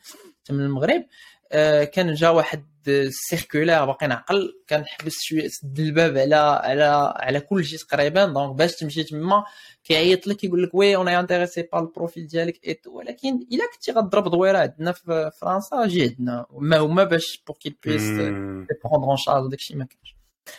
من 0.51 0.61
المغرب 0.61 1.05
آه، 1.53 1.84
كان 1.84 2.14
جا 2.14 2.28
واحد 2.28 2.64
circulaire 3.11 3.87
باقي 3.86 4.07
نعقل 4.07 4.53
كان 4.66 4.84
حبس 4.86 5.14
شوية 5.20 5.49
سد 5.49 5.78
الباب 5.80 6.18
على 6.18 6.36
على 6.36 7.14
على 7.16 7.40
كل 7.40 7.64
شيء 7.64 7.78
تقريبا 7.78 8.26
donc 8.26 8.55
باش 8.57 8.76
تمشي 8.76 9.05
تما 9.05 9.44
كيعيط 9.84 10.26
لك 10.26 10.44
يقول 10.44 10.62
لك 10.62 10.74
oui 10.74 10.97
on 10.97 11.09
est 11.09 11.22
intéressé 11.22 11.62
par 11.62 11.80
ال 11.80 11.87
profil 11.87 12.26
ديالك 12.26 12.61
ايت 12.66 12.86
ولكن 12.86 13.47
إلا 13.53 13.64
كنتي 13.74 13.92
غضرب 13.92 14.30
دويرة 14.30 14.59
عندنا 14.59 14.92
في 14.92 15.30
فرنسا 15.40 15.86
جي 15.86 16.03
عندنا. 16.03 16.47
ما 16.51 16.78
هما 16.78 17.05
باش 17.05 17.42
pour 17.47 17.57
qu'ils 17.57 17.76
puissent 17.84 18.03
prendre 18.03 19.09
en 19.09 19.16
charge 19.16 19.51
داكشي 19.51 19.74
ما 19.74 19.84
كانش 19.84 20.16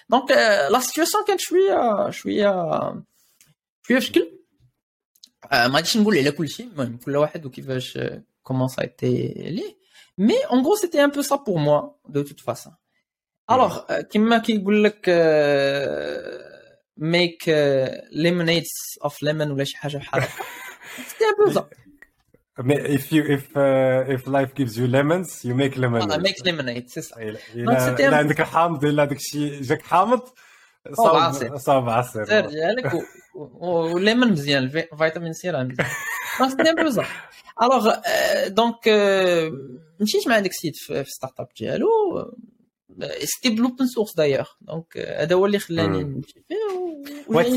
donc 0.09 0.31
la 0.71 0.79
situation 0.79 1.23
كانت 1.27 1.39
شوية 1.39 2.09
شوية 2.09 2.51
شوية 3.81 3.99
في 3.99 4.07
شكل. 4.07 4.31
آه، 5.51 5.67
ما 5.67 5.75
غاديش 5.75 5.97
نقول 5.97 6.17
على 6.17 6.31
كل 6.31 6.49
شيء 6.49 6.65
المهم 6.67 6.97
كل 6.97 7.15
واحد 7.15 7.45
وكيفاش 7.45 7.99
comment 8.43 8.67
ça 8.67 8.81
était 8.81 9.27
ليه. 9.27 9.76
Mais 10.18 10.40
en 10.54 10.58
gros, 10.64 10.76
c'était 10.82 11.00
un 11.00 11.08
peu 11.16 11.22
ça 11.30 11.36
pour 11.46 11.58
moi, 11.66 11.78
de 12.16 12.22
toute 12.22 12.40
façon. 12.40 12.70
Alors, 13.48 13.86
euh, 13.90 14.00
كيما 14.02 14.38
كيقول 14.38 14.84
لك 14.84 15.10
euh, 15.10 16.52
make 17.00 17.46
uh, 17.48 17.88
lemonades 18.12 18.74
of 19.00 19.14
lemon 19.22 19.50
ولا 19.50 19.64
شي 19.64 19.76
حاجه 19.76 19.96
بحال 19.98 20.22
هكا 20.22 20.30
c'était 21.08 21.24
un 21.24 21.46
peu 21.46 21.52
ça 21.52 21.64
Mais 22.68 22.78
if 22.96 23.04
you 23.14 23.22
if 23.36 23.44
uh, 23.56 24.14
if 24.14 24.22
life 24.36 24.50
gives 24.58 24.74
you 24.80 24.86
lemons 24.96 25.28
you 25.48 25.54
make 25.62 25.74
voilà, 25.74 25.84
lemonade 25.84 26.22
make 26.28 26.38
lemonade 26.48 26.86
c'est 26.94 27.02
ça 27.08 27.14
إلا- 27.16 27.38
Donc, 27.54 27.72
إلا 27.72 27.86
c'était 27.96 28.00
إلا 28.06 28.10
un- 28.10 28.14
عندك 28.14 28.40
الحامض 28.40 28.84
الا 28.84 29.04
داك 29.04 29.16
الشيء 29.18 29.62
جاك 29.62 29.82
حامض 29.82 30.20
صوب 30.92 31.06
عصير. 31.16 31.48
صاب 31.48 31.56
صاب 31.58 31.88
عصير 31.88 32.22
السير 32.22 32.46
ديالك 32.46 32.94
و- 32.94 33.02
و- 33.34 33.94
والليمون 33.94 34.28
مزيان 34.32 34.62
الفي- 34.62 34.88
فيتامين 34.98 35.32
سي 35.32 35.50
راه 35.50 35.62
مزيان 35.62 35.76
دونك 36.40 36.50
سيتي 36.50 36.70
ان 36.70 36.84
بو 36.84 36.90
ça 36.90 37.04
الوغ 37.61 37.93
دونك 38.47 38.87
مشيت 39.99 40.27
مع 40.27 40.39
داك 40.39 40.51
السيد 40.51 40.73
في 40.75 41.03
start-up 41.07 41.47
ديالو 41.59 41.87
c'était 43.23 43.55
plus 43.55 43.71
open 43.71 43.87
source 43.87 44.15
d'ailleurs 44.15 44.47
donc 44.61 44.97
هذا 44.97 45.35
هو 45.35 45.45
اللي 45.45 45.59
خلاني. 45.59 46.03
نمشي 46.03 46.43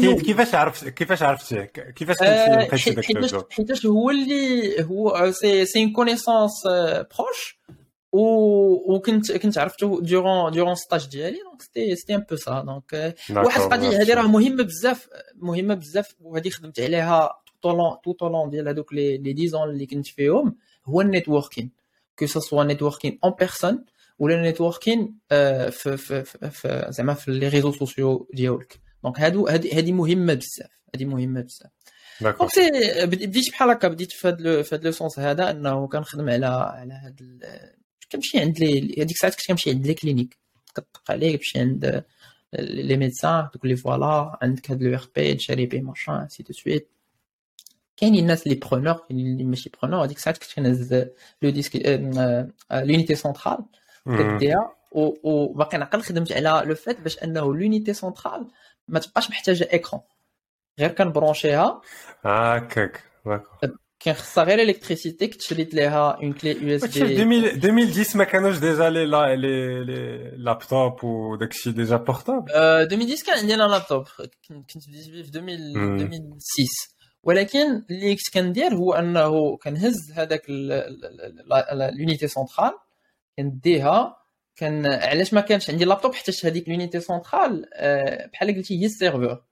فيه 0.01 0.17
كيفاش 0.23 0.55
عرفت 0.55 0.89
كيفاش 0.89 1.23
عرفتيه 1.23 1.63
كيفاش 1.97 2.17
كنتي 2.17 2.31
لقيتي 2.91 3.45
حيتاش 3.51 3.87
هو 3.87 4.11
اللي 4.11 4.85
هو 4.85 5.31
c'est 5.33 5.65
c'est 5.67 5.83
une 5.83 5.93
connaissance 5.93 6.67
proche 7.17 7.61
و 8.13 8.21
وكنت 8.95 9.33
كنت 9.33 9.59
عرفته 9.59 10.01
durant 10.01 10.53
durant 10.53 10.75
stage 10.75 11.07
ديالي 11.09 11.39
donc 11.39 11.63
c'était 11.63 11.97
c'était 11.97 12.15
un 12.15 12.25
peu 12.31 12.37
ça 12.37 12.61
donc 12.67 13.15
واحد 13.31 13.61
القضية 13.61 14.03
هذه 14.03 14.15
راه 14.15 14.27
مهمة 14.27 14.63
بزاف 14.63 15.09
مهمة 15.37 15.75
بزاف 15.75 16.15
وهذه 16.21 16.49
خدمت 16.49 16.81
عليها 16.81 17.31
طولون 17.63 17.97
تو 18.05 18.13
طولون 18.13 18.51
ديال 18.51 18.69
هذوك 18.69 18.93
les 18.93 19.19
les 19.19 19.33
dix 19.33 19.52
ans 19.52 19.71
اللي 19.71 19.87
كنت 19.87 20.07
فيهم 20.07 20.57
هو 20.85 21.01
ال 21.01 21.07
networking 21.07 21.71
que 22.19 22.27
ce 22.27 22.41
soit 22.41 22.65
networking 22.65 23.19
en 23.25 23.33
personne 23.39 23.85
ولا 24.19 24.43
networking 24.43 25.19
في 25.29 25.71
في 25.71 26.25
في- 26.25 26.51
في 26.51 26.87
زعما 26.89 27.15
في 27.15 27.31
les 27.31 27.49
réseaux 27.49 27.73
sociaux 27.73 28.29
ديالك 28.35 28.81
donc 29.05 29.21
هادو 29.21 29.47
هذه 29.49 29.79
هذه 29.79 29.93
مهمه 29.93 30.35
بزاف 30.35 30.71
هذه 30.95 31.05
مهمه 31.05 31.41
بزاف 31.41 31.71
d'accord 32.21 32.39
donc 32.39 32.51
c'est 32.53 33.07
بد- 33.07 33.25
بديت 33.25 33.51
بحال 33.51 33.71
هكا 33.71 33.89
بديت 33.89 34.13
في 34.13 34.29
هذا 34.29 34.63
في 34.63 34.75
هذا 34.75 34.85
le 34.85 34.91
sens 34.91 35.19
هذا 35.19 35.51
انه 35.51 35.89
كنخدم 35.89 36.31
على 36.31 36.47
على 36.47 36.95
هذا 36.95 37.15
ال- 37.21 37.73
كنمشي 38.13 38.39
عند 38.39 38.59
les 38.59 38.81
هذيك 38.99 39.11
الساعات 39.11 39.35
كنت 39.35 39.47
كنمشي 39.47 39.71
عند 39.71 39.87
les 39.87 39.95
cliniques 39.95 40.39
كتطق 40.75 41.03
عليك 41.11 41.37
تمشي 41.37 41.59
عند 41.59 42.05
les 42.59 42.97
médecins 42.97 43.49
تقول 43.53 43.71
لي 43.71 43.77
voilà 43.77 44.39
عندك 44.43 44.71
هاد 44.71 44.83
l'ERP 44.83 45.39
شاري 45.39 45.67
بيه 45.67 45.81
machin 45.81 46.29
ainsi 46.29 46.43
de 46.43 46.53
suite 46.53 46.89
كاينين 48.01 48.23
الناس 48.23 48.47
اللي 48.47 48.55
preneurs 48.71 48.93
كاينين 49.09 49.27
اللي 49.33 49.45
ماشي 49.45 49.71
preneurs 49.83 50.05
هذيك 50.05 50.17
الساعات 50.17 50.39
كنت 50.39 50.55
كنهز 50.57 50.95
le 51.43 51.51
disque 51.51 51.77
l'unité 52.73 53.15
centrale 53.15 53.59
كديها 54.07 54.73
و- 54.93 55.15
وباقي 55.31 55.79
نعقل 55.79 56.03
خدمت 56.03 56.33
على 56.33 56.63
le 56.69 56.75
fait 56.75 57.01
باش 57.01 57.19
انه 57.19 57.41
l'unité 57.55 57.93
centrale 57.95 58.47
ما 58.89 58.99
تبقاش 58.99 59.31
محتاجه 59.31 59.69
écran 59.73 60.03
غير 60.79 60.91
كن 60.91 61.07
brancher 61.07 61.73
ها 61.73 61.81
هكاك 62.23 63.01
d'accord 63.27 63.77
كان 64.01 64.15
خصها 64.15 64.45
غير 64.45 64.61
électricité 64.61 65.27
كنت 65.27 65.41
شريت 65.43 65.75
ليها 65.75 66.11
اون 66.11 66.33
كلي 66.33 66.51
يو 66.71 66.77
اس 66.77 66.83
واش 66.83 66.93
في 66.93 67.01
بي 67.25 67.39
2000 67.39 67.67
2010 67.69 68.19
ما 68.19 68.25
كانوش 68.25 68.59
déjà 68.59 68.91
les 68.91 69.07
لا- 69.07 69.35
les 69.37 69.85
les 69.85 70.31
laptops 70.37 71.05
وداك 71.05 71.51
الشيء 71.51 71.73
déjà 71.73 71.97
portables 71.97 72.53
2010 72.53 73.27
كان 73.27 73.39
عندي 73.39 73.55
أنا 73.55 73.63
لابتوب 73.63 74.05
كنت 74.19 74.35
كنت 74.73 74.89
بديت 74.89 75.09
بيه 75.11 75.23
في 75.23 75.29
2000 75.39 75.79
مم. 75.79 76.01
2006 76.01 77.00
ولكن 77.23 77.83
اللي 77.91 78.17
كنت 78.17 78.35
كندير 78.35 78.75
هو 78.75 78.93
أنه 78.93 79.57
كنهز 79.57 80.13
هذاك 80.15 80.43
l'unité 81.99 82.29
centrale 82.29 82.73
كنديها 83.39 84.17
كان 84.57 84.87
علاش 84.87 85.35
ما 85.35 85.41
كانش 85.41 85.71
عندي 85.71 85.85
لابتوب 85.85 86.15
حيت 86.15 86.47
هذيك 86.47 86.69
unité 86.69 87.01
centrale 87.01 87.67
آه، 87.75 88.27
بحال 88.33 88.57
قلتي 88.57 88.81
هي 88.81 88.87
ال 88.87 88.93
serveur. 88.93 89.43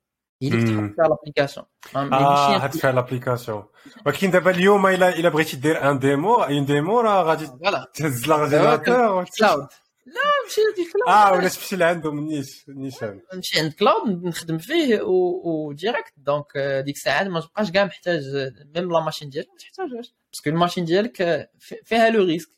هي 0.42 0.48
اللي. 0.48 0.88
كتحط 0.88 0.94
فيها 0.94 1.08
l'application 1.08 1.66
آه 1.96 2.56
هاد 2.56 2.72
فيها 2.72 2.92
l'application 2.92 3.64
ولكن 4.06 4.30
دابا 4.30 4.50
اليوم 4.50 4.86
الا 4.86 5.08
إلا 5.08 5.28
بغيتي 5.28 5.56
دير 5.56 5.90
une 5.90 5.98
démo 5.98 6.34
une 6.34 6.64
démo 6.64 7.00
راه 7.00 7.22
غادي 7.22 7.46
تهز 7.94 8.28
l'ordinateur 8.28 9.24
cloud 9.38 9.66
لا 10.14 10.44
ماشي 10.44 10.60
هذيك 10.60 10.92
cloud 10.92 11.08
آه 11.08 11.32
ولا 11.32 11.48
تمشي 11.48 11.76
لعندهم 11.76 12.20
نيش 12.20 12.64
نيشان. 12.68 13.20
نمشي 13.34 13.60
عند 13.60 13.72
cloud 13.72 14.24
نخدم 14.24 14.58
فيه 14.58 15.00
و 15.02 15.18
direct 15.18 16.12
donc 16.16 16.56
آه، 16.56 16.80
ديك 16.80 16.96
الساعات 16.96 17.26
ما 17.26 17.40
تبقاش 17.40 17.70
كاع 17.70 17.84
محتاج 17.84 18.22
même 18.76 18.92
la 18.92 19.00
machine 19.00 19.30
ديالك 19.30 19.48
ما 19.48 19.56
تحتاجهاش. 19.58 20.14
parce 20.32 20.43
que 20.43 20.50
ال 20.50 20.54
machine 20.54 20.84
ديالك 20.84 21.16
في- 21.58 21.80
فيها 21.84 22.10
le 22.10 22.24
risque 22.24 22.50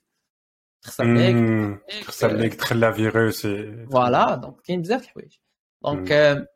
تخسر 0.83 1.05
ليك. 1.15 1.35
مم. 1.35 1.81
خسر 2.05 2.33
ليك 2.33 2.55
دخلها 2.55 2.93
فيروس 2.93 3.47
voilà 3.93 4.35
donc 4.35 4.61
كاين 4.61 4.83
بزاف 4.83 5.03
الحوايج. 5.05 5.33
donc 5.85 6.13
آه، 6.13 6.47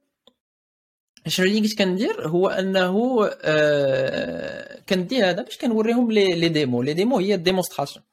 شنو 1.26 1.46
اللي 1.46 1.60
كنت 1.60 1.78
كندير؟ 1.78 2.28
هو 2.28 2.48
أنه 2.48 3.20
آه، 3.42 4.80
كندير 4.88 5.30
هذا 5.30 5.42
باش 5.42 5.58
كنوريهم 5.58 6.12
les 6.12 6.48
démos 6.48 6.82
les 6.82 6.94
démos 6.94 7.18
هي 7.18 7.36
démonstration 7.36 8.04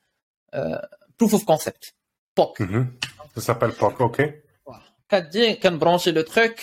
proof 1.20 1.34
of 1.34 1.44
concept 1.46 1.94
POC 2.38 2.58
Ça 3.38 3.42
s'appelle 3.42 3.72
POC, 3.72 4.02
ok. 4.02 4.22
كتجي 5.10 5.54
كن 5.54 5.65
brancher 5.65 6.12
le 6.12 6.22
truc 6.22 6.54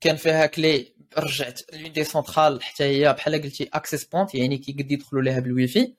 كان 0.00 0.16
فيها 0.16 0.46
clé 0.46 0.94
رجعت 1.18 1.60
l'unité 1.72 2.04
centrale 2.04 2.62
حتى 2.62 2.84
هي 2.84 3.12
بحال 3.12 3.42
قلتي 3.42 3.68
access 3.72 4.04
point 4.04 4.34
يعني 4.34 4.58
كيقد 4.58 4.90
يدخلوا 4.92 5.22
ليها 5.22 5.40
بالواي 5.40 5.66
فاي 5.66 5.94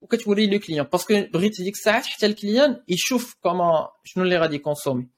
وكتوري 0.00 0.46
le 0.46 0.58
client 0.58 0.86
parce 0.92 1.06
que 1.06 1.14
بغيت 1.34 1.60
ديك 1.62 1.74
الساعات 1.74 2.06
حتى 2.06 2.26
ال 2.26 2.34
client 2.34 2.82
يشوف 2.88 3.36
comment 3.42 3.86
شنو 4.04 4.24
اللي 4.24 4.38
غادي 4.38 4.56
يكونسومي 4.56 5.08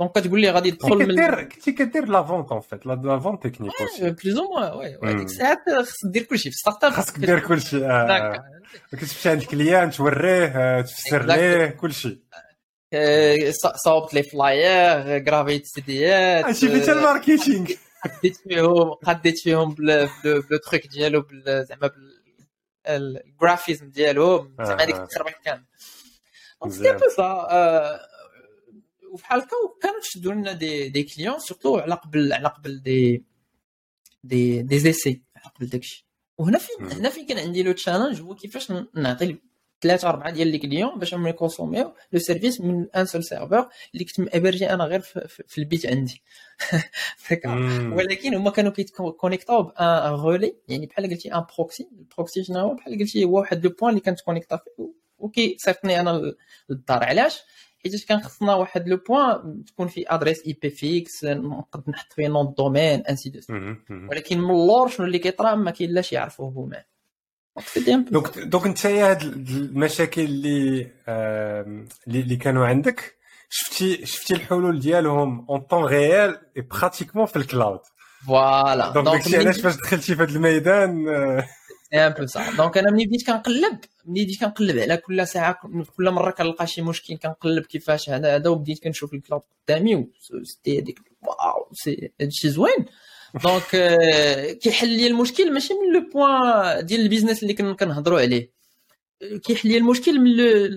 donc 0.00 0.12
كتقول 0.12 0.40
لي 0.40 0.50
غادي 0.50 0.68
يدخل 0.68 0.96
من 0.96 1.06
كدير 1.06 1.42
كنتي 1.42 1.72
كدير 1.72 2.04
la 2.08 2.22
vente 2.22 2.52
en 2.52 2.60
fait 2.60 2.86
la 2.86 3.18
vente 3.20 3.46
technique 3.46 3.72
aussi 3.80 4.10
plus 4.10 4.38
ou 4.38 4.44
moins 4.44 4.72
oui 4.72 4.96
oui 4.96 5.12
مم. 5.12 5.18
ديك 5.18 5.26
الساعات 5.26 5.58
خصك 5.82 6.10
دير 6.12 6.22
كلشي 6.22 6.50
في 6.50 6.56
start-up 6.56 6.92
خاصك 6.92 7.18
دير 7.18 7.40
كلشي 7.40 7.76
هكا. 7.84 8.42
كتمشي 8.92 9.28
عند 9.28 9.40
ال 9.40 9.47
client 9.47 9.90
توريه 9.90 10.46
آه، 10.46 10.80
تفسر 10.80 11.24
ليه 11.26 11.66
كلشي 11.66 12.20
ص- 13.50 13.76
صاوبت 13.84 14.14
les 14.14 14.22
flyers 14.22 15.24
غرافيت 15.28 15.66
سيديات 15.66 16.56
شي 16.56 16.68
فيت 16.68 16.88
ال 16.88 16.96
marketing 16.96 17.70
قديت 18.04 18.36
فيهم 18.36 18.92
قديت 18.92 19.38
فيهم 19.38 19.74
بل 19.74 20.06
بل 20.24 20.42
ب 20.42 20.47
le 20.47 20.58
truc 20.70 20.86
ديالو 20.86 21.24
زعما 21.46 21.86
بال 21.86 22.22
ال 22.86 22.96
graphisme 22.96 23.90
ديالهم 23.90 24.56
زعما 24.60 24.82
هذيك. 24.82 24.96
التخربيق 24.96 25.40
كامل 25.44 25.64
مزيان. 26.64 26.92
c'était 26.98 27.04
pour 27.04 27.10
ça 27.16 27.48
وبحال 29.12 29.40
هكا 29.40 29.56
وكانوا 29.56 30.00
تشدوا 30.00 30.32
لنا 30.32 30.52
des 30.52 30.88
des 30.88 31.02
clients 31.02 31.38
surtout 31.38 31.78
على 31.78 31.94
قبل 31.94 32.32
على 32.32 32.48
قبل 32.48 32.82
دي 32.82 33.24
دي 34.24 34.62
دي 34.62 34.78
زيسي 34.78 35.22
على 35.36 35.52
قبل 35.56 35.66
داكشي 35.68 36.06
وهنا 36.38 36.58
فين. 36.58 36.86
هنا 36.92 37.08
فين 37.10 37.26
كان 37.26 37.38
عندي 37.38 37.62
le 37.62 37.72
challenge 37.72 38.20
هو 38.20 38.34
كيفاش 38.34 38.72
نعطي 38.94 39.36
ثلاثة 39.80 40.08
أربعة 40.08 40.30
ديال 40.30 40.48
les 40.48 40.58
clients 40.58 40.98
باش 40.98 41.14
هما 41.14 41.28
يكونسوميو 41.30 41.92
le 42.12 42.18
service 42.18 42.60
من 42.60 42.86
un 42.96 43.06
seul 43.06 43.24
serveur 43.24 43.68
اللي 43.94 44.04
كنت 44.04 44.20
مأبرجي 44.20 44.70
أنا 44.70 44.84
غير 44.84 45.00
في, 45.00 45.58
البيت 45.58 45.86
عندي. 45.86 46.22
ولكن 47.96 48.34
هما 48.34 48.50
كانوا 48.50 48.72
كيتكونيكتاو 48.72 49.62
ب 49.62 49.79
un 49.79 50.12
relais 50.12 50.56
يعني 50.68 50.86
بحال 50.86 51.10
قلتي 51.10 51.34
un 51.34 51.44
proxy. 51.56 51.88
ال 51.98 52.06
proxy 52.06 52.44
شنو 52.44 52.58
هو 52.58 52.74
بحال 52.74 52.98
قلتي 52.98 53.24
هو 53.24 53.38
واحد 53.38 53.64
le 53.64 53.70
point 53.70 53.90
اللي 53.90 54.00
كنتكونيكتا 54.00 54.56
فيه. 54.56 54.92
وكيصيفطني 55.18 56.00
أنا 56.00 56.34
للدار. 56.70 57.04
علاش؟ 57.04 57.42
حيت 57.82 58.04
كان 58.04 58.20
خصنا 58.20 58.54
واحد 58.54 58.88
le 58.88 58.96
point 58.96 59.64
تكون 59.64 59.88
فيه 59.88 60.04
adresse 60.08 60.46
IP 60.46 60.70
fixe 60.70 61.24
نقد 61.24 61.90
نحط 61.90 62.12
فيه 62.12 62.28
nom 62.28 62.54
de 62.58 62.67
domaine 62.67 63.00
ainsi 63.06 63.30
de 63.30 63.40
ولكن 64.10 64.38
من 64.38 64.50
اللور 64.50 64.88
شنو 64.88 65.06
اللي 65.06 65.18
كيطرا 65.18 65.54
ما 65.54 65.70
كاين 65.70 65.90
لاش 65.90 66.12
يعرفوه 66.12 66.48
هما. 66.48 66.84
donc 68.10 68.38
donc 68.38 68.66
انت 68.66 68.86
هاد 68.86 69.22
المشاكل 69.22 70.22
اللي 70.22 70.92
اللي 72.08 72.36
كانوا 72.36 72.66
عندك 72.66 73.16
شفتي 73.50 74.06
شفتي 74.06 74.34
الحلول 74.34 74.80
ديالهم 74.80 75.46
en 75.50 75.60
temps 75.60 75.84
réel 75.84 76.38
et 76.56 76.62
pratiquement 76.62 77.26
في 77.26 77.36
ال 77.36 77.43
cloud 77.43 77.80
voilà 78.26 78.90
donc 78.90 79.06
داكشي 79.06 79.36
علاش 79.36 79.60
فاش 79.60 79.76
دخلتي 79.76 80.14
في 80.16 80.22
هذا 80.22 80.32
الميدان 80.32 81.04
pour 81.94 82.26
ça 82.26 82.56
donc 82.56 82.78
أنا 82.78 82.90
ملي 82.90 83.06
بديت 83.06 83.26
كنقلب. 83.26 83.80
ملي 84.04 84.24
بديت 84.24 84.40
كنقلب 84.40 84.78
على 84.78 84.96
كل 84.96 85.26
ساعة 85.26 85.58
كل 85.96 86.10
مرة 86.10 86.30
كنلقى 86.30 86.66
شي 86.66 86.82
مشكل 86.82 87.16
كنقلب 87.16 87.66
كيفاش 87.66 88.10
هذا 88.10 88.34
هذا 88.34 88.50
وبديت 88.50 88.82
كنشوف 88.84 89.14
ال 89.14 89.19
cloud 89.19 89.42
قدامي 89.68 90.08
c'était 90.44 90.80
هذيك 90.80 91.00
wow 91.22 91.68
c'est 91.72 92.12
هادشي 92.20 92.48
زوين. 92.48 92.86
donc 93.42 93.74
آه، 93.74 94.52
كيحل 94.52 94.88
لي 94.88 95.06
المشكل 95.06 95.52
ماشي 95.52 95.74
من 95.74 95.92
le 95.94 96.10
point 96.10 96.86
ديال 96.86 97.00
ال 97.00 97.05
business 97.05 97.42
اللي 97.42 97.54
كن- 97.54 97.74
كنهضروا 97.76 98.20
عليه. 98.20 98.50
آه، 99.22 99.36
كيحل 99.36 99.68
لي 99.68 99.76
المشكل 99.78 100.20
من 100.20 100.30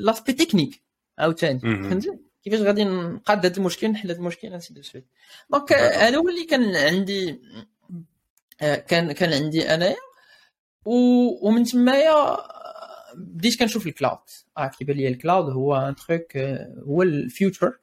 l'aspect 0.03 0.33
technique 0.33 0.81
عاوتاني. 1.19 1.59
فهمتي؟ 1.59 2.09
كيفاش 2.43 2.59
غادي 2.59 2.83
نقاد 2.83 3.45
هذا 3.45 3.57
المشكل 3.57 3.87
نحل 3.87 4.09
هذا 4.11 4.19
المشكل 4.19 4.47
ainsi 4.47 4.73
de 4.73 4.81
suite. 4.81 5.05
donc 5.51 5.71
آه، 5.73 6.07
هذا 6.07 6.17
هو 6.17 6.29
اللي 6.29 6.45
كان 6.45 6.75
عندي 6.75 7.39
آه، 8.61 8.75
كان 8.75 9.11
كان 9.11 9.33
عندي 9.43 9.73
انايا. 9.73 9.95
ومن 10.85 11.63
تمايا 11.63 12.37
بديت 13.15 13.59
كنشوف 13.59 13.87
ال 13.87 13.92
cloud. 13.92 14.19
آه 14.57 14.67
كيبان 14.67 14.97
لي 14.97 15.07
ال 15.07 15.14
cloud 15.14 15.49
هو 15.53 15.75
un 15.75 15.95
truc 15.95 16.37
هو 16.87 17.03
ال 17.03 17.13
future 17.13 17.73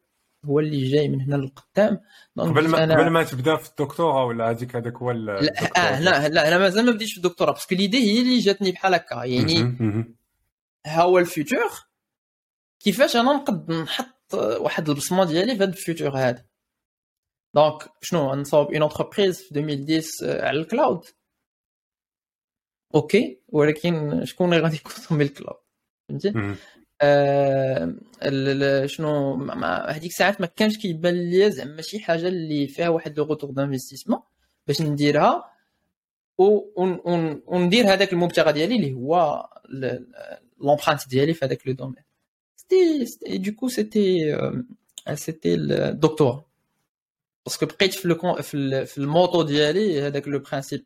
هو 0.46 0.60
اللي 0.60 0.90
جاي 0.90 1.08
من 1.08 1.20
هنا 1.20 1.36
للقدام. 1.36 2.00
قبل 2.38 2.68
ما 2.68 2.80
قبل 2.82 3.10
ما 3.10 3.24
تبدا 3.24 3.56
في 3.56 3.68
الدكتوراه 3.68 4.24
ولا 4.24 4.50
هذيك 4.50 4.76
هذاك 4.76 4.96
هو 4.96 5.10
لا 5.10 5.40
آه 5.76 6.00
لا 6.00 6.28
لا 6.28 6.48
أنا 6.48 6.58
مازال 6.58 6.86
ما 6.86 6.92
بديتش 6.92 7.12
في 7.12 7.16
الدكتوراه 7.16 7.52
parce 7.52 7.66
que 7.66 7.74
l'idée 7.74 7.98
هي 7.98 8.20
اللي 8.20 8.38
جاتني 8.38 8.72
بحال 8.72 8.94
هكا 8.94 9.24
يعني 9.24 9.76
ها 10.86 11.02
هو 11.02 11.18
ال 11.18 11.28
future 11.28 11.86
كيفاش 12.80 13.16
أنا 13.16 13.32
نقد 13.32 13.70
نحط 13.70 14.34
واحد 14.34 14.88
البصمة 14.88 15.24
ديالي 15.24 15.56
في 15.56 15.62
هذا 15.62 15.70
ال 15.70 15.77
future 15.77 16.18
هذا؟ 16.18 16.44
donc 17.54 17.88
شنو 18.02 18.34
نصاوب 18.34 18.72
une 18.72 18.82
entreprise 18.82 19.40
في 19.40 19.58
2010 19.58 20.46
على 20.46 20.60
ال 20.60 20.66
cloud. 20.66 21.04
OK 22.94 23.40
ولكن 23.48 24.24
شكون 24.24 24.52
اللي 24.52 24.64
غادي 24.64 24.76
يكون 24.76 25.20
ال 25.20 25.26
cloud؟ 25.26 25.60
فهمتي؟ 26.08 26.56
آه 27.02 28.86
شنو 28.86 29.34
هذيك 29.88 30.10
الساعات 30.10 30.40
ما 30.40 30.46
كانش 30.46 30.78
كيبان 30.78 31.14
لي 31.14 31.50
زعما 31.50 31.82
شي 31.82 32.00
حاجة 32.00 32.28
اللي 32.28 32.66
فيها 32.68 32.88
واحد 32.88 33.18
le 33.18 33.24
retour 33.24 33.50
d'investissement 33.50 34.18
باش 34.66 34.82
نديرها 34.82 35.44
وندير 36.38 37.92
هذاك 37.92 38.12
المبتغى 38.12 38.52
ديالي 38.52 38.76
اللي 38.76 38.92
هو 38.92 39.46
l'empreinte 40.60 41.08
ديالي 41.08 41.34
في 41.34 41.44
هذاك 41.44 41.66
le 41.66 41.72
domaine 41.72 42.02
c'était 42.56 43.38
du 43.38 43.52
coup 43.52 43.68
c'était 43.68 44.38
c'était 45.14 45.54
الدكتور 45.54 46.42
parce 47.46 47.59
que 47.59 47.66
بقيت 47.66 47.94
في 47.94 48.08
le 48.08 48.34
في 48.84 48.98
ال 48.98 49.05
motto 49.05 49.42
ديالي 49.42 50.02
هذاك 50.02 50.28
le 50.28 50.38
principe 50.38 50.84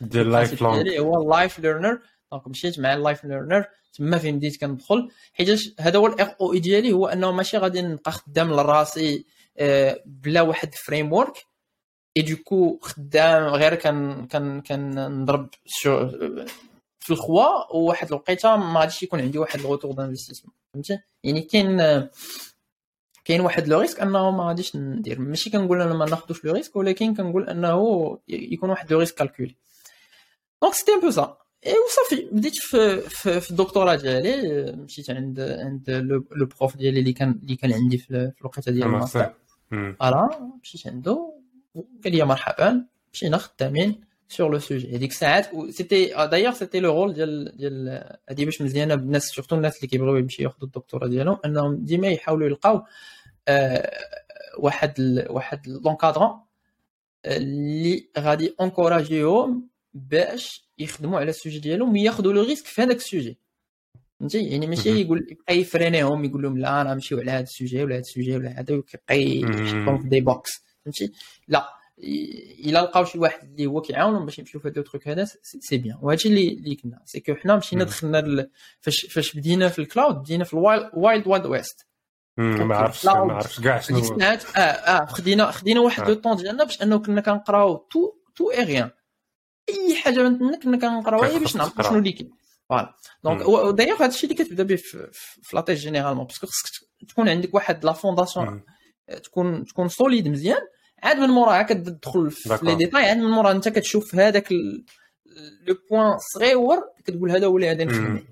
ديال 0.00 0.30
life 0.30 0.62
ديالي 0.62 0.98
هو 0.98 1.22
ال 1.22 1.29
life 1.29 1.58
learner 1.58 2.00
donc 2.32 2.48
مشيت 2.48 2.78
مع 2.78 2.94
ال 2.94 3.00
life 3.00 3.24
learner 3.24 3.64
تما 3.96 4.18
فين 4.18 4.36
بديت 4.36 4.60
كندخل 4.60 5.10
حيت 5.32 5.80
هذا 5.80 5.98
هو 5.98 6.06
ال 6.06 6.34
ROI 6.40 6.58
ديالي 6.58 6.92
هو 6.92 7.06
أنه 7.06 7.32
ماشي 7.32 7.58
غادي 7.58 7.82
نبقى 7.82 8.12
خدام 8.12 8.52
لراسي 8.52 9.24
آه، 9.58 10.02
بلا 10.06 10.42
واحد 10.42 10.74
framework 10.74 11.12
et 11.12 11.46
du 12.16 12.22
coup 12.22 12.78
خدام 12.82 13.42
غير 13.42 13.74
كان 13.74 14.26
كان 14.26 14.60
كنضرب 14.60 15.48
في 17.00 17.10
الخوا 17.10 17.74
وواحد 17.74 18.06
الوقيته 18.06 18.56
ما 18.56 18.80
غاديش 18.80 19.02
يكون 19.02 19.20
عندي 19.20 19.38
واحد 19.38 19.60
ال 19.60 19.65
retour 19.65 19.92
d'investissement 19.92 20.54
فهمتي؟ 20.74 20.98
يعني 21.24 21.40
كاين 21.40 22.08
كاين 23.24 23.40
واحد 23.40 23.68
le 23.68 23.80
risque 23.80 24.00
أنه 24.00 24.30
ما 24.30 24.48
غاديش 24.48 24.76
ندير. 24.76 25.20
ماشي 25.20 25.50
كنقول 25.50 25.80
أنا 25.80 25.94
ما 25.94 26.04
ناخذوش 26.04 26.44
le 26.44 26.52
risque 26.52 26.76
ولكن 26.76 27.14
كنقول 27.14 27.48
أنه 27.48 28.18
يكون 28.28 28.70
واحد 28.70 28.92
le 28.92 28.98
risque 28.98 29.14
calculé 29.14 29.56
donc 30.62 30.74
c'était 30.74 30.92
un 30.92 31.00
peu 31.00 31.10
ça 31.10 31.38
et 31.66 31.74
وصافي 31.86 32.28
بديت 32.32 32.54
في 32.54 33.00
في, 33.00 33.40
في 33.40 33.50
الدكتوراه 33.50 33.94
ديالي 33.94 34.72
مشيت 34.72 35.10
عند 35.10 35.40
عند 35.40 35.90
le 35.90 36.46
prof 36.58 36.76
ديالي 36.76 37.00
اللي 37.00 37.12
كان 37.12 37.40
اللي 37.42 37.56
كان 37.56 37.72
عندي 37.72 37.98
في 37.98 38.32
الوقيته 38.40 38.72
ديال 38.72 38.86
ال 38.86 38.93
master 38.93 39.32
voilà 39.70 40.50
مشيت 40.62 40.86
عنده 40.86 41.34
قال 42.04 42.16
لي 42.16 42.24
مرحبا 42.24 42.86
مشينا 43.12 43.36
خدامين 43.36 44.00
sur 44.28 44.52
le 44.52 44.58
sujet 44.58 44.96
هذيك 44.96 45.10
الساعات 45.10 45.50
c'était 45.70 46.26
d'ailleurs 46.30 46.52
c'était 46.54 46.80
le 46.80 46.92
rôle 46.92 47.12
ديال 47.12 47.56
ديال 47.56 47.88
هذه 48.30 48.44
باش 48.44 48.62
مزيانه 48.62 48.94
بالناس 48.94 49.24
surtout 49.24 49.56
الناس 49.56 49.76
اللي 49.76 49.88
كيبغيو 49.88 50.16
يمشيو 50.16 50.44
ياخذوا 50.44 50.64
الدكتوراه 50.68 51.06
ديالهم 51.06 51.38
انهم 51.44 51.76
ديما 51.76 52.08
يحاولوا 52.08 52.46
يلقاو 52.46 52.82
آه 53.48 53.90
واحد 54.58 54.94
ال 54.98 55.26
واحد 55.30 55.68
l'encadrant 55.68 56.40
اللي 57.26 58.08
غادي 58.18 58.54
انكوراجيهم 58.60 59.68
باش 59.96 60.68
يخدموا 60.78 61.20
على 61.20 61.30
ال 61.30 61.35
sujet 61.35 61.58
ديالهم 61.58 61.92
وياخذوا 61.92 62.32
le 62.32 62.42
risque 62.42 62.66
في 62.66 62.82
هذاك 62.82 62.96
ال 62.96 63.02
sujet. 63.02 63.38
فهمتي؟ 64.20 64.46
يعني 64.48 64.66
ماشي 64.66 65.00
يقول 65.00 65.26
يبقى 65.30 65.58
يفرينيهم 65.58 66.24
يقول 66.24 66.42
لهم 66.42 66.58
لا 66.58 66.80
أنا 66.80 66.94
نمشيو 66.94 67.18
على 67.18 67.30
هذا 67.30 67.42
ال 67.42 67.49
sujet 67.49 67.84
ولا 67.84 67.94
هذا 67.94 68.00
ال 68.00 68.06
sujet 68.06 68.36
ولا 68.36 68.60
هذا 68.60 68.74
ويبقى 68.74 69.40
يحطهم 69.40 70.02
في 70.02 70.08
des 70.08 70.20
box. 70.20 70.64
فهمتي؟ 70.84 71.12
لا. 71.48 71.68
إلا 71.98 72.82
لقاو 72.82 73.04
شي 73.04 73.18
واحد 73.18 73.50
اللي 73.50 73.66
هو 73.66 73.80
كيعاونهم 73.80 74.24
باش 74.24 74.38
يمشيو 74.38 74.60
في 74.60 74.68
هذا 74.68 74.80
ال 74.80 74.86
truc 74.86 75.08
هذا 75.08 75.24
c'est 75.42 75.78
bien. 75.78 75.98
وهادشي 76.02 76.28
اللي 76.28 76.48
اللي 76.48 76.74
كنا. 76.74 77.02
c'est 77.04 77.20
que 77.20 77.34
حنا 77.34 77.56
مشينا 77.56 77.84
دخلنا 77.84 78.48
فاش 78.80 79.06
فاش 79.06 79.36
بدينا 79.36 79.68
في 79.68 79.78
ال 79.78 79.84
cloud 79.84 80.14
بدينا 80.14 80.44
في 80.44 80.54
ال 80.54 80.61
wild 80.61 80.90
wild 80.94 81.26
wild 81.26 81.46
west. 81.46 81.86
ما 82.38 82.76
عرفتش 82.76 83.06
ما 83.06 83.32
عرفتش 83.32 83.60
كاع 83.60 83.80
شنو 83.80 83.98
آه 83.98 84.24
آه 84.24 85.06
خدينا 85.06 85.50
خدينا 85.50 85.80
واحد 85.80 86.08
le 86.08 86.14
temps 86.14 86.36
ديالنا 86.36 86.64
باش 86.64 86.82
أنه 86.82 86.98
كنا 86.98 87.20
كنقراو 87.20 87.76
tout 87.76 88.12
tout 88.34 88.50
et 88.50 88.64
rien 88.64 88.90
أي 89.68 89.96
حاجة 89.96 90.28
من 90.28 90.38
تما 90.38 90.56
كنا 90.56 90.76
كنقراوها 90.76 91.38
باش 91.38 91.56
نعرفوا 91.56 91.82
شنو 91.82 91.98
اللي 91.98 92.12
كاين؟ 92.12 92.30
voilà. 92.68 92.94
donc 93.24 93.40
d'ailleurs 93.76 93.96
هذا 93.96 94.06
الشيء 94.06 94.30
اللي 94.30 94.44
كتبدا 94.44 94.62
به 94.62 94.76
في 94.76 95.56
la 95.56 95.63
thèse 95.63 95.80
généralement 95.80 96.26
parce 96.26 96.39
que 96.39 96.46
خصك 96.46 96.88
تكون 97.08 97.28
عندك 97.28 97.54
واحد 97.54 97.84
la. 97.84 97.92
fondation 97.92 98.62
تكون 99.22 99.64
تكون 99.64 99.88
solide 99.88 100.28
مزيان. 100.28 100.60
عاد 101.02 101.16
من 101.16 101.28
موراها 101.28 101.62
كتدخل 101.62 102.30
في 102.30 102.58
les 102.62 102.74
détails 102.74 103.08
عاد 103.08 103.16
من 103.16 103.30
موراها 103.30 103.52
انت 103.52 103.68
كتشوف 103.68 104.14
هذاك 104.14 104.52
le 105.66 105.74
point 105.90 106.18
صغيور 106.34 106.78
كتقول 107.04 107.30
هذا 107.30 107.46
هو 107.46 107.56
اللي 107.56 107.68
غادي 107.68 107.84
نخدم 107.84 108.24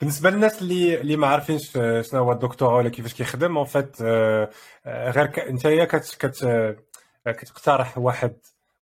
بالنسبة 0.00 0.30
للناس 0.30 0.62
اللي 0.62 1.00
اللي 1.00 1.16
ما 1.16 1.26
عارفينش 1.26 1.72
شنو 1.72 2.20
هو 2.20 2.32
الدكتوراه 2.32 2.76
ولا 2.76 2.88
كيفاش 2.88 3.14
كيخدم 3.14 3.56
en 3.56 3.66
fait 3.66 4.02
غير 4.86 5.48
انت 5.48 5.66
كت 5.66 6.16
كت 6.18 6.76
كتقترح 7.26 7.98
واحد 7.98 8.36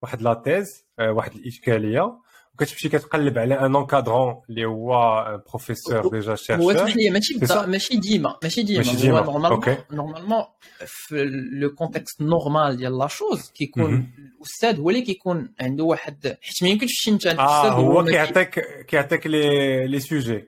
واحد 0.05 0.23
la 0.23 0.43
thèse 0.45 0.85
واحد 1.01 1.35
الإشكالية. 1.35 2.25
وكتمشي 2.55 2.89
كتقلب 2.89 3.39
على 3.39 3.55
un 3.61 3.77
encadrant 3.77 4.35
اللي 4.51 4.65
هو 4.65 5.25
professeur 5.49 6.09
déjà 6.09 6.35
chercheur 6.35 6.65
هو 6.65 6.71
اسمح 6.71 6.97
لي 6.97 7.11
ماشي 7.11 7.39
ماشي 7.67 7.97
ديما 7.97 8.37
ماشي 8.43 8.63
ديما. 8.63 8.79
ماشي 8.79 8.97
ديما. 8.97 9.21
normalement 9.21 9.77
normalement 9.91 10.43
في 10.87 11.25
le 11.53 11.75
contexte 11.75 12.21
normal 12.21 12.77
ديال 12.77 12.99
la 12.99 13.07
chose 13.07 13.51
كيكون 13.51 14.13
الأستاذ 14.39 14.81
هو 14.81 14.91
اللي 14.91 15.03
كيكون 15.03 15.55
عنده 15.61 15.85
واحد 15.85 16.37
حيت 16.43 16.63
ما 16.63 16.69
يمكنش 16.69 16.91
تمشي 16.93 17.11
انت 17.11 17.27
عند 17.27 17.41
الأستاذ 17.41 17.71
آه 17.71 17.75
هو 17.75 18.05
كيعطيك 18.05 18.61
كيعطيك 18.89 19.27
لي 19.27 19.87
لي 19.87 20.01
سوجي 20.01 20.45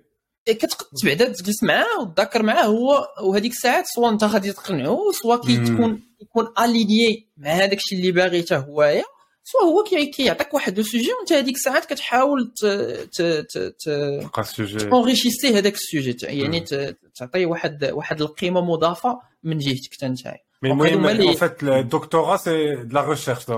كتقد 0.46 0.86
بعدا 1.04 1.28
تجلس 1.32 1.62
معاه 1.62 2.00
وتذاكر 2.00 2.42
معاه 2.42 2.64
هو 2.64 3.08
وهذيك 3.22 3.52
الساعات 3.52 3.84
soit 3.86 4.08
أنت 4.10 4.24
غادي 4.24 4.52
تقنعو 4.52 5.12
soit 5.12 5.36
كي 5.36 5.56
تكون 5.56 6.02
يكون 6.22 6.46
aligné 6.64 7.28
مع 7.36 7.50
هذاك 7.50 7.76
الشيء 7.76 7.98
اللي 7.98 8.12
باغي 8.12 8.42
حتى 8.42 8.56
هوايا 8.56 9.04
soit 9.48 9.62
هو 9.62 9.84
كيعطيك 10.16 10.54
واحد 10.54 10.78
ال 10.78 10.84
sujet 10.84 11.12
وانت 11.18 11.32
هذيك 11.32 11.54
الساعات 11.54 11.84
كتحاول 11.84 12.52
ت 12.62 12.66
ت 13.12 13.22
ت 13.22 13.58
تلقى 13.84 14.42
le 14.42 14.54
sujet. 14.54 14.88
enrichisté 14.88 15.58
هذاك 15.58 15.74
le 15.74 15.85
sujet. 15.85 16.16
يعني 16.22 16.60
تعطي 17.14 17.46
واحد 17.46 17.84
واحد 17.84 18.20
القيمة 18.20 18.60
مضافة 18.60 19.20
من 19.42 19.58
جهتك 19.58 19.94
حتى 19.94 20.08
نتايا. 20.08 20.38
المهم 20.64 21.06
إن 21.06 21.34
فات 21.34 21.62
الدكتوراه 21.62 22.36
c'est 22.36 22.74
la 22.74 23.08
recherche 23.08 23.50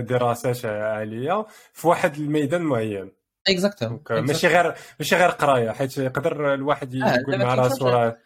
دراسات 0.00 0.64
عاليه 0.64 1.46
في 1.72 1.88
واحد 1.88 2.16
الميدان 2.16 2.62
معين. 2.62 3.12
exactement 3.48 4.00
ماشي 4.10 4.46
غير 4.46 4.74
ماشي 5.00 5.16
غير 5.16 5.28
قراية 5.28 5.70
حيت 5.70 5.98
يقدر 5.98 6.54
الواحد 6.54 6.94
يقول 6.94 7.38
مع 7.38 7.54
راسو 7.54 7.88
راه 7.88 8.18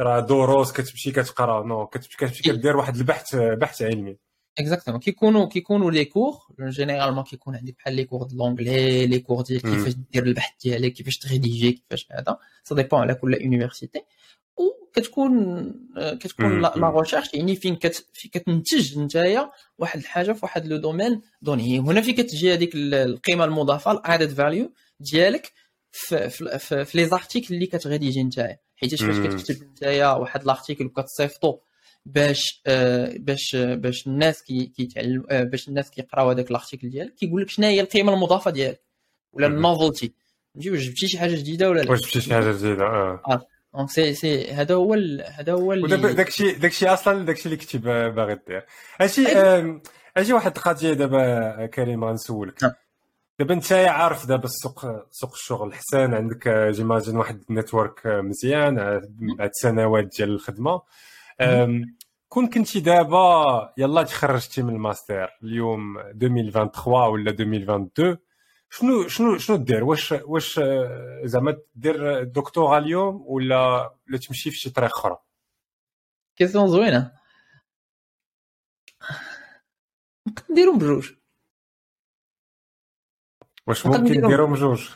راه 0.00 0.20
دروس 0.20 0.72
كتمشي 0.72 1.12
كتقرا. 1.12 1.66
non 1.66 1.86
كتمشي 1.86 2.42
كدير 2.42 2.76
واحد 2.76 2.96
البحث 2.96 3.36
بحث 3.36 3.82
علمي. 3.82 4.16
exactement 4.60 5.00
كيكونوا 5.00 5.48
كيكونوا 5.48 5.90
les 5.90 6.04
cours 6.04 6.34
généralement 6.60 7.24
كيكون 7.24 7.56
عندك 7.56 7.74
بحال 7.78 7.94
les 7.94 8.04
cours 8.04 8.22
de 8.22 8.32
l'anglais 8.32 9.06
les 9.06 9.18
cours 9.18 9.42
ديال 9.42 9.60
كيفاش 9.60 9.92
دير 10.12 10.22
البحث 10.22 10.52
ديالك 10.62 10.92
كيفاش 10.92 11.18
ت 11.18 11.25
rédiger 11.25 11.72
كيفاش 11.72 12.08
هذا 12.12 12.38
ça 12.64 12.74
dépend 12.74 13.00
على 13.00 13.14
كل 13.14 13.34
université 13.40 14.02
وكتكون 14.56 15.64
كتكون 16.20 16.60
la 16.60 16.92
recherche 16.98 17.34
يعني 17.34 17.56
فين 17.56 17.76
كت 17.76 18.06
كتنتج 18.32 18.98
نتايا 18.98 19.50
واحد 19.78 19.98
الحاجة 19.98 20.32
في 20.32 20.40
واحد 20.42 20.66
le 20.66 20.76
domaine 20.76 21.22
donné 21.42 21.78
هنا 21.78 22.00
فين 22.00 22.14
كتجي 22.14 22.54
هذيك 22.54 22.70
القيمه 22.74 23.44
المضافه 23.44 23.92
ال 23.92 23.98
added 23.98 24.30
value 24.30 24.72
ديالك 25.00 25.52
في 25.92 26.30
في, 26.30 26.58
في, 26.58 26.84
في 26.84 26.98
les 26.98 27.06
articles 27.06 27.54
اللي 27.54 27.66
كتغيديجي 27.66 28.22
نتايا 28.22 28.58
حيت 28.76 28.94
فاش 28.94 29.18
كتكتب 29.18 29.66
نتايا 29.70 30.12
واحد 30.12 30.44
l'article 30.44 30.86
وكتصيفطو 30.86 31.58
باش 32.06 32.62
آه 32.66 33.14
باش 33.18 33.54
آه 33.54 33.74
باش 33.74 34.06
الناس 34.06 34.42
كي 34.42 34.66
كيتعلم 34.66 35.24
آه 35.30 35.42
باش 35.42 35.68
الناس 35.68 35.90
كيقراو 35.90 36.30
هذاك 36.30 36.52
l'article 36.52 36.90
ديالك 36.90 37.14
كيقول 37.14 37.42
لك 37.42 37.48
شنو 37.48 37.66
هي 37.66 37.80
القيمة 37.80 38.14
المضافة 38.14 38.50
ديالك؟ 38.50 38.80
ولا 39.32 39.46
ال 39.46 39.53
novelty؟ 39.53 40.12
فهمتي 40.54 40.70
واش 40.70 40.80
جبتي 40.80 41.08
شي 41.08 41.18
حاجة 41.18 41.34
جديدة 41.34 41.70
ولا 41.70 41.80
لا؟ 41.80 41.90
واش 41.90 42.00
جبتي 42.00 42.20
شي 42.20 42.34
حاجة 42.34 42.52
جديدة؟ 42.52 42.84
آه, 42.84 43.22
آه. 43.28 43.46
donc 43.74 43.90
c'est 43.90 44.14
c'est 44.14 44.50
هذا 44.50 44.74
هو 44.74 44.94
هذا 45.38 45.52
هو 45.52 45.74
داكشي 45.96 46.52
داكشي 46.52 46.88
أصلا 46.88 47.24
داكشي 47.24 47.44
اللي 47.44 47.56
كنتي 47.56 47.78
باغي 47.78 48.38
دير. 48.48 48.64
هادشي 49.00 49.26
أجي 50.16 50.32
واحد 50.32 50.56
القضية 50.56 50.92
دابا 50.92 51.66
كريم 51.66 52.04
غنسولك. 52.04 52.62
نعم. 52.62 52.72
دابا 53.38 53.54
أنت 53.54 53.72
عارف 53.72 54.26
دابا 54.26 54.44
السوق 54.44 54.86
سوق 55.10 55.32
الشغل 55.32 55.74
حسان 55.74 56.14
عندك 56.14 56.48
j'imagine 56.48 57.16
واحد 57.16 57.42
ال 57.50 57.56
network 57.56 58.00
مزيان 58.06 59.00
بعد 59.38 59.50
سنوات 59.52 60.04
ديال 60.16 60.30
الخدمة. 60.30 60.82
كون 62.28 62.48
كنتي 62.48 62.80
دابا 62.80 63.74
يلا 63.78 64.02
تخرجتي 64.02 64.62
من 64.62 64.74
الماستر 64.74 65.28
اليوم 65.42 65.98
2023 65.98 67.12
ولا 67.12 67.30
2022 67.30 68.18
شنو 68.70 69.08
شنو 69.08 69.38
شنو 69.38 69.56
دير؟ 69.56 69.84
واش 69.84 70.12
واش 70.12 70.60
زعما 71.24 71.58
دير 71.74 72.22
دكتوراه 72.22 72.78
اليوم 72.78 73.22
ولا 73.26 73.94
ولا 74.08 74.18
تمشي 74.18 74.50
في 74.50 74.56
شي 74.56 74.70
طريق 74.70 74.90
أخرى؟ 74.90 75.18
question 76.36 76.68
زوينة. 76.68 77.12
نقدر 80.28 80.44
نديرهم 80.50 80.78
بجوج. 80.78 81.12
واش 83.66 83.86
ممكن 83.86 84.02
نديرهم. 84.02 84.52
بجوج؟ 84.52 84.90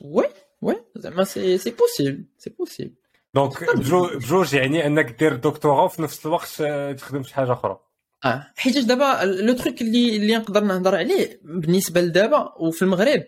oui 0.00 0.24
oui 0.62 0.84
زعما 0.96 1.24
c'est 1.24 1.58
c'est 1.58 1.70
possible 1.70 2.28
c'est 2.38 2.50
possible 2.50 3.03
donc 3.34 3.76
بجوج 4.16 4.54
يعني 4.54 4.86
انك 4.86 5.18
دير 5.18 5.36
دكتوراه 5.36 5.84
وفي 5.84 6.02
نفس 6.02 6.26
الوقت 6.26 6.60
آه، 6.60 6.92
تخدم 6.92 7.22
شي 7.22 7.34
حاجة 7.34 7.52
أخرى. 7.52 7.78
آه. 8.24 8.46
حيت 8.56 8.78
دابا 8.78 9.24
le 9.24 9.52
truc 9.54 9.80
اللي 9.82 10.16
اللي 10.16 10.36
نقدر 10.36 10.64
نهضر 10.64 10.94
عليه 10.94 11.40
بالنسبة 11.44 12.00
لدابا 12.00 12.52
وفي 12.56 12.82
المغرب 12.82 13.24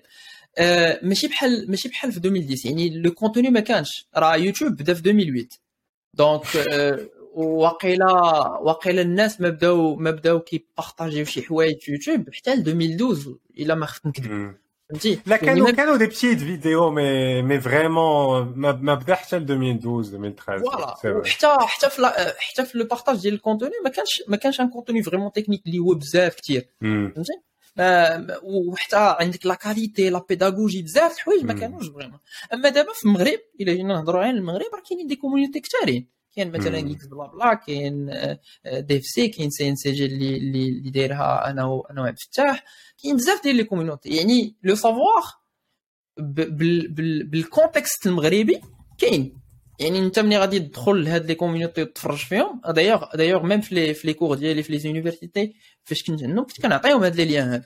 آه 0.58 1.00
ماشي 1.02 1.26
بحال 1.28 1.70
ماشي 1.70 1.88
بحال 1.88 2.12
في 2.12 2.18
2010 2.18 2.68
يعني 2.70 3.02
le 3.02 3.10
contenu 3.10 3.50
ما 3.50 3.60
كانش. 3.60 4.08
راه 4.16 4.36
يوتيوب 4.36 4.72
بدأ 4.72 4.94
في 4.94 5.00
2008 5.00 5.48
donc 6.14 6.56
آه 6.56 6.98
واقيلا 7.34 8.12
واقيلا 8.60 9.02
الناس 9.02 9.40
ما 9.40 9.48
بدأو 9.48 9.96
ما 9.96 10.10
بدأو 10.10 10.40
كي 10.40 10.56
partager 10.56 11.17
و 11.17 11.24
شي 11.24 11.42
حوايج 11.42 11.80
في 11.80 11.92
يوتيوب 11.92 12.34
حتى 12.34 12.54
ل 12.54 12.58
2012 12.68 13.34
إلا 13.58 13.74
ما 13.74 13.86
خفت 13.86 14.06
نكذب. 14.06 14.26
فهمتي 14.26 14.58
لا 15.26 15.36
كانوا 15.36 15.70
كانوا 15.70 15.96
des 15.96 16.06
petites 16.06 16.38
vidéos 16.38 16.90
mais 16.90 17.42
mais 17.42 17.60
vraiment 17.60 18.52
ما 18.56 18.94
بدا 18.94 19.14
حتى 19.14 19.38
ل 19.38 19.42
2012 19.42 20.16
2013 20.16 20.64
voilà 20.64 21.26
حتى 21.26 21.56
حتى 21.60 21.90
في 21.90 22.34
حتى 22.38 22.64
في 22.64 22.78
le 22.78 22.84
partage 22.84 23.20
ديال 23.22 23.34
ال 23.34 23.39
contenu 23.39 23.72
ما 23.84 23.90
كانش 23.90 24.22
ما 24.28 24.36
كانش 24.36 24.60
un 24.60 24.70
contenu 24.70 25.02
vraiment 25.02 25.32
technique 25.32 25.62
اللي 25.66 25.78
هو 25.78 25.94
بزاف 25.94 26.34
كثير 26.34 26.68
فهمتي 27.16 27.32
وحتى 28.42 29.16
عندك 29.20 29.46
la 29.46 29.54
qualité 29.54 30.10
la 30.10 30.24
pédagogie 30.28 30.82
بزاف 30.82 31.16
الحوايج 31.16 31.44
ما 31.44 31.52
كانوش 31.52 31.88
vraiment 31.88 32.18
اما 32.54 32.68
دابا 32.68 32.92
في 32.92 33.04
المغرب 33.04 33.38
الا 33.60 33.72
جينا 33.72 33.94
نهضروا 33.94 34.20
على 34.20 34.30
المغرب 34.30 34.74
راه 34.74 34.82
كاينين 34.88 35.06
des 35.06 35.16
community 35.16 35.60
كثارين 35.60 36.15
كاين 36.36 36.52
مثلا 36.52 36.78
إكس 36.78 37.06
بلا 37.06 37.26
بلا 37.26 37.54
كاين 37.54 38.10
DevC 38.66 39.28
كاين 39.28 39.50
CNCG 39.50 40.04
اللي 40.04 40.36
اللي 40.36 40.90
دايرها 40.90 41.50
أنا 41.50 41.82
أنا 41.90 42.00
وعبد 42.02 42.16
الفتاح. 42.18 42.64
كاين 43.02 43.16
بزاف 43.16 43.42
ديال 43.42 43.56
les 43.56 43.64
community 43.64 44.08
يعني 44.08 44.56
le 44.62 44.74
savoir 44.74 45.22
بال 46.18 46.56
contexte 46.56 48.06
المغربي 48.06 48.60
كاين. 48.98 49.40
يعني 49.80 49.98
أنت 49.98 50.18
ملي 50.18 50.38
غادي 50.38 50.58
تدخل 50.60 51.04
لهاد 51.04 51.26
les 51.26 51.34
community 51.34 51.82
وتفرج 51.82 52.18
فيهم 52.18 52.60
d'ailleurs 52.68 53.16
d'ailleurs 53.16 53.42
même 53.42 53.60
في 53.60 53.74
لي 53.74 53.94
في 53.94 54.06
لي 54.06 54.14
كور 54.14 54.36
ديالي 54.36 54.62
في 54.62 54.72
les 54.72 54.78
universités 54.78 55.54
فاش 55.84 56.02
كنت 56.02 56.22
عندهم 56.22 56.44
كنت 56.46 56.60
كنعطيهم 56.60 57.02
هاد 57.02 57.16
les 57.16 57.24
liens 57.24 57.48
هادو. 57.48 57.64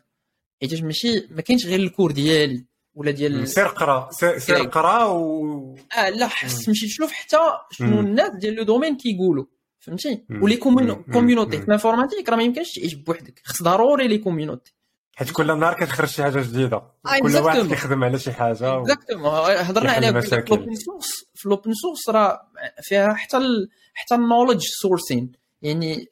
حيت 0.63 0.83
ماشي 0.83 1.27
ما 1.31 1.43
كاينش 1.43 1.67
غير 1.67 1.81
ال 1.81 1.86
cours 1.86 2.13
ديالي. 2.13 2.67
ولا 2.95 3.11
ديال 3.11 3.49
سير 3.49 3.67
قرا 3.67 4.09
سير 4.39 4.57
قرا 4.57 5.05
و 5.05 5.77
آه 5.99 6.09
لا 6.09 6.27
حس 6.27 6.65
تمشي 6.65 6.87
تشوف 6.87 7.13
حتى 7.13 7.39
شنو 7.71 8.01
الناس 8.01 8.31
ديال 8.35 8.55
le 8.55 8.63
domaine 8.63 8.97
كيقولوا 8.97 9.45
فهمتي؟ 9.79 10.25
و 10.43 10.46
les 10.46 10.57
community. 10.57 11.59
في 11.59 11.65
ال 11.65 11.70
informatique 11.70 12.29
راه 12.29 12.37
ما 12.37 12.43
يمكنش 12.43 12.73
تعيش 12.73 12.95
بوحدك. 12.95 13.41
خص 13.45 13.63
ضروري 13.63 14.09
les 14.09 14.19
community. 14.19 14.75
حيت 15.17 15.31
كل 15.31 15.59
نهار 15.59 15.75
كتخرج 15.75 16.09
شي 16.09 16.23
حاجة 16.23 16.41
جديدة. 16.41 16.77
آه 16.77 17.19
كل 17.23 17.37
واحد 17.37 17.67
كيخدم 17.67 18.05
على 18.05 18.19
شي 18.19 18.33
حاجة 18.33 18.81
exactement 18.81 19.31
هضرنا 19.41 19.93
على 19.93 20.23
في 20.23 20.37
ال 20.37 20.44
open 20.44 20.75
source 20.75 21.25
في 21.35 21.47
ال 21.47 21.52
open 21.52 21.73
source 21.75 22.09
راه 22.09 22.41
فيها 22.83 23.15
حتى 23.15 23.37
ال 23.37 23.69
حتى 23.95 24.15
ال 24.15 24.20
knowledge 24.20 24.63
sourcing 24.63 25.33
يعني 25.63 26.09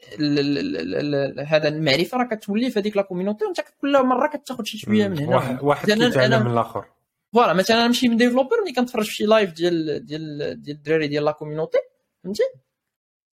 هذا 1.46 1.68
المعرفة 1.68 2.18
راه 2.18 2.24
كتولي 2.24 2.70
في 2.70 2.78
هذيك 2.78 2.96
la 2.96 3.02
community 3.02 3.44
وانت 3.44 3.60
كل 3.80 4.06
مرة 4.06 4.26
كتاخذ 4.26 4.64
شي 4.64 4.78
شوية 4.78 5.08
من 5.08 5.18
هنا. 5.18 5.58
واحد 5.62 5.86
كيتعلم 5.92 6.44
من 6.44 6.52
الآخر. 6.52 6.84
voilà 7.32 7.52
مثلا 7.52 7.86
نمشي 7.86 8.08
من 8.08 8.16
developer 8.16 8.56
ملي 8.64 8.72
كنتفرج 8.72 9.04
في 9.04 9.14
شي 9.14 9.24
live 9.24 9.52
ديال 9.52 10.06
ديال 10.06 10.62
ديال 10.62 10.76
الدراري 10.76 11.08
ديال 11.08 11.24
la 11.24 11.32
community 11.32 11.78
فهمتي؟ 12.24 12.42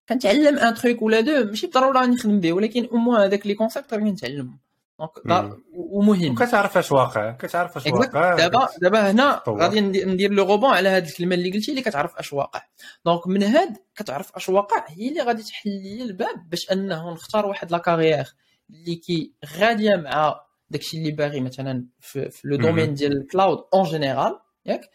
كنتعلم 0.09 0.57
un 0.57 0.73
truc 0.73 1.01
ولا 1.01 1.19
deux 1.21 1.45
ماشي 1.45 1.67
بالضرورة 1.67 1.99
راني 1.99 2.15
نخدم 2.15 2.39
به 2.39 2.53
ولكن 2.53 2.85
au 2.85 2.97
moins 2.97 3.21
هذاك 3.21 3.47
les 3.47 3.53
concepts 3.53 3.93
راه 3.93 3.99
كنتعلمهم 3.99 4.59
donc 4.99 5.57
ومهم 5.73 6.31
وكتعرف 6.31 6.77
اش 6.77 6.91
واقع 6.91 7.31
كتعرف 7.31 7.77
اش 7.77 7.87
واقع 7.87 8.35
دابا 8.35 8.67
دابا 8.81 9.11
هنا 9.11 9.43
غادي 9.49 9.81
ندير 9.81 10.31
le 10.31 10.43
rebond 10.43 10.69
على 10.69 10.89
هذه 10.89 11.07
الكلمة 11.07 11.35
اللي 11.35 11.51
قلتي 11.51 11.71
اللي 11.71 11.81
كتعرف 11.81 12.15
اش 12.15 12.33
واقع 12.33 12.61
donc 13.05 13.27
من 13.27 13.43
هاد 13.43 13.77
كتعرف 13.95 14.35
اش 14.35 14.49
واقع 14.49 14.85
هي 14.87 15.09
اللي 15.09 15.21
غادي 15.21 15.43
تحل 15.43 15.69
لي 15.69 16.03
الباب 16.03 16.49
باش 16.49 16.71
أنه 16.71 17.13
نختار 17.13 17.45
واحد 17.45 17.71
la 17.71 17.77
carrière 17.77 18.35
اللي 18.69 18.95
كي 18.95 19.33
غادية 19.57 19.95
مع 19.95 20.45
داكشي 20.69 20.97
اللي 20.97 21.11
باغي 21.11 21.41
مثلا 21.41 21.87
في, 21.99 22.29
في 22.29 22.47
le 22.47 22.57
domaine 22.57 22.93
ديال 22.93 23.17
ال 23.17 23.24
cloud 23.24 23.57
en 23.73 23.83
général 23.83 24.39
ياك؟ 24.65 24.89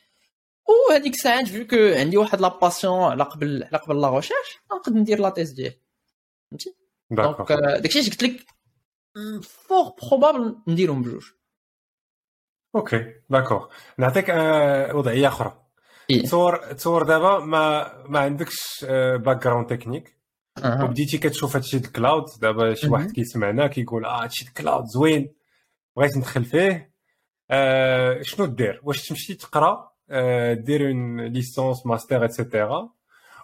وهذيك 0.68 1.14
الساعات 1.14 1.48
vu 1.48 1.66
que 1.66 1.76
عندي 1.76 2.16
واحد 2.16 2.40
la 2.40 2.58
passion 2.58 3.02
على 3.02 3.24
قبل 3.24 3.64
على 3.64 3.78
قبل 3.78 4.00
la 4.00 4.10
recherche 4.10 4.58
نقدر 4.72 4.98
ندير 4.98 5.20
la 5.20 5.30
thèse 5.30 5.56
ديالي. 5.56 5.80
فهمتي؟ 6.50 6.74
donc 7.10 7.52
داكشي 7.52 7.98
اللي 7.98 8.10
قلت 8.10 8.22
لك 8.22 8.46
fort 9.42 9.92
probable 10.02 10.56
نديرهم 10.66 11.02
بجوج 11.02 11.24
ok 12.74 13.14
d'accord 13.30 13.68
نعطيك 13.98 14.28
وضعيه 14.94 15.28
أخرى 15.28 15.60
تصور 16.22 16.56
تصور 16.72 17.02
دابا 17.02 17.38
ما 17.38 17.92
ما 18.08 18.18
عندكش 18.18 18.84
background 19.14 19.66
technique 19.66 20.16
وبديتي 20.84 21.18
كتشوف 21.18 21.56
هادشي 21.56 21.76
ال 21.76 21.84
cloud 21.84 22.24
دابا 22.40 22.74
شي 22.74 22.88
واحد 22.88 23.10
كيسمعنا 23.10 23.66
كيقول 23.66 24.04
آه 24.04 24.22
هادشي 24.22 24.44
ال 24.44 24.51
cloud 24.51 24.84
زوين 24.84 25.34
بغيت 25.96 26.16
ندخل 26.16 26.44
فيه 26.44 26.92
آه 27.50 28.22
شنو 28.22 28.46
دير 28.46 28.80
واش 28.82 29.08
تمشي 29.08 29.34
تقرا 29.34 29.90
آه 30.10 30.52
دير 30.54 30.88
une 30.88 31.20
licence 31.20 31.86
master 31.86 32.24
et 32.24 32.41
cetera 32.41 32.90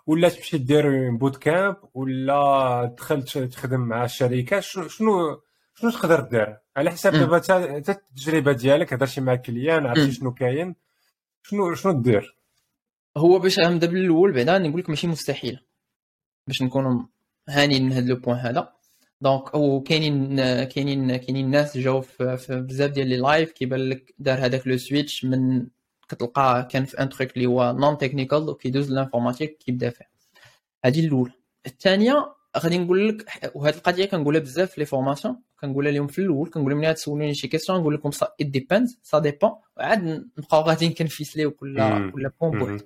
ولا 0.06 0.28
تمشي 0.28 0.58
دير 0.58 0.88
un 0.88 1.18
bootcamp 1.18 1.76
ولا 1.94 2.94
تدخل 2.96 3.22
تخدم 3.48 3.80
مع 3.80 4.04
الشركات 4.04 4.62
شنو 4.62 5.40
شنو 5.80 5.90
تقدر 5.90 6.20
دير؟ 6.20 6.56
على 6.76 6.90
حساب 6.90 7.12
دابا 7.12 7.36
حتى 7.36 7.92
التجربة 7.92 8.52
ديالك 8.52 8.92
هضرتي 8.92 9.20
مع 9.20 9.34
clients 9.34 9.86
عرفتي 9.86 10.12
شنو 10.12 10.34
كاين. 10.34 10.76
شنو 11.42 11.74
شنو 11.74 12.02
دير؟ 12.02 12.36
هو 13.16 13.38
باش 13.38 13.58
نبدا 13.58 13.86
بالاول 13.86 14.32
بعدا 14.32 14.58
نقول 14.58 14.80
لك 14.80 14.90
ماشي 14.90 15.06
مستحيل. 15.06 15.66
باش 16.46 16.62
نكونوا 16.62 17.02
هانيين 17.48 17.84
من 17.84 17.92
هذا 17.92 18.06
le 18.06 18.16
point 18.16 18.36
هذا. 18.36 18.72
donc 19.20 19.54
أو 19.54 19.82
كاينين 19.82 20.36
كاينين 20.64 21.16
كاينين 21.16 21.50
ناس 21.50 21.78
جاو 21.78 22.00
في 22.00 22.64
بزاف 22.68 22.90
ديال 22.90 23.08
les 23.08 23.16
live 23.16 23.52
كيبان 23.52 23.80
لك 23.80 24.14
دار 24.18 24.38
هذاك 24.38 24.66
le 24.66 24.76
switch 24.76 25.24
من 25.24 25.66
كتلقاه 26.08 26.62
كان 26.62 26.84
في 26.84 26.98
un 27.00 27.08
truc 27.08 27.36
اللي 27.36 27.46
هو 27.46 27.72
non 27.72 27.98
technical 27.98 28.48
وكيدوز 28.48 28.92
l'informatique 28.92 29.58
كيبدا 29.58 29.90
فيه. 29.90 30.10
هذه 30.84 31.06
الاولى 31.06 31.32
الثانية 31.66 32.34
غادي 32.58 32.78
نقول 32.78 33.08
لك 33.08 33.50
وهذه 33.54 33.74
القضية 33.74 34.04
كنقولها 34.04 34.40
بزاف 34.40 34.70
في 34.70 34.80
les 34.80 34.86
formations 34.86 35.42
كنقولها 35.60 35.92
لهم 35.92 36.06
في 36.06 36.18
الأول 36.18 36.50
كنقول 36.50 36.70
لهم 36.70 36.80
ملي 36.80 36.94
تسولوني 36.94 37.34
شي 37.34 37.48
question 37.48 37.80
نقول 37.80 37.94
لكم 37.94 38.10
ça 38.10 38.28
dépend 38.40 38.88
ça 39.02 39.18
dépend 39.18 39.50
وعاد 39.76 40.04
نبقاو 40.38 40.62
غاديين 40.62 40.92
كنفيسليو 40.92 41.50
كل 41.50 41.76
كل 42.12 42.30
point 42.40 42.58
بوحد 42.58 42.80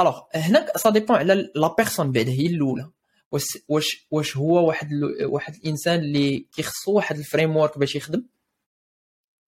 الوغ 0.00 0.20
هنا 0.34 0.66
ça 0.76 0.90
dépend 0.90 1.16
على 1.16 1.50
la 1.54 1.74
personne 1.78 2.12
بعدا 2.12 2.30
هي 2.30 2.46
الأولى. 2.46 2.90
واش 3.32 3.44
واش 3.68 4.06
واش 4.10 4.36
هو 4.36 4.66
واحد 4.68 4.88
واحد 5.22 5.54
الإنسان 5.54 5.98
اللي 5.98 6.46
كيخصو 6.56 6.92
واحد 6.92 7.18
ال 7.18 7.56
framework 7.56 7.78
باش 7.78 7.96
يخدم؟ 7.96 8.24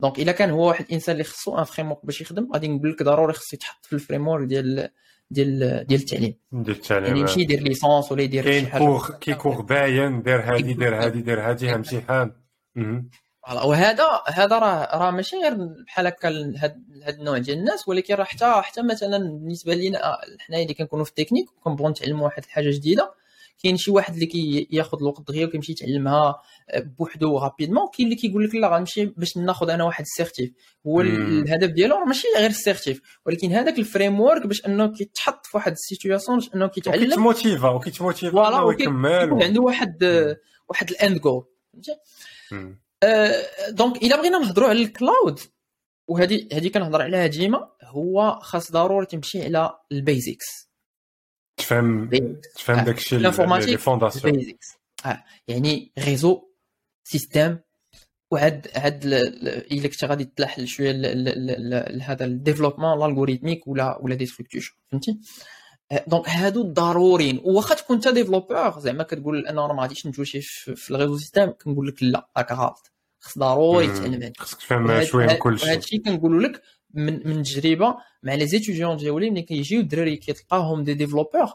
donc 0.01 0.19
إلا 0.19 0.33
كان 0.33 0.51
هو 0.51 0.69
واحد 0.69 0.85
الإنسان 0.85 1.13
اللي 1.13 1.25
خصو 1.25 1.59
un 1.59 1.65
framework 1.65 2.07
باش 2.07 2.21
يخدم 2.21 2.53
غادي 2.53 2.69
نقول 2.69 2.91
لك 2.91 3.03
ضروري 3.03 3.33
خصو 3.33 3.57
يتحط 3.57 3.87
في 3.87 3.93
ال 3.93 4.29
framework 4.29 4.47
ديال 4.47 4.91
ديال 5.31 5.85
ديال 5.87 6.01
التعليم. 6.01 6.35
ديال 6.53 6.77
التعليم 6.77 7.07
يعني 7.07 7.21
يمشي 7.21 7.41
يدير 7.41 7.63
licence 7.63 8.13
ولا 8.13 8.23
يدير 8.23 8.45
كاين 8.45 8.67
cours 8.67 9.19
كي 9.21 9.35
cours 9.35 9.63
بان 9.63 10.23
دير 10.23 10.41
هادي 10.41 10.73
دير 10.73 11.05
هادي 11.05 11.21
دير 11.21 11.41
هادي 11.41 11.75
امتحان. 11.75 12.33
وهذا 13.65 14.05
هذا 14.27 14.59
راه 14.59 14.99
راه 14.99 15.11
ماشي 15.11 15.37
غير 15.37 15.55
بحال 15.87 16.07
هكا 16.07 16.29
هاد 16.57 17.19
النوع 17.19 17.39
ديال 17.39 17.59
الناس 17.59 17.89
ولكن 17.89 18.15
راه 18.15 18.25
حتى 18.25 18.53
حتى 18.63 18.83
مثلا 18.83 19.19
بالنسبة 19.19 19.75
لينا 19.75 19.99
حنايا 20.39 20.63
اللي 20.63 20.75
كنكونوا 20.75 21.05
في 21.05 21.11
التكنيك 21.11 21.47
وكنبغوا 21.57 21.91
نتعلموا 21.91 22.25
واحد 22.25 22.45
الحاجة 22.45 22.69
كي 22.69 23.15
كاين 23.63 23.77
شي 23.77 23.91
واحد 23.91 24.15
اللي 24.15 24.27
كياخذ 24.27 24.99
كي 24.99 25.03
الوقت 25.03 25.29
دغيا 25.29 25.47
وكيمشي 25.47 25.73
يتعلمها 25.73 26.35
بوحدو 26.77 27.39
rapidement 27.39 27.89
كاين 27.97 28.09
اللي 28.09 28.21
كيقول 28.21 28.45
لك 28.45 28.55
لا 28.55 28.77
غنمشي 28.77 29.07
باش 29.07 29.37
ناخذ 29.37 29.71
أنا 29.71 29.85
واحد 29.85 30.05
ال 30.05 30.11
certif 30.11 30.51
هو 30.87 31.01
الهدف 31.01 31.71
ديالو 31.71 32.05
ماشي 32.05 32.29
غير 32.39 32.51
ال 32.51 32.58
certif 32.58 33.01
ولكن 33.27 33.53
هذاك 33.53 33.79
ال 33.79 34.21
framework 34.21 34.47
باش 34.47 34.67
أنه 34.67 34.87
كيتحط 34.87 35.47
في 35.47 35.57
واحد 35.57 35.73
ال 35.73 35.79
situation 35.79 36.39
باش 36.39 36.51
أنه 36.55 36.67
كيتعلم. 36.67 37.03
وكيتموتيفا 37.05 37.69
وكيتموتيفا 37.69 38.61
ويكمل 38.63 39.43
عنده 39.43 39.61
واحد 39.61 40.05
واحد 40.69 40.91
ال 40.91 40.98
end 40.98 41.21
goal 41.21 41.45
فهمتي؟ 41.73 41.93
donc 43.69 44.03
إلا 44.03 44.17
بغينا 44.17 44.39
نهضروا 44.39 44.69
على 44.69 44.83
ال 44.83 44.93
cloud 44.93 45.41
وهذه 46.09 46.49
هذه 46.53 46.69
كنهضر 46.69 47.03
عليها 47.03 47.27
ديما 47.27 47.69
هو 47.85 48.39
خاص 48.43 48.73
ضروري 48.73 49.07
تمشي 49.07 49.45
على 49.45 49.79
ال 49.93 50.04
basics 50.04 50.70
تفهم 51.61 52.11
تفهم 52.55 52.85
داكشي 52.85 53.19
les 53.19 53.79
fondations 53.79 54.55
يعني 55.49 55.93
réseau 55.99 56.43
système 57.05 57.59
وهاد 58.31 58.69
هاد 58.75 59.05
الا 59.05 59.89
كنتي 59.89 60.07
غادي 60.07 60.25
تلاح 60.25 60.65
شوية 60.65 60.91
هذا 62.03 62.25
ال 62.25 62.30
développement 62.30 62.99
ال 62.99 63.04
algorithmique 63.04 63.69
ولا 63.69 63.99
ولا 64.01 64.15
des 64.15 64.27
structures 64.27 64.75
فهمتي 64.91 65.19
donc 66.07 66.29
هادو 66.29 66.63
ضروريين 66.63 67.41
واخا 67.45 67.75
تكون 67.75 67.97
انت 67.97 68.09
développeur 68.09 68.81
زعما 68.81 69.03
كتقول 69.03 69.47
أنا 69.47 69.67
راه 69.67 69.75
ما 69.75 69.83
غاديش 69.83 70.07
ن 70.07 70.11
toucher 70.11 70.41
في 70.41 70.91
ال 70.91 70.95
réseau 70.95 71.17
système 71.17 71.51
كنقول 71.51 71.89
لك 71.89 72.03
لا 72.03 72.31
راك 72.37 72.53
غلط 72.53 72.93
خص 73.21 73.39
ضروري 73.39 73.87
تعلم 73.87 74.23
هادشي 74.23 74.41
خصك 74.41 74.59
تفهم 74.59 75.05
شوية 75.05 75.27
من 75.27 75.35
كلشي 75.35 75.71
هادشي 75.71 75.99
كنقولوا 75.99 76.43
لك 76.43 76.63
من 76.95 77.29
من 77.29 77.43
تجربة 77.43 77.97
مع 78.23 78.35
les 78.35 78.47
étudiants 78.47 78.97
ديالي 78.97 79.31
ملي 79.31 79.43
كيجيو 79.43 79.81
الدراري 79.81 80.17
كيتلقاهم 80.17 80.85
des 80.85 80.95
développeurs. 80.95 81.49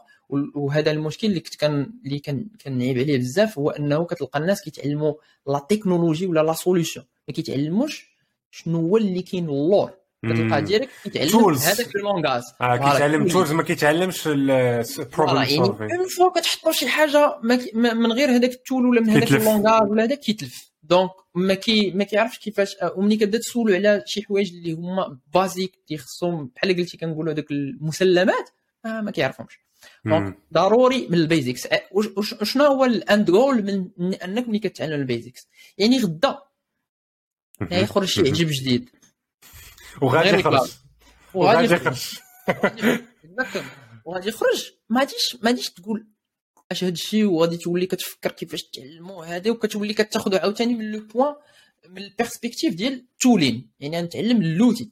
وهذا 0.54 0.90
المشكل 0.90 1.26
اللي 1.26 1.40
كنت 1.40 1.54
كان 1.54 1.92
اللي 2.06 2.18
كان 2.18 2.46
كنعيب 2.64 2.98
عليه 2.98 3.18
بزاف 3.18 3.58
هو 3.58 3.70
أنه 3.70 4.04
كتلقى 4.04 4.38
الناس 4.38 4.62
كيتعلموا 4.62 5.14
la 5.46 5.66
technologie 5.68 6.26
ولا 6.26 6.40
la 6.40 6.52
solution 6.52 7.02
ما 7.28 7.34
كيتعلموش 7.34 8.16
شنو 8.50 8.80
هو 8.80 8.96
اللي 8.96 9.22
كاين 9.22 9.44
اللور. 9.48 9.90
كتلقى 10.24 10.62
direct 10.62 10.92
كيتعلم 11.04 11.54
هذاك 11.54 11.96
ال 11.96 12.02
langage 12.02 12.42
آه 12.60 12.76
كيتعلم 12.76 13.28
tools 13.28 13.52
ما 13.52 13.62
كيتعلمش 13.62 14.26
ال 14.26 14.41
problème 14.41 15.64
يعني 15.80 15.98
اون 15.98 16.08
فوا 16.08 16.30
كتحط 16.40 16.70
شي 16.70 16.88
حاجة 16.88 17.38
من 17.74 18.12
غير 18.12 18.30
هذاك 18.30 18.50
ال 18.50 18.57
tool 18.57 18.86
ولا 18.86 19.00
من 19.00 19.10
هذاك 19.10 19.32
ال 19.32 19.39
langage 19.39 19.90
ولا 19.90 20.04
هذاك 20.04 20.20
كيتلف. 20.20 20.70
donc 20.86 21.10
ما 21.34 21.54
كي 21.54 21.90
ما 21.90 22.04
كيعرفش 22.04 22.38
كيفاش 22.38 22.76
وملي 22.96 23.16
كتبدا 23.16 23.38
تسولو 23.38 23.74
على 23.74 24.02
شي 24.06 24.22
حوايج 24.22 24.54
اللي 24.54 24.72
هما 24.72 25.18
basiques 25.34 25.78
اللي 25.88 25.98
خصهم 25.98 26.50
بحال 26.56 26.76
قلتي 26.76 26.96
كنقولوا 26.96 27.32
هذوك 27.32 27.50
المسلمات 27.50 28.50
آه 28.86 29.00
ما 29.00 29.10
كيعرفهمش. 29.10 29.58
donc 30.04 30.38
ضروري 30.52 31.08
من 31.08 31.14
ال 31.14 31.22
basics 31.22 31.68
شنو 32.42 32.64
هو 32.64 32.84
ال 32.84 32.96
end 32.96 33.30
goal 33.30 33.62
من 33.98 34.14
أنك 34.14 34.48
ملي 34.48 34.58
كتعلم 34.58 34.92
ال 34.92 35.00
basics 35.00 35.48
يعني 35.78 35.98
غدا. 36.00 36.38
يخرج 37.70 38.08
شي 38.08 38.20
عجب 38.20 38.48
جديد. 38.50 38.90
وغادي 40.02 40.28
يخرج. 40.28 40.70
وغادي 41.34 41.74
يخرج. 41.74 42.18
وغادي 44.04 44.28
يخرج. 44.28 44.72
ما 44.88 45.00
غاديش 45.00 45.36
ما 45.42 45.50
غاديش 45.50 45.70
تقول 45.70 46.06
اش 46.70 46.84
هاد 46.84 46.92
الشيء 46.92 47.24
وغادي 47.24 47.56
تولي 47.56 47.86
كتفكر 47.86 48.32
كيفاش 48.32 48.62
تعلمو 48.62 49.22
هذا 49.22 49.50
وكتولي 49.50 49.94
كتاخذو 49.94 50.36
عاوتاني 50.36 50.74
من 50.74 50.92
le 50.92 51.00
point 51.00 51.34
من 51.88 52.02
ال 52.02 52.08
perspective 52.08 52.74
ديال 52.74 52.92
ال 52.92 53.02
tooling 53.02 53.70
يعني 53.80 54.02
نتعلم 54.02 54.42
اللوتي. 54.42 54.90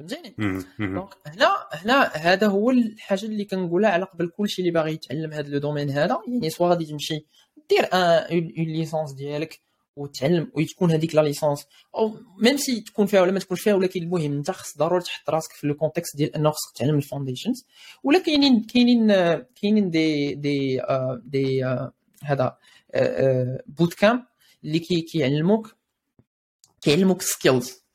فهمتيني؟ 0.00 0.34
دونك 0.78 1.08
هنا 1.26 1.66
هنا 1.72 2.02
هذا 2.02 2.46
هو 2.46 2.70
الحاجة 2.70 3.26
اللي 3.26 3.44
كنقولها 3.44 3.90
على 3.90 4.04
قبل 4.04 4.28
كلشي 4.28 4.62
اللي 4.62 4.72
باغي 4.72 4.92
يتعلم 4.92 5.32
هذا 5.32 5.48
le 5.48 5.58
domaine 5.58 5.90
هذا. 5.90 6.18
يعني 6.28 6.50
soit 6.50 6.68
غادي 6.68 6.84
تمشي 6.84 7.26
دير 7.70 7.88
une 7.92 8.52
licence 8.56 9.12
ديالك. 9.12 9.60
وتعلم 9.96 10.50
وتكون 10.54 10.90
هذيك 10.92 11.14
la 11.14 11.20
licence 11.20 11.66
ou 11.94 12.16
même 12.38 12.56
si 12.56 12.80
تكون 12.80 13.06
فيها 13.06 13.20
ولا 13.20 13.32
ما 13.32 13.38
تكونش 13.38 13.60
فيها 13.60 13.74
ولكن 13.74 14.02
المهم 14.02 14.32
انت 14.32 14.50
خص 14.50 14.78
ضروري 14.78 15.02
تحط 15.02 15.30
راسك 15.30 15.52
في 15.52 15.66
le 15.66 15.74
contexte 15.74 16.16
ديال 16.16 16.34
انه 16.36 16.50
خصك 16.50 16.76
تعلم 16.76 16.96
ال 16.96 17.02
foundations 17.02 17.66
ولا 18.04 18.18
كاينين 18.18 18.62
كاينين 18.62 19.06
كاينين 19.62 19.90
دي 19.90 20.34
دي 20.34 20.82
آه 20.82 21.20
دي 21.24 21.64
آه 21.64 21.92
هذا 22.22 22.56
bootcamp 23.66 24.22
اللي 24.64 24.78
كيعلموك 24.78 25.76
كيعلموك 26.80 27.22
skills 27.22 27.85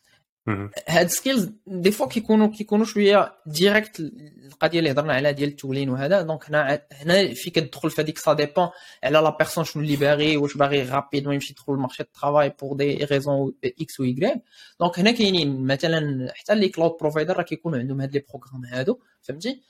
هاد 0.88 1.08
skills 1.07 1.51
des 1.68 1.91
fois 1.91 2.07
كيكونوا 2.08 2.48
كيكونوا 2.48 2.86
شوية 2.86 3.36
direct 3.45 3.99
القضية 4.00 4.80
اللي 4.80 4.92
هضرنا 4.92 5.14
عليها 5.14 5.32
ديال 5.32 5.50
ال 5.49 5.55
tooling 5.55 5.89
وهذا. 5.89 6.22
donc 6.22 6.45
هنا 6.50 6.82
هنا 6.92 7.34
في 7.34 7.50
كتدخل 7.50 7.89
في 7.89 8.02
هذيك 8.02 8.18
ça 8.18 8.34
dépend 8.34 8.70
على 9.04 9.20
la 9.20 9.38
personne 9.38 9.64
شنو 9.64 9.84
اللي 9.84 9.96
باغي 9.96 10.38
واش 10.38 10.58
باغي 10.58 10.84
rapidement 10.84 11.34
يمشي 11.34 11.54
يدخل 11.54 11.74
ال 11.74 11.78
marché 11.78 12.03
travail 12.03 12.53
pour 12.62 12.78
des 12.78 12.95
raisons 12.95 14.03
x 14.03 14.13
ou 14.13 14.32
y 14.32 14.41
donc 14.80 14.99
هنا 15.00 15.12
كاينين 15.12 15.68
مثلا 15.68 16.32
حتى 16.36 16.56
les 16.55 16.70
cloud 16.70 16.91
providers 16.99 17.38
راه 17.38 17.44
كيكونوا 17.44 17.80
عندهم 17.80 18.02
هاد 18.02 18.14
les 18.14 18.24
programmes 18.30 18.66
هادو 18.66 19.00
فهمتي؟ 19.22 19.62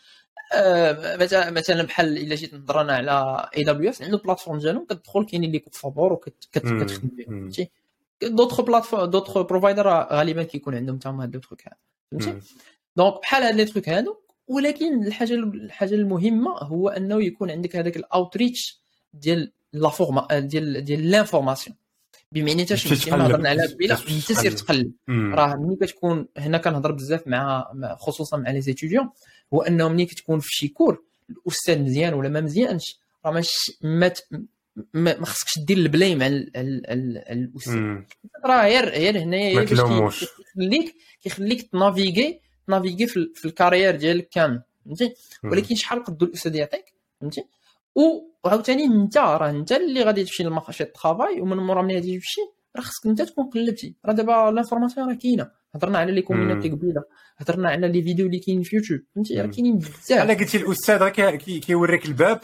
آه 0.54 1.16
مثلا 1.52 1.84
بحال 1.84 2.18
إلا 2.18 2.36
جيت 2.36 2.54
نهضر 2.54 2.82
أنا 2.82 2.94
على 2.94 3.50
AWS 3.58 4.02
عنده 4.02 4.18
plateforme 4.18 4.60
ديالهم 4.60 4.86
كتدخل 4.86 5.26
كاينين 5.26 5.52
les 5.52 5.60
cours 5.60 5.76
فابور 5.76 6.14
وكتخدم 6.14 6.88
فهمتي؟ 6.88 7.70
d'autres 8.24 8.62
plateformes 8.62 9.06
d'autres 9.06 9.42
providers 9.42 9.88
غالبا 9.88 10.44
كيكون 10.44 10.76
عندهم 10.76 10.98
حتى 11.00 11.10
هما 11.10 11.24
هاد 11.24 11.36
ال 11.36 11.41
truc 11.41 11.62
هذا 11.68 11.78
فهمتي 12.12 12.48
donc 12.96 13.22
بحال 13.22 13.44
هاد 13.44 13.56
les 13.56 13.66
trucs 13.66 13.90
هادو 13.90 14.16
ولكن 14.48 15.08
الحاجة 15.08 15.34
الحاجة 15.34 15.96
المهمة 15.96 16.52
هو 16.52 16.90
أنه 16.90 17.24
يكون 17.24 17.52
عندك 17.52 17.76
هذاك 17.76 17.98
ال 17.98 18.07
outreach 18.07 18.82
ديال 19.14 19.52
l'informa 19.74 20.40
ديال 20.40 20.84
ديال 20.84 21.12
l'information 21.12 21.78
بمعنى 22.32 22.64
حتى 22.64 23.10
كما 23.10 23.28
هضرنا 23.28 23.50
على 23.50 23.66
قبيله 23.66 23.96
أنت 23.96 24.32
سير 24.32 24.52
تقلب. 24.52 24.92
راه 25.10 25.56
ملي 25.56 25.76
كتكون 25.76 26.28
هنا 26.38 26.58
كنهضر 26.58 26.92
بزاف 26.92 27.28
مع 27.28 27.72
خصوصا 28.00 28.38
مع 28.38 28.52
les 28.52 28.62
étudiants 28.62 29.10
هو 29.54 29.62
أنه 29.62 29.88
ملي 29.88 30.06
كتكون 30.06 30.40
في 30.40 30.50
شي 30.52 30.68
cours 30.68 31.04
الأستاذ 31.30 31.80
مزيان 31.80 32.14
ولا 32.14 32.30
ما 32.30 32.42
مزيانش 32.42 33.00
راه 33.26 33.32
ماشي 33.32 33.78
ما 33.82 34.12
ما 34.94 35.26
خصكش 35.26 35.60
دير 35.60 35.78
ال 35.78 35.86
blame 35.86 36.24
على 36.24 36.36
الاستاذ 37.32 37.76
راه 38.46 38.68
غير 38.68 38.90
غير 38.90 39.20
هنايا 39.20 39.64
كيخليك 39.64 40.96
كيخليك 41.24 41.62
ت 41.62 41.71
naviguer 41.71 42.42
ت 42.68 42.72
naviguer 42.72 43.08
في 43.08 43.46
ال 43.46 43.52
carrière 43.52 43.96
ديالك 43.96 44.30
كامل 44.30 44.62
فهمتي؟ 44.86 45.14
ولكن 45.44 45.76
شحال 45.76 46.04
قدو 46.04 46.26
الأستاذ 46.26 46.56
يعطيك 46.56 46.94
فهمتي؟ 47.22 47.44
وعاوتاني 47.96 48.86
انت 48.86 49.18
راه 49.18 49.50
انت 49.50 49.72
اللي 49.72 50.04
غادي 50.04 50.24
تمشي 50.24 50.44
لل 50.44 50.54
marché 50.54 50.84
travail 50.84 51.42
ومن 51.42 51.58
مورا 51.58 51.82
ملي 51.82 51.96
غادي 51.96 52.18
تمشي 52.18 52.42
راه 52.76 52.82
خصك 52.82 53.06
انت 53.06 53.22
تكون 53.22 53.50
قلبتي. 53.50 53.96
راه 54.06 54.14
دابا 54.14 54.52
l'information 54.56 55.10
راه 55.10 55.16
كاينة. 55.16 55.52
هضرنا 55.76 55.98
على 55.98 56.12
les 56.12 56.22
community 56.22 56.70
قبيلة 56.70 57.04
هضرنا 57.38 57.70
على 57.70 57.88
les 57.88 58.02
vidéos 58.02 58.26
اللي 58.26 58.40
كاينين 58.40 58.64
في 58.64 58.76
يوتيوب 58.76 59.00
فهمتي؟ 59.16 59.42
راه 59.42 59.48
كاينين 59.48 59.78
بزاف. 59.78 60.12
أنا 60.12 60.34
قلتي 60.34 60.58
الأستاذ 60.58 60.98
راه 60.98 61.10
كيوريك 61.36 62.06
الباب 62.06 62.42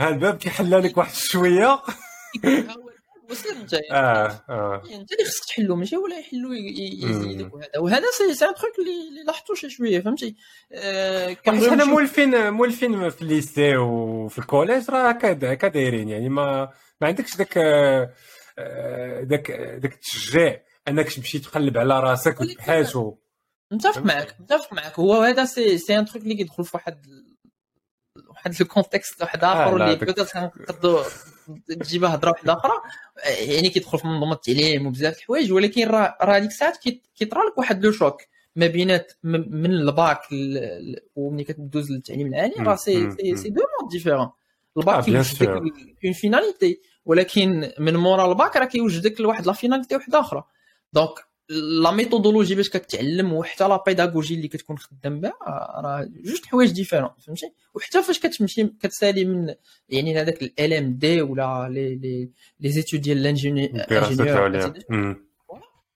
ها 0.00 0.08
الباب 0.08 0.36
كيحل 0.36 0.82
لك 0.82 0.96
واحد 0.96 1.14
شوية. 1.14 1.82
انت 3.50 3.74
آه 3.74 4.44
آه. 4.48 4.82
انت 4.84 5.12
اللي 5.12 5.24
خصك 5.24 5.44
تحلو 5.48 5.76
ماشي 5.76 5.96
ولا 5.96 6.18
يحلو 6.18 6.52
يزيدك 6.52 7.54
وهذا. 7.54 7.78
وهذا 7.78 8.04
c'est 8.18 8.46
un 8.46 8.54
truc 8.54 8.78
اللي 8.78 9.24
لاحظتو 9.26 9.54
شي 9.54 9.70
شوية 9.70 10.00
فهمتي؟ 10.00 10.36
آه 10.72 11.36
حنا 11.46 11.84
مولفين 11.84 12.50
مولفين 12.50 13.10
في 13.10 13.22
ال 13.22 13.31
lycée 13.31 13.76
وفي 13.76 14.38
ال 14.38 14.44
collège 14.44 14.90
راه 14.90 15.10
هكا 15.10 15.68
دايرين. 15.68 16.08
يعني 16.08 16.28
ما 16.28 16.70
ما 17.00 17.08
عندكش 17.08 17.36
داك 17.36 17.58
داك 19.22 19.50
داك 19.52 19.92
التشجيع 19.92 20.62
أنك 20.88 21.12
تمشي 21.12 21.38
تقلب 21.38 21.78
على 21.78 22.00
راسك 22.00 22.40
وتبحث 22.40 22.96
متفق 23.72 24.02
معك 24.02 24.36
متفق 24.40 24.72
معك 24.72 24.98
هو 24.98 25.22
هذا 25.22 25.44
c'est 25.44 25.78
c'est 25.78 25.98
un 25.98 26.04
truc 26.04 26.22
اللي 26.22 26.34
كيدخل 26.34 26.64
في 26.64 26.70
واحد 26.74 27.06
واحد 28.46 28.60
ال 28.60 28.67
contexte 28.67 29.22
واحد 29.22 29.44
آخر 29.44 29.76
اللي 29.76 29.96
peut-être 29.96 30.36
نقدروا 30.36 31.02
تجيبها 31.68 32.14
هضره 32.14 32.30
واحدة 32.30 32.52
أخرى 32.52 32.72
يعني 33.38 33.68
كيدخل 33.68 33.98
في 33.98 34.06
منظومة 34.06 34.32
التعليم 34.32 34.86
وبزاف 34.86 35.18
الحوايج 35.18 35.52
ولكن 35.52 35.88
راه 35.88 36.16
راه 36.22 36.36
هذيك 36.36 36.50
الساعات 36.50 36.76
كيطرى 37.16 37.40
لك 37.40 37.58
واحد 37.58 37.84
le 37.84 37.92
choc 37.92 38.22
ما 38.56 38.66
بينات 38.66 39.12
من 39.22 39.66
الباك 39.72 40.20
وملي 41.16 41.44
كتدوز 41.44 41.90
للتعليم 41.90 42.26
العالي 42.26 42.54
راه 42.58 42.76
c'est 42.76 43.10
c'est 43.36 43.48
deux 43.48 43.62
modes 43.82 43.90
différents 43.90 44.30
ال 44.76 44.83
bac 44.83 45.04
كيوجدك 45.04 45.48
une 46.04 46.12
finalité 46.12 46.80
ولكن 47.04 47.72
من 47.78 47.96
مورا 47.96 48.30
الباك 48.32 48.56
راه 48.56 48.64
كيوجدك 48.64 49.20
لواحد 49.20 49.46
la 49.46 49.52
finalité 49.52 49.94
واحدة 49.94 50.20
آخرى. 50.20 50.44
donc 50.92 51.25
la 51.48 51.90
méthodologie 51.90 52.54
باش 52.54 52.70
كتعلم 52.70 53.32
وحتى 53.32 53.68
la 53.68 53.82
pédagogie 53.86 54.34
اللي 54.34 54.48
كتكون 54.48 54.78
خدام 54.78 55.20
بها 55.20 55.32
راه 55.80 56.08
جوج 56.24 56.44
حوايج 56.46 56.70
différents 56.70 57.10
فهمتي 57.26 57.52
وحتى 57.74 58.02
فاش 58.02 58.20
كتمشي 58.20 58.64
كتسالي 58.64 59.24
من 59.24 59.54
يعني 59.88 60.20
هذاك 60.20 60.42
LMD 60.42 61.22
ولا 61.22 61.68
les 61.70 61.94
les 61.94 62.30
les 62.60 62.68
études 62.68 63.00
ديال 63.00 63.18
ال 63.18 63.23
ingénieur 63.23 63.68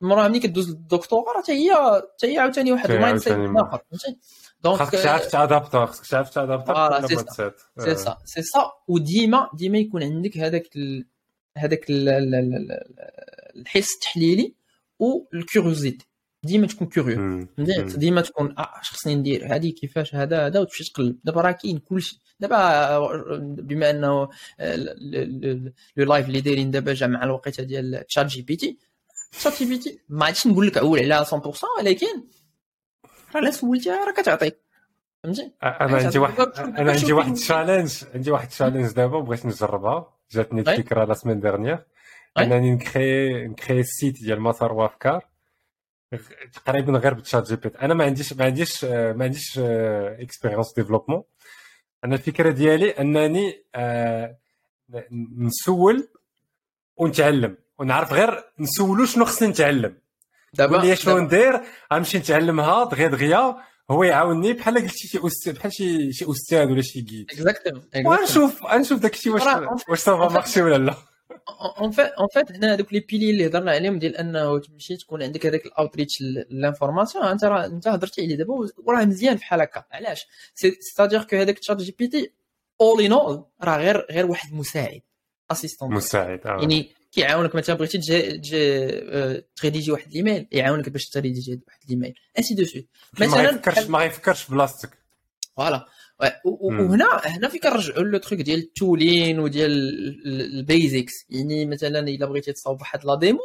المراه 0.02 0.28
ملي 0.28 0.40
كدوز 0.40 0.70
للدكتوراه 0.70 1.32
راه 1.32 1.42
حتى 1.42 1.52
هي 1.52 2.02
حتى 2.14 2.32
هي 2.32 2.38
عاوتاني 2.38 2.72
واحد 2.72 2.90
ال 2.90 3.18
mindset 3.18 3.32
اخر 3.32 3.82
فهمتي 3.90 4.18
donc 4.62 4.78
خاصك 4.78 5.02
تعرف 5.02 5.26
ت 5.26 5.34
adapter 5.34 5.86
خاصك 5.86 6.08
تعرف 6.08 6.30
ت 6.30 6.46
adapter 6.46 7.52
c'est 7.78 7.94
ça 7.94 8.16
سي 8.24 8.42
سا 8.42 8.72
وديما 8.88 9.50
ديما 9.54 9.78
يكون 9.78 10.02
عندك 10.02 10.38
هذاك 10.38 10.68
هذاك 11.56 11.86
الحس 13.56 13.94
التحليلي 13.94 14.59
وال 15.00 15.20
curiosité 15.20 16.06
ديما 16.42 16.66
تكون 16.66 16.88
curieux 16.88 17.46
ديما 17.96 18.20
تكون 18.20 18.54
آه 18.58 18.80
خصني 18.82 19.14
ندير 19.14 19.54
هذه 19.54 19.70
كيفاش 19.70 20.14
هذا 20.14 20.46
هذا 20.46 20.60
وتمشي 20.60 20.84
تقلب 20.84 21.18
دابا 21.24 21.40
راه 21.40 21.50
كاين 21.50 21.78
كلشي 21.78 22.20
دابا 22.40 22.98
بما 23.38 23.90
انه 23.90 24.28
le 25.96 26.04
live 26.04 26.26
اللي 26.26 26.40
دايرين 26.40 26.70
دابا 26.70 26.94
جا 26.94 27.06
مع 27.06 27.24
الوقيتة 27.24 27.62
ديال 27.62 28.06
تشات 28.08 28.26
جي 28.26 28.42
بي 28.42 28.56
تي 28.56 28.78
تشات 29.32 29.58
جي 29.58 29.64
بي 29.64 29.78
تي 29.78 30.00
ما 30.08 30.24
عادش 30.24 30.46
نقول 30.46 30.66
لك 30.66 30.78
عول 30.78 30.98
عليها 30.98 31.24
100% 31.24 31.30
ولكن 31.78 32.24
راه 33.34 33.40
لا 33.40 33.50
سولتيها 33.50 34.04
راه 34.04 34.12
كتعطيك 34.12 34.60
فهمتي 35.24 35.52
أنا 35.62 35.96
عندي 35.96 36.18
واحد 36.18 36.40
أنا 36.58 36.92
عندي 36.92 37.12
واحد 37.12 37.34
challenge 37.34 38.04
عندي 38.14 38.30
واحد 38.30 38.48
challenge 38.48 38.92
دابا 38.92 39.20
بغيت 39.20 39.46
نجربها 39.46 40.14
جاتني 40.30 40.60
الفكرة 40.60 41.04
la 41.04 41.14
semaine 41.14 41.40
dernière 41.40 41.86
أنني 42.38 42.70
نكري 42.70 43.48
نكري 43.48 43.82
site 43.82 44.22
ديال 44.22 44.40
مسار 44.40 44.72
وافكار. 44.72 45.26
تقريبا 46.52 46.92
غير 46.92 47.14
ب 47.14 47.48
ChatGPT. 47.48 47.78
أنا 47.78 47.94
ما 47.94 48.04
عنديش 48.04 48.32
ما 48.32 48.44
عنديش 48.44 48.84
ما 48.84 49.24
عنديش 49.24 49.58
expérience 49.58 50.74
développement 50.76 51.22
أنا 52.04 52.14
الفكرة 52.14 52.50
ديالي 52.50 52.90
أنني 52.90 53.64
آه، 53.74 54.36
نسول 55.38 56.08
ونتعلم. 56.96 57.56
ونعرف 57.78 58.12
غير 58.12 58.44
نسولو 58.58 59.04
شنو 59.04 59.24
خصني 59.24 59.48
نتعلم. 59.48 59.98
دابا 60.54 60.76
لي 60.76 60.96
شنو 60.96 61.18
ندير؟ 61.18 61.60
غنمشي 61.92 62.18
نتعلمها 62.18 62.84
دغيا 62.84 63.08
دغيا 63.08 63.56
هو 63.90 64.02
يعاونني 64.04 64.52
بحال 64.52 64.74
قلتي 64.74 65.08
شي 65.08 65.26
أستاذ 65.26 65.52
بحال 65.52 65.72
شي 65.72 66.12
شي 66.12 66.30
أستاذ 66.30 66.70
ولا 66.70 66.82
شي 66.82 67.00
guide 67.00 67.30
exactement 67.30 67.82
ونشوف 68.06 68.62
غنشوف 68.64 69.00
داك 69.00 69.14
الشيء 69.14 69.32
واش 69.32 69.42
واش 69.88 69.98
ça 69.98 70.16
va 70.16 70.34
marcher 70.34 70.62
ولا 70.62 70.78
لا. 70.78 70.94
en 71.80 71.90
fait 71.90 72.06
en 72.06 72.28
fait 72.32 72.52
هنا 72.52 72.74
هذوك 72.74 72.92
les 72.92 73.00
piliers 73.00 73.30
اللي 73.30 73.46
هضرنا 73.46 73.70
عليهم 73.70 73.98
ديال 73.98 74.16
انه 74.16 74.58
تمشي 74.58 74.96
تكون 74.96 75.22
عندك 75.22 75.46
هذاك 75.46 75.66
الاوتريتش 75.66 76.22
l'information 76.50 77.24
أنت 77.24 77.44
راه 77.44 77.66
أنت 77.66 77.88
هضرتي 77.88 78.22
عليه 78.22 78.36
دابا 78.36 78.54
وراه 78.78 79.04
مزيان 79.04 79.34
بحال 79.34 79.60
هكا. 79.60 79.84
علاش؟ 79.92 80.26
c'est-à-dire 80.80 81.24
que 81.24 81.36
هذاك 81.36 81.58
تشات 81.58 81.76
جي 81.76 81.94
بي 81.98 82.08
تي 82.08 82.32
outil 82.80 83.02
un 83.02 83.12
outil 83.12 83.44
راه 83.62 83.76
غير 83.76 84.06
غير 84.10 84.26
واحد 84.26 84.52
مساعد 84.52 85.00
assistant 85.50 85.92
مساعد 85.94 86.46
آه. 86.46 86.60
يعني 86.60 86.92
كيعاونك 87.12 87.54
مثلا 87.54 87.76
بغيتي 87.76 87.98
تجي 87.98 88.38
تجي 88.38 89.44
ت 89.56 89.61
rédiger 89.61 89.92
واحد 89.92 90.06
الايميل 90.08 90.46
يعاونك 90.52 90.88
باش 90.88 91.08
ت 91.08 91.15
rédiger 91.15 91.60
واحد 91.66 91.78
ال 91.84 91.89
email 91.89 92.14
ainsi 92.38 92.54
de 92.54 92.64
suite 92.64 92.88
مثلا 93.20 93.42
ما 93.42 93.48
يفكرش 93.48 93.86
ما 93.86 94.04
يفكرش 94.04 94.48
بلاصتك. 94.48 94.98
voilà 95.56 95.86
وهنا 96.44 97.20
هنا 97.24 97.48
فين 97.48 97.60
كنرجعوا 97.60 98.04
le 98.04 98.18
truc 98.18 98.40
ديال 98.40 98.58
ال 98.58 98.68
tooling 98.68 99.38
وديال 99.38 99.72
ال 100.26 100.39
basics 100.39 101.12
يعني 101.30 101.66
مثلا 101.66 101.98
إلا 101.98 102.26
بغيتي 102.26 102.52
تصاوب 102.52 102.80
واحد 102.80 103.04
la 103.04 103.14
démo 103.14 103.40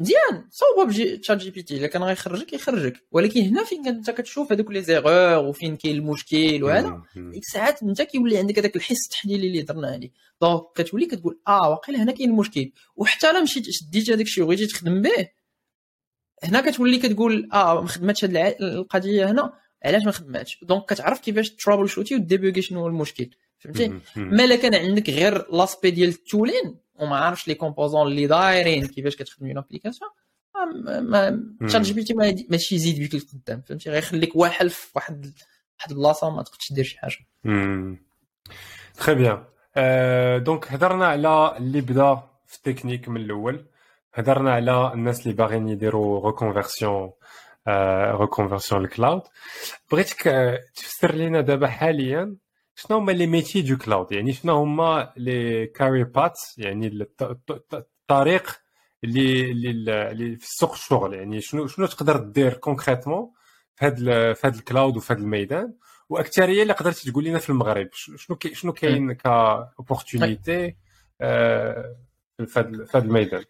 مزيان. 0.00 0.48
صوبها 0.50 0.84
بجي 0.84 1.16
ChatGPT. 1.16 1.76
إلا 1.76 1.86
كان 1.86 2.02
غيخرجك 2.02 2.52
يخرجك. 2.52 3.06
ولكن 3.10 3.40
هنا 3.40 3.64
فين 3.64 3.88
أنت 3.88 4.10
كتشوف 4.10 4.52
هذوك 4.52 4.70
les 4.70 4.82
erreurs 4.82 5.44
وفين 5.44 5.76
كاين 5.76 5.96
المشكل 5.96 6.64
وهذا. 6.64 7.02
ديك 7.16 7.42
الساعات 7.42 7.82
أنت 7.82 8.02
كيولي 8.02 8.38
عندك 8.38 8.58
هذاك 8.58 8.76
الحس 8.76 9.06
التحليلي 9.06 9.46
اللي 9.46 9.62
درنا 9.62 9.88
عليه. 9.88 10.10
donc 10.40 10.62
كتولي 10.74 11.06
كتقول 11.06 11.40
آه 11.48 11.70
واقيلا 11.70 12.02
هنا 12.02 12.12
كاين 12.12 12.30
المشكل 12.30 12.72
وحتى 12.96 13.30
الا 13.30 13.42
مشيت 13.42 13.70
شديت 13.70 14.10
هذاك 14.10 14.26
الشيء 14.26 14.44
وبغيتي 14.44 14.66
تخدم 14.66 15.02
به 15.02 15.28
هنا 16.44 16.70
كتولي 16.70 16.98
كتقول 16.98 17.48
آه 17.52 17.80
ما 17.80 17.88
خدمتش 17.88 18.24
هذه 18.24 18.56
القضية 18.60 19.30
هنا. 19.30 19.52
علاش 19.84 20.04
ما 20.04 20.12
خدماتش؟ 20.12 20.58
donc 20.62 20.84
كتعرف 20.84 21.20
كيفاش 21.20 21.50
troubleshooter 21.50 21.88
و 21.88 22.14
débuguer 22.14 22.62
شنو 22.62 22.80
هو 22.80 22.86
المشكل 22.86 23.30
فهمتي؟ 23.58 24.00
ما 24.16 24.56
كان 24.56 24.74
عندك 24.74 25.10
غير 25.10 25.46
l'aspect 25.52 25.90
ديال 25.90 26.08
ال 26.08 26.16
tooling 26.16 26.76
وما 26.94 27.16
عارفش 27.16 27.48
les 27.48 27.54
composants 27.54 28.06
اللي 28.06 28.26
دايرين 28.26 28.86
كيفاش 28.86 29.16
كتخدم 29.16 29.46
une 29.46 29.58
application 29.58 30.10
ما 31.00 31.44
ChatGPT 31.68 32.14
ماشي 32.50 32.74
يزيد 32.74 33.02
بك 33.02 33.14
لقدام 33.14 33.62
فهمتي؟ 33.62 33.90
غيخليك 33.90 34.36
واحل 34.36 34.70
في 34.70 34.86
واحد 34.94 35.32
واحد 35.78 35.90
البلاصة 35.90 36.30
ما 36.30 36.42
تقدرش 36.42 36.72
دير 36.72 36.84
شي 36.84 36.98
حاجة. 36.98 37.26
très 38.94 39.14
bien 39.14 39.44
donc 40.42 40.72
هضرنا 40.72 41.06
على 41.06 41.56
اللي 41.56 41.80
بدا 41.80 42.22
في 42.46 42.56
التكنيك 42.56 43.08
من 43.08 43.20
الأول. 43.20 43.66
هضرنا 44.14 44.52
على 44.52 44.92
الناس 44.94 45.22
اللي 45.22 45.36
باغيين 45.36 45.68
يديروا 45.68 46.26
reconversion 46.26 47.12
reconversion 48.20 48.80
لل 48.80 48.92
cloud 48.92 49.22
بغيتك 49.92 50.22
تفسر 50.74 51.14
لنا 51.14 51.40
دابا 51.40 51.68
حاليا 51.68 52.36
شنو 52.74 52.98
هما 52.98 53.12
les 53.12 53.26
métiers 53.26 53.62
du 53.62 53.76
cloud 53.76 54.12
يعني 54.12 54.32
شنو 54.32 54.56
هما 54.56 55.12
les 55.16 55.66
career 55.66 56.04
path 56.04 56.38
يعني 56.58 57.06
الطريق 57.72 58.60
اللي 59.04 59.50
اللي 60.10 60.36
في 60.36 60.46
سوق 60.46 60.72
الشغل. 60.72 61.14
يعني 61.14 61.40
شنو 61.40 61.66
شنو 61.66 61.86
تقدر 61.86 62.16
دير 62.16 62.54
concrètement 62.54 63.30
في 63.76 63.86
هذا 63.86 64.32
في 64.32 64.46
هذا 64.46 64.58
ال 64.58 64.64
cloud 64.64 64.96
وفي 64.96 65.12
هذا 65.12 65.20
الميدان؟ 65.20 65.74
واكثريه 66.08 66.62
اللي 66.62 66.72
قدرتي 66.72 67.10
تقول 67.10 67.24
لنا 67.24 67.38
في 67.38 67.50
المغرب. 67.50 67.88
شنو 67.92 68.36
كي 68.36 68.54
شنو 68.54 68.72
كاين 68.72 69.12
ك 69.12 69.25
opportunités 69.25 70.76
في 71.18 72.84
هذا 72.94 73.04
الميدان؟ 73.04 73.44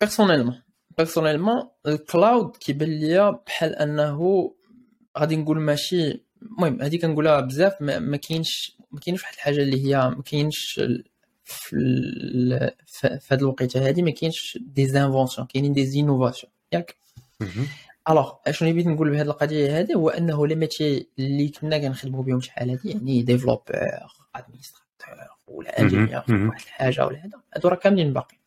personnellement 0.00 0.62
personnellement 0.98 1.68
ال 1.86 1.98
cloud 1.98 2.56
كيبان 2.56 2.88
ليا 2.88 3.30
بحال 3.30 3.74
انه 3.74 4.50
غادي 5.18 5.36
نقول 5.36 5.60
ماشي 5.60 6.24
المهم 6.42 6.82
هذه 6.82 6.96
كنقولها 6.96 7.40
بزاف 7.40 7.82
ما 7.82 8.16
كاينش 8.16 8.76
ما 8.92 9.00
كاينش 9.00 9.22
واحد 9.22 9.34
الحاجة 9.34 9.56
اللي 9.62 9.86
هي 9.86 9.96
ما 10.10 10.22
كاينش 10.22 10.80
في 11.44 12.72
في 12.86 13.18
هذه 13.30 13.40
الوقيتة 13.40 13.88
هذه 13.88 14.02
ما 14.02 14.10
كاينش 14.10 14.58
des 14.60 14.86
inventions 14.86 15.46
كاينين 15.46 15.72
des 15.72 15.86
innovations 15.86 16.52
ياك؟ 16.72 16.96
alors 18.08 18.32
شنو 18.50 18.72
بغيت 18.72 18.86
نقول 18.86 19.10
بهذه 19.10 19.26
القضية 19.26 19.80
هذه 19.80 19.94
هو 19.94 20.08
أنه 20.10 20.46
les 20.46 20.54
métiers 20.54 21.08
اللي 21.18 21.48
كنا 21.48 21.78
كنخدموا 21.78 22.22
بهم 22.22 22.40
شحال 22.40 22.70
هذه 22.70 22.80
يعني 22.84 23.22
développeur 23.22 23.62
administrateur 24.34 24.84
ولا 25.46 25.80
ingénieur 25.80 26.24
واحد 26.28 26.62
الحاجة 26.66 27.06
ولا 27.06 27.18
هذا 27.18 27.40
هادو 27.54 27.68
راه 27.68 27.76
كاملين 27.76 28.12
باقيين. 28.12 28.40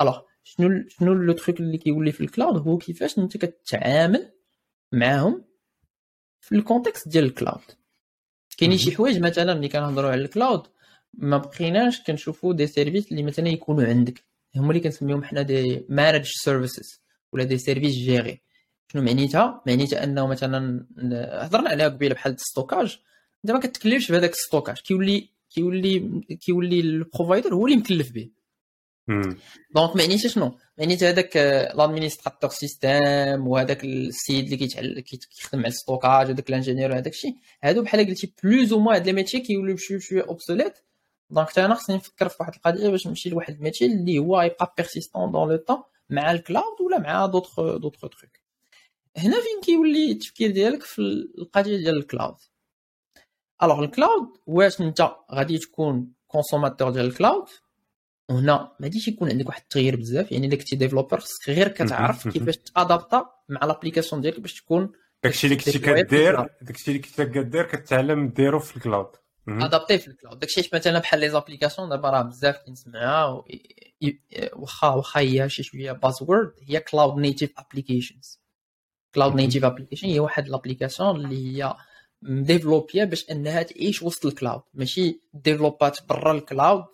alors 0.00 0.20
شنو 0.44 0.84
شنو 0.88 1.14
le 1.14 1.32
truc 1.32 1.60
اللي 1.60 1.78
كيولي 1.78 2.12
في 2.12 2.20
ال 2.20 2.26
cloud 2.26 2.56
هو 2.68 2.78
كيفاش 2.78 3.18
انت 3.18 3.36
كتعامل 3.36 4.32
معاهم 4.92 5.44
في 6.40 6.54
ال 6.54 6.60
contexte 6.60 7.08
ديال 7.08 7.24
ال 7.24 7.29
cloud. 7.29 7.62
كاينين 8.58 8.78
شي 8.78 8.96
حوايج 8.96 9.18
مثلا 9.18 9.54
ملي 9.54 9.68
كنهضروا 9.68 10.10
على 10.10 10.22
ال 10.22 10.29
cloud 10.29 10.62
ما 11.14 11.38
بقيناش 11.38 12.02
كنشوفوا 12.02 12.52
des 12.52 12.66
services 12.66 13.12
اللي 13.12 13.22
مثلا 13.22 13.48
يكونوا 13.48 13.84
عندك. 13.84 14.24
هما 14.56 14.70
اللي 14.70 14.80
كنسميهم 14.80 15.24
حنا 15.24 15.42
des 15.42 15.84
managed 15.88 16.24
services 16.24 17.00
ولا 17.32 17.44
des 17.44 17.58
services 17.58 17.94
gérés 17.94 18.40
شنو 18.92 19.02
معنيتها؟ 19.02 19.62
معنيتها 19.66 20.04
أنه 20.04 20.26
مثلا 20.26 20.86
هضرنا 21.44 21.70
عليها 21.70 21.88
قبيلة 21.88 22.14
بحال 22.14 22.32
ال 22.32 22.39
stockage 22.39 22.98
انت 23.44 23.52
ما 23.52 23.60
كتكلفش 23.60 24.12
بهذاك 24.12 24.32
ال 24.32 24.37
stockage 24.37 24.78
كيولي 24.78 25.28
كيولي 25.50 26.22
كيولي 26.40 26.80
ال 26.80 26.88
provider 26.88 27.54
هو 27.54 27.66
اللي 27.66 27.76
مكلف 27.76 28.12
به. 28.12 28.30
donc 29.74 29.96
معنيتها 29.96 30.28
شنو؟ 30.28 30.58
معنيتها 30.78 31.08
هذاك 31.10 31.36
l'administrateur 31.76 32.50
système 32.50 33.46
وهذاك 33.48 33.84
السيد 33.84 34.44
اللي 34.44 34.56
كيتعلم 34.56 35.00
كيخدم 35.00 35.58
على 35.58 35.68
ال 35.68 35.75
stockage 35.75 36.30
هذاك 36.30 36.48
ال 36.48 36.52
ingénieur 36.52 36.92
هذاك 36.94 37.12
الشيء 37.12 37.34
هادو 37.62 37.82
بحال 37.82 38.06
قلتي 38.06 38.34
plus 38.42 38.72
ou 38.72 38.90
هاد 38.90 39.06
les 39.06 39.12
métiers 39.12 39.40
كيوليو 39.40 39.74
بشويه 39.74 39.98
بشويه 39.98 40.22
obsolètes 40.22 40.78
donc 41.30 41.48
حتى 41.48 41.64
أنا 41.64 41.74
خصني 41.74 41.96
نفكر 41.96 42.28
في 42.28 42.36
واحد 42.40 42.54
القضية 42.54 42.88
باش 42.88 43.06
نمشي 43.06 43.30
لواحد 43.30 43.54
ال 43.54 43.59
métier 43.59 43.86
اللي 43.86 44.18
هو 44.18 44.42
يبقى 44.42 44.74
persistant 44.76 45.32
dans 45.32 45.48
le 45.50 45.56
temps 45.56 45.82
مع 46.10 46.30
ال 46.32 46.40
cloud 46.40 46.80
ولا 46.80 46.98
مع 46.98 47.26
d'autres 47.26 47.60
d'autres 47.60 48.00
trucs 48.00 48.40
هنا 49.16 49.36
فين 49.40 49.60
كيولي 49.64 50.12
التفكير 50.12 50.50
ديالك 50.50 50.82
في 50.82 50.98
القضية 51.38 51.76
ديال 51.76 51.96
ال 51.96 52.03
cloud 52.03 52.36
alors 53.62 53.84
ال 53.84 53.91
cloud 53.91 54.28
واش 54.46 54.80
أنت 54.80 55.10
غادي 55.32 55.58
تكون 55.58 56.12
consommateur 56.26 56.90
ديال 56.90 57.06
ال 57.06 57.13
cloud 57.13 57.48
وهنا 58.30 58.52
ما 58.80 58.86
غاديش 58.86 59.08
يكون 59.08 59.30
عندك 59.30 59.46
واحد 59.46 59.62
التغيير 59.62 59.96
بزاف 59.96 60.32
يعني 60.32 60.46
إلا 60.46 60.56
كنتي 60.56 60.76
développeur 60.76 61.20
خصك 61.20 61.48
غير 61.50 61.68
كتعرف 61.68 62.28
كيفاش 62.28 62.56
ت 62.56 62.66
adapta 62.66 63.26
مع 63.48 63.64
l'application 63.64 64.22
ديالك 64.22 64.40
باش 64.40 64.54
تكون 64.54 64.92
داكشي 65.24 65.46
اللي 65.46 65.56
كنتي 65.56 65.78
كدير 65.78 66.46
داكشي 66.62 66.90
اللي 66.90 67.02
كنتي 67.02 67.24
كدير 67.26 67.62
كتعلم 67.62 68.28
ديرو 68.28 68.58
في 68.58 68.76
ال 68.76 68.82
cloud 68.82 69.10
adapter 69.48 69.98
في 69.98 70.08
ال 70.08 70.13
cloud 70.13 70.38
داكشي 70.38 70.70
مثلا 70.72 70.98
بحال 70.98 71.20
les 71.20 71.30
applications 71.30 71.88
دابا 71.88 72.10
راه 72.10 72.22
بزاف 72.22 72.56
كنسمعها 72.66 73.44
واخا 74.52 74.88
واخا 74.88 75.20
هي 75.20 75.48
شي 75.48 75.62
شوية 75.62 75.92
buzzword 75.92 76.52
هي 76.68 76.80
cloud 76.80 77.16
native 77.16 77.50
applications 77.58 78.40
cloud 79.14 79.34
native 79.34 79.64
application 79.64 80.08
هي 80.08 80.20
واحد 80.20 80.48
l'application 80.48 81.16
اللي 81.16 81.62
هي 81.62 81.74
م 82.22 82.30
développ 82.30 82.96
يا 82.96 83.04
باش 83.04 83.30
أنها 83.30 83.62
تعيش 83.62 84.02
وسط 84.02 84.26
ال 84.26 84.32
cloud 84.32 84.62
ماشي 84.74 85.20
développ 85.34 85.91
ات 85.91 85.98
برا 86.08 86.32
ال 86.32 86.41
cloud 86.41 86.84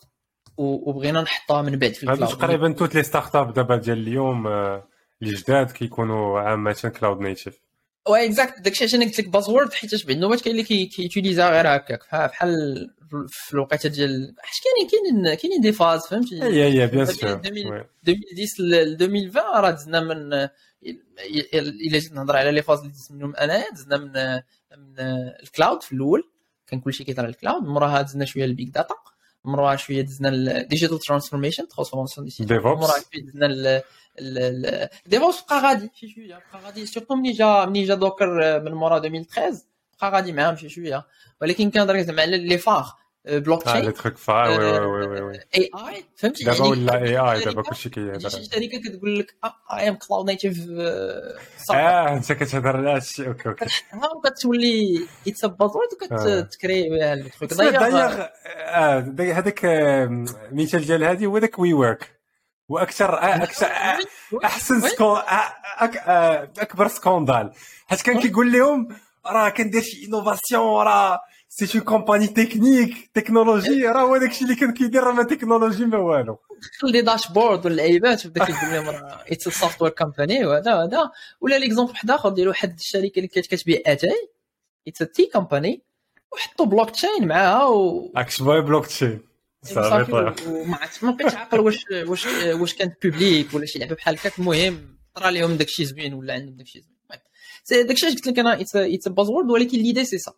وبغينا 0.56 1.20
نحطها 1.22 1.62
من 1.62 1.78
بعد 1.78 1.92
في 1.92 2.02
ال 2.02 2.07
cloud. 2.07 2.38
تقريبا 2.38 2.72
toutes 2.72 2.94
les 2.94 3.02
startups 3.02 3.52
دابا 3.52 3.76
ديال 3.76 3.98
اليوم 3.98 4.46
آه، 4.46 4.88
الجداد 5.22 5.70
كيكونوا 5.70 6.40
عامه 6.40 6.92
cloud 7.00 7.20
native 7.20 7.60
oui 8.08 8.24
exact 8.26 8.60
داكشي 8.60 8.84
عشان 8.84 9.02
قلت 9.02 9.20
لك 9.20 9.28
buzzword 9.28 9.72
حيت 9.72 10.06
بعد 10.06 10.16
النوبات 10.16 10.40
كاين 10.40 10.56
اللي 10.56 10.86
كي 10.86 11.01
utilisa 11.01 11.50
غير 11.50 11.76
هكاك. 11.76 12.00
بحال 12.12 12.54
في 13.28 13.54
الوقيتة 13.54 13.88
ديال 13.88 14.34
حيت 14.38 14.62
كاينين 14.64 14.90
كاينين 14.90 15.34
كاينين 15.34 15.60
des 15.60 15.72
phases 15.72 16.06
فهمتي؟ 16.06 16.42
هي 16.42 16.82
هي 16.82 16.86
bien 16.86 17.06
sûr 17.06 17.32
2010 17.32 17.84
ل 18.62 19.02
2020 19.02 19.30
راه 19.36 19.70
دزنا 19.70 20.00
من 20.00 20.32
إلا 20.32 21.98
جيت 21.98 22.12
نهضر 22.12 22.36
على 22.36 22.50
les 22.50 22.62
phases 22.62 22.78
اللي 22.78 22.92
دزت 22.92 23.12
منهم 23.12 23.36
انايا 23.36 23.70
دزنا 23.72 23.96
من 23.96 24.12
من 24.78 25.00
ال 25.42 25.49
cloud 25.49 25.82
في 25.82 25.92
الأول. 25.92 26.30
كان 26.66 26.80
كلشي 26.80 27.04
كيطرا 27.04 27.26
ال 27.26 27.31
cloud. 27.31 27.62
موراها 27.62 28.02
دزنا 28.02 28.24
شوية 28.24 28.44
ال 28.44 28.50
big 28.50 28.68
data 28.68 28.94
موراه 29.46 29.76
شوية 29.76 30.02
دزنا 30.02 30.28
ال 30.28 30.37
digital 30.37 30.98
transformation 30.98 31.68
transformation 31.68 32.24
دي 32.24 32.30
سيت 32.30 32.52
موراه 32.52 32.86
شوية 32.86 33.22
دزنا 33.22 33.82
ال 34.18 34.36
DevOps 34.36 35.42
بقى 35.42 35.60
غادي 35.60 35.90
شي 35.94 36.08
شوية 36.08 36.42
بقى 36.52 36.62
غادي 36.64 36.86
surtout 36.86 37.14
ملي 37.14 37.32
جا 37.32 37.64
ملي 37.64 37.84
جا 37.84 37.94
Docker 37.94 38.60
من 38.60 38.72
مورا 38.72 38.98
2013 38.98 39.56
بقى 40.02 40.10
غادي 40.10 40.32
معاهم 40.32 40.56
شي 40.56 40.68
شوية. 40.68 41.06
ولكن 41.40 41.70
كنهضر 41.70 42.02
زعما 42.02 42.22
على 42.22 42.38
لي 42.38 42.58
فاغ. 42.58 42.90
بلوك 43.28 43.62
تشين 43.62 43.80
لي 43.80 43.92
تخوك 43.92 44.16
فا 44.16 44.48
وي 44.48 44.58
وي 44.78 45.06
وي 45.06 45.20
وي 45.20 45.34
اي 45.34 45.70
اي 45.88 46.04
فهمتي 46.16 46.44
دابا 46.44 46.64
ولا 46.66 47.02
اي 47.02 47.16
اي 47.18 47.44
دابا 47.44 47.62
كلشي 47.62 47.88
كيهضر 47.88 48.28
شي 48.28 48.44
شركه 48.44 48.80
كتقول 48.84 49.18
لك 49.18 49.34
اي 49.72 49.88
ام 49.88 49.94
كلاود 49.94 50.26
نيتيف 50.30 50.58
آه 51.74 52.12
انت 52.12 52.32
كتهضر 52.32 52.76
على 52.76 52.90
هادشي 52.90 53.26
أوكي 53.28 53.48
أوكي 53.48 53.66
كتولي 54.24 55.06
اتس 55.28 55.44
ا 55.44 55.46
بازورد. 55.48 55.88
وكتكري 56.02 56.88
بها 56.90 57.14
التخوك 57.14 57.54
دايوغ 57.54 58.26
داي- 59.00 59.32
هذاك 59.32 59.60
المثال 59.64 60.86
ديال 60.86 61.04
هذه 61.04 61.26
هو 61.26 61.38
داك 61.38 61.58
وي 61.58 61.72
ورك 61.72 62.16
وأكثر 62.68 63.18
أكثر 63.18 63.66
احسن. 64.44 64.80
سكون 64.80 65.18
اكبر 66.58 66.88
scandale 66.88 67.52
حيت 67.86 68.02
كان. 68.02 68.20
كيقول 68.20 68.52
لهم 68.52 68.88
راه 69.26 69.48
كندير 69.48 69.82
شي 69.82 70.06
innovation 70.06 70.82
راه 70.86 71.20
c'est 71.58 71.78
une 71.78 71.84
compagnie 71.84 72.26
technique 72.26 73.10
technologie 73.14 73.86
راه 73.86 74.02
هو 74.02 74.16
داكشي 74.16 74.44
اللي 74.44 74.54
كان 74.54 74.72
كيدير 74.72 75.02
راه 75.02 75.12
ما 75.12 75.22
تكنولوجي 75.22 75.84
ما 75.84 75.98
والو 75.98 76.38
دخل 76.74 76.92
les 76.92 77.00
dashboards 77.02 77.66
ولا 77.66 77.74
لعيبات 77.74 78.26
وبدا 78.26 78.44
كيقول 78.44 78.72
لهم 78.72 78.88
راه 78.88 79.24
it's 79.28 79.48
software 79.48 79.92
company 79.92 80.46
وهذا 80.46 80.74
هذا 80.74 81.10
ولا 81.40 81.58
l'exemple 81.58 81.90
واحد 81.90 82.10
اخر 82.10 82.28
ديال 82.28 82.48
واحد 82.48 82.78
الشركة 82.78 83.16
اللي 83.16 83.28
كانت 83.28 83.46
كتبيع 83.46 83.80
اتاي 83.86 84.28
it's 84.88 84.98
tea 84.98 85.30
company 85.32 85.82
وحطوا 86.32 86.66
بلوك 86.66 86.90
تشين 86.90 87.28
معاها 87.28 87.64
و 87.64 88.12
exploit 88.16 88.60
blockchain 88.60 89.20
صافي 89.62 90.12
طيب 90.12 90.34
ما 91.02 91.10
بقيتش 91.10 91.34
عاقل 91.34 91.60
واش 91.60 91.84
واش 92.06 92.26
واش 92.46 92.74
كانت 92.74 93.06
publique 93.06 93.54
ولا 93.54 93.66
شي 93.66 93.78
لعبه 93.78 93.94
بحال 93.94 94.14
هكاك 94.14 94.38
المهم 94.38 94.98
طرا 95.14 95.30
لهم 95.30 95.56
داكشي 95.56 95.84
زوين 95.84 96.14
ولا 96.14 96.34
عندهم 96.34 96.56
داكشي 96.56 96.80
زوين 96.80 97.86
داكشي 97.86 98.06
علاش 98.06 98.16
قلت 98.16 98.26
لك 98.26 98.38
أنا 98.38 98.60
it's 98.60 99.08
buzzword 99.08 99.50
ولكن 99.50 99.78
l'idée 99.78 100.04
c'est 100.04 100.18
ça 100.18 100.32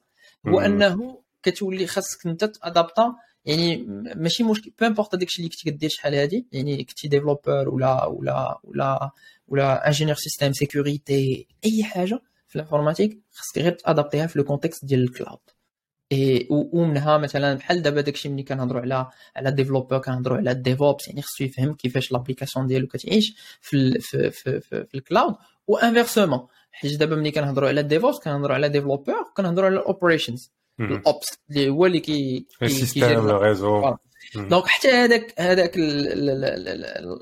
هو. 0.47 0.61
أنه 0.61 1.23
كتولي 1.43 1.87
خاصك 1.87 2.27
أنت 2.27 2.45
t'adapta 2.45 3.15
يعني 3.45 3.77
ماشي 4.17 4.43
مشكل 4.43 4.73
peu 4.81 4.87
importe 4.87 5.15
داكشي 5.15 5.39
اللي 5.39 5.49
كنتي 5.49 5.71
كدير 5.71 5.91
شحال 5.91 6.15
هادي 6.15 6.47
يعني 6.53 6.85
كنتي 6.85 7.09
developer 7.09 7.69
ولا 7.69 8.05
ولا 8.05 8.59
ولا 8.65 9.11
ولا 9.49 9.87
ingénieur 9.87 10.17
système 10.17 10.53
sécurité 10.53 11.47
أي 11.65 11.85
حاجة 11.85 12.21
في 12.49 12.57
الـ 12.57 12.62
informatique 12.62 13.23
خاصك 13.33 13.59
غير 13.59 13.73
t'adapteيها 13.73 14.27
في 14.27 14.39
le 14.39 14.45
contexte 14.45 14.85
ديال 14.85 15.03
الـ 15.03 15.09
cloud 15.09 15.39
إيه 16.13 16.47
ومنها 16.51 17.19
مثلا 17.19 17.55
بحال 17.55 17.83
دابا 17.83 18.01
داكشي 18.01 18.29
ملي 18.29 18.43
كنهضروا 18.43 18.81
على 18.81 19.11
على 19.37 19.51
developer 19.51 19.99
كنهضروا 19.99 20.39
على 20.39 20.55
DevOps 20.55 21.09
يعني 21.09 21.23
خصو 21.23 21.45
يفهم 21.45 21.75
كيفاش 21.75 22.13
l'application 22.13 22.67
ديالو 22.67 22.87
كتعيش 22.87 23.37
في 23.61 23.77
ال 23.77 24.01
في 24.01 24.31
في 24.31 24.61
في, 24.61 24.85
في 24.85 24.95
الـ 24.95 25.02
cloud 25.02 25.35
و 25.67 25.74
inversement 25.74 26.47
حيت 26.73 26.99
دابا 27.01 27.17
ملي 27.17 27.31
كنهضروا 27.31 27.69
على 27.69 27.83
DevOps 27.83 28.19
كنهضروا 28.19 28.55
على 28.55 28.69
developer 28.69 29.15
كنهضروا 29.37 29.67
على 29.67 29.77
الـ 29.77 29.84
operations 29.84 30.53
الـ 30.81 30.95
Ops 30.95 31.39
اللي 31.51 31.69
هو 31.69 31.87
اللي 31.87 32.01
كي 32.01 32.47
كي- 32.59 32.65
الـ 32.65 32.70
système 32.70 33.03
كيجير 33.05 33.23
le 33.29 33.37
réseau 33.39 33.81
voilà. 33.81 33.99
donc 34.35 34.67
حتى 34.67 34.89
هذاك 34.89 35.41
هذاك 35.41 35.79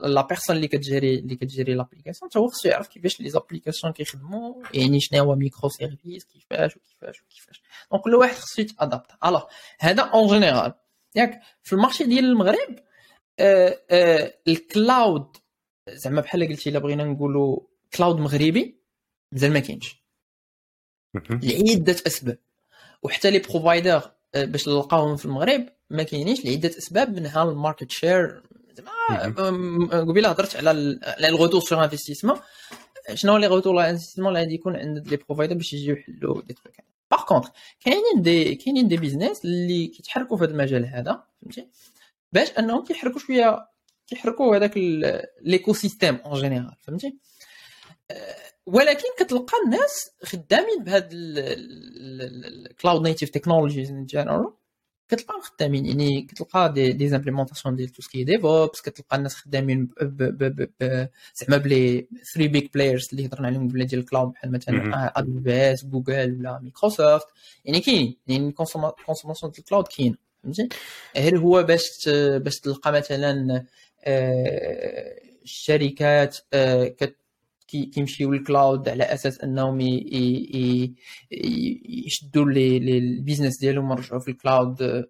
la 0.02 0.22
personne 0.26 0.56
اللي 0.56 0.68
كت 0.68 0.81
gérer 0.81 1.14
اللي 1.18 1.36
كت 1.36 1.47
gérer 1.47 1.74
l'application 1.74 2.30
حتى 2.30 2.38
هو 2.38 2.48
خصو 2.48 2.68
يعرف 2.68 2.88
كيفاش 2.88 3.20
les 3.20 3.30
applications 3.30 3.92
كيخدموا 3.92 4.54
يعني 4.74 5.00
شنو 5.00 5.20
هو 5.24 5.34
microservices 5.34 6.24
كيفاش 6.24 6.76
وكيفاش 6.76 7.22
وكيفاش. 7.22 7.62
donc 7.92 8.02
كل 8.04 8.14
واحد 8.14 8.34
خصو 8.34 8.62
يت 8.62 8.72
adapte. 8.72 9.06
alors 9.24 9.42
هذا 9.80 10.02
en 10.02 10.28
général 10.28 10.72
ياك 11.14 11.40
في 11.62 11.72
الـ 11.72 11.77
marché 11.77 12.04
ديال 12.04 12.24
المغرب 12.24 12.76
آه 13.38 13.78
آه 13.90 14.34
الـ 14.48 14.63
cloud 14.63 15.36
زعما 15.92 16.20
بحال 16.20 16.48
قلتي 16.48 16.70
إلا 16.70 16.78
بغينا 16.78 17.04
نقولوا 17.04 17.60
cloud 17.96 18.20
مغربي 18.20 18.76
مازال 19.32 19.52
ما 19.52 19.58
كاينش. 19.60 20.02
لعده 21.30 21.96
أسباب. 22.06 22.38
وحتى 23.02 23.30
les 23.30 23.38
providers 23.38 24.10
آه، 24.34 24.44
باش 24.44 24.68
نلقاوهم 24.68 25.16
في 25.16 25.24
المغرب 25.24 25.68
ما 25.90 26.02
كاينينش 26.02 26.44
لعده 26.44 26.68
أسباب 26.68 27.16
منها 27.16 27.42
الـ 27.42 27.49
market 27.49 27.90
share 27.90 28.42
زعما 28.72 29.34
أم- 29.34 29.94
قبيلة 29.94 30.28
هضرت 30.28 30.56
على 30.56 30.70
على 31.02 31.28
الغوتور 31.28 31.60
سور 31.60 31.84
انفستيسمون 31.84 32.36
شنو 33.14 33.36
لي 33.36 33.46
غوتور 33.46 33.88
انفستيسمون 33.90 34.28
اللي 34.28 34.40
غادي 34.40 34.54
يكون 34.54 34.76
عند 34.76 35.08
les 35.08 35.16
providers 35.16 35.54
باش 35.54 35.72
يجيو 35.72 35.96
يحلوا 35.96 36.42
des 36.42 36.54
trucs 36.54 36.74
par 37.10 37.24
contre 37.24 37.50
كاينين 37.80 38.22
des 38.22 38.54
كاينين 38.54 38.88
des 38.88 38.96
business 38.96 39.44
اللي 39.44 39.86
كيتحركوا 39.86 40.36
في 40.36 40.44
هذا 40.44 40.50
المجال 40.50 40.86
هذا 40.86 41.24
فهمتي؟ 41.42 41.68
باش 42.32 42.50
أنهم 42.58 42.84
كيحركوا 42.84 43.18
شوية 43.20 43.68
كيحركوا 44.06 44.56
هذاك 44.56 44.72
l'écosystème 45.42 46.14
en 46.16 46.40
général 46.40 46.76
فهمتي؟ 46.80 47.16
آه، 48.10 48.36
ولكن 48.66 49.04
كتلقى 49.18 49.52
الناس 49.64 50.10
خدامين 50.24 50.84
بهاد 50.84 51.08
الـ 51.12 51.44
cloud 51.44 53.02
native 53.02 53.30
technologies 53.30 53.90
en 53.90 54.06
général 54.06 54.52
كتلقاهم 55.08 55.40
خدامين 55.40 55.86
يعني 55.86 56.22
كتلقى 56.22 56.72
des 56.72 56.92
des 56.92 57.08
implémentations 57.08 57.76
ديال 57.76 57.88
tout 57.88 58.02
ce 58.02 58.11
qui 58.11 58.24
DevOps 58.24 58.80
كتلقى 58.80 59.16
الناس 59.16 59.34
خدامين 59.34 59.84
ب- 59.84 59.92
ب- 60.04 60.44
ب- 60.56 60.70
ب- 60.80 61.08
زعما 61.34 61.56
ب 61.56 61.69
les 61.69 62.06
3 62.34 62.48
big 62.48 62.68
players 62.74 63.08
اللي 63.12 63.26
هضرنا 63.26 63.46
عليهم 63.46 63.68
قبل 63.68 63.86
ديال 63.86 64.00
الـ 64.00 64.05
cloud 64.05 64.32
بحال. 64.32 64.52
مثلا 64.52 65.12
AWS 65.18 65.84
جوجل 65.84 66.36
ولا 66.40 66.58
مايكروسوفت 66.62 67.26
يعني 67.64 67.80
كاين 67.80 68.16
يعني 68.26 68.48
الـ 68.48 68.56
consommation 68.56 69.52
ديال 69.52 69.58
الـ 69.64 69.68
cloud 69.68 69.88
كاين 69.88 70.16
فهمتي 70.42 70.68
غير 71.16 71.38
هو 71.38 71.62
باش 71.62 72.08
باش 72.36 72.60
تلقى 72.60 72.92
مثلا 72.92 73.64
آه، 74.04 75.20
الشركات 75.44 76.38
آه، 76.52 76.84
كت 76.88 76.98
كي- 76.98 77.14
كيمشيو 77.68 78.32
لل 78.32 78.48
cloud 78.48 78.88
على 78.88 79.04
أساس 79.04 79.40
أنهم 79.40 79.80
يشدوا 82.06 82.44
لي 82.50 82.78
لي 82.78 82.98
البيزنس 82.98 83.58
ديالهم 83.60 83.92
يرجعوا 83.92 84.20
في 84.20 84.30
الـ 84.30 84.39
cloud 84.39 84.82
آه، 84.82 85.04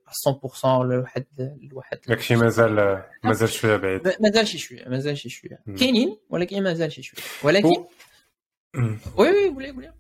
100% 0.62 0.64
لواحد 0.84 1.24
لواحد 1.72 1.98
داكشي 2.08 2.36
مازال 2.36 3.02
مازال 3.24 3.48
شوية 3.48 3.76
بعيد. 3.76 4.06
ما- 4.08 4.14
مازال 4.20 4.46
شي 4.48 4.58
شوية 4.58 4.88
مازال 4.88 5.18
شي 5.18 5.28
شوية. 5.28 5.58
كاينين 5.78 6.16
ولكن 6.30 6.62
مازال 6.62 6.92
شي 6.92 7.02
شوية. 7.02 7.22
ولكن. 7.44 7.68
oui 7.68 7.84
oui 9.16 9.48
قولي 9.50 9.70
قولي. 9.70 9.92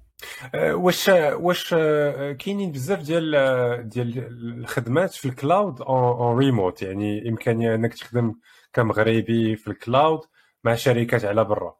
آه، 0.54 0.74
واش 0.74 1.08
واش 1.32 1.74
آه، 1.78 2.32
كاينين 2.32 2.72
بزاف 2.72 3.02
ديال 3.02 3.88
ديال 3.88 4.18
الخدمات 4.58 5.12
في 5.14 5.28
الـ 5.28 5.37
cloud 5.37 5.80
en 5.80 6.38
remote 6.38 6.82
يعني 6.82 7.28
امكانيه 7.28 7.74
أنك 7.74 7.94
تخدم 7.94 8.34
كمغربي 8.72 9.56
في 9.56 9.68
الـ 9.68 9.77
cloud 9.77 10.20
مع 10.64 10.74
شركات 10.74 11.24
على 11.24 11.44
برا. 11.44 11.76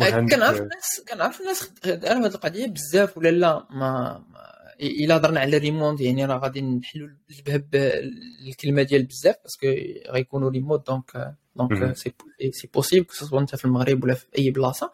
كنعرف 0.00 0.60
الناس 0.60 1.02
كنعرف 1.08 1.40
الناس 1.40 1.70
داروا 1.84 2.26
هذه 2.26 2.34
القضية 2.34 2.66
بزاف 2.66 3.18
ولا 3.18 3.28
لا؟ 3.28 3.66
ما, 3.70 4.24
إلا 4.80 5.16
هضرنا 5.16 5.40
على 5.40 5.58
ريموت 5.58 6.00
يعني 6.00 6.24
راه 6.24 6.38
غادي 6.38 6.62
نحلوا 6.62 7.08
الباب 7.30 7.74
الكلمة 8.48 8.82
ديال 8.82 9.04
بزاف 9.04 9.36
parce 9.42 9.57
que 9.57 9.66
غيكونوا 10.10 10.50
remote 10.50 10.86
donc. 10.86 11.34
donc 11.56 11.96
c'est 11.96 12.12
c'est 12.50 12.68
possible 12.74 13.04
que 13.06 13.12
ce 13.12 13.21
soit 13.21 13.40
انت 13.40 13.56
في 13.56 13.64
المغرب 13.64 14.04
ولا 14.04 14.14
في 14.14 14.26
أي 14.38 14.50
بلاصة. 14.50 14.92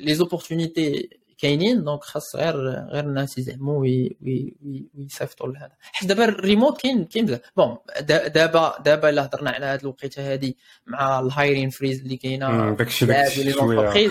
les 0.00 0.14
opportunités 0.14 1.10
كاينين 1.38 1.84
donc 1.84 2.04
خاص 2.04 2.36
غير 2.36 2.56
غير 2.70 3.04
الناس 3.04 3.38
يزعموا 3.38 3.80
وي- 3.80 4.16
وي- 4.22 4.54
وي- 4.66 4.86
ويصيفطوا 4.98 5.48
لهذا. 5.48 5.72
حيت 5.80 6.08
دابا 6.08 6.24
الريموت 6.24 6.80
كاين 6.80 7.04
كاين 7.04 7.26
بزاف. 7.26 7.40
bon 7.56 7.76
دا- 8.00 8.28
دابا 8.28 8.74
دابا 8.84 9.08
الا 9.08 9.24
هضرنا 9.26 9.50
على 9.50 9.66
هذه 9.66 9.80
الوقيتة 9.80 10.32
هذه 10.34 10.52
مع 10.86 11.20
الـ 11.20 11.27
hiring 11.27 11.70
freeze 11.70 12.00
اللي 12.00 12.16
كاينة 12.16 12.70
داكشي 12.74 13.04
بزاف 13.06 13.38
داكشي 13.40 14.10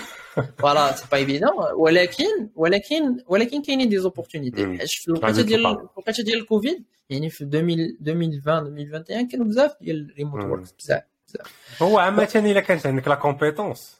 voilà 0.60 0.95
c'est 0.95 1.06
pas 1.12 1.18
évident 1.18 1.50
ولكن 1.78 2.50
ولكن 2.56 3.18
ولكن 3.28 3.62
كاينين 3.62 3.90
des 3.89 3.98
opportunités 4.00 4.66
مم. 4.66 4.78
حيت 4.78 4.90
في 4.90 5.08
الوقيتة 5.08 5.42
ديال. 5.42 5.66
الوقيتة 5.66 6.24
ديال 6.24 6.38
الكوفيد 6.38 6.84
يعني 7.10 7.30
في 7.30 7.42
2000 7.44 7.98
2020 8.02 8.64
2021 8.64 9.28
كانوا 9.28 9.46
بزاف 9.46 9.72
ديال 9.82 10.10
الريموت 10.12 10.44
مم. 10.44 10.52
work 10.52 10.64
بزاف 10.80 11.02
هو 11.82 11.98
عامة 12.00 12.30
إلا 12.36 12.60
كانت 12.60 12.86
عندك 12.86 13.08
la 13.08 13.16
compétence 13.16 13.97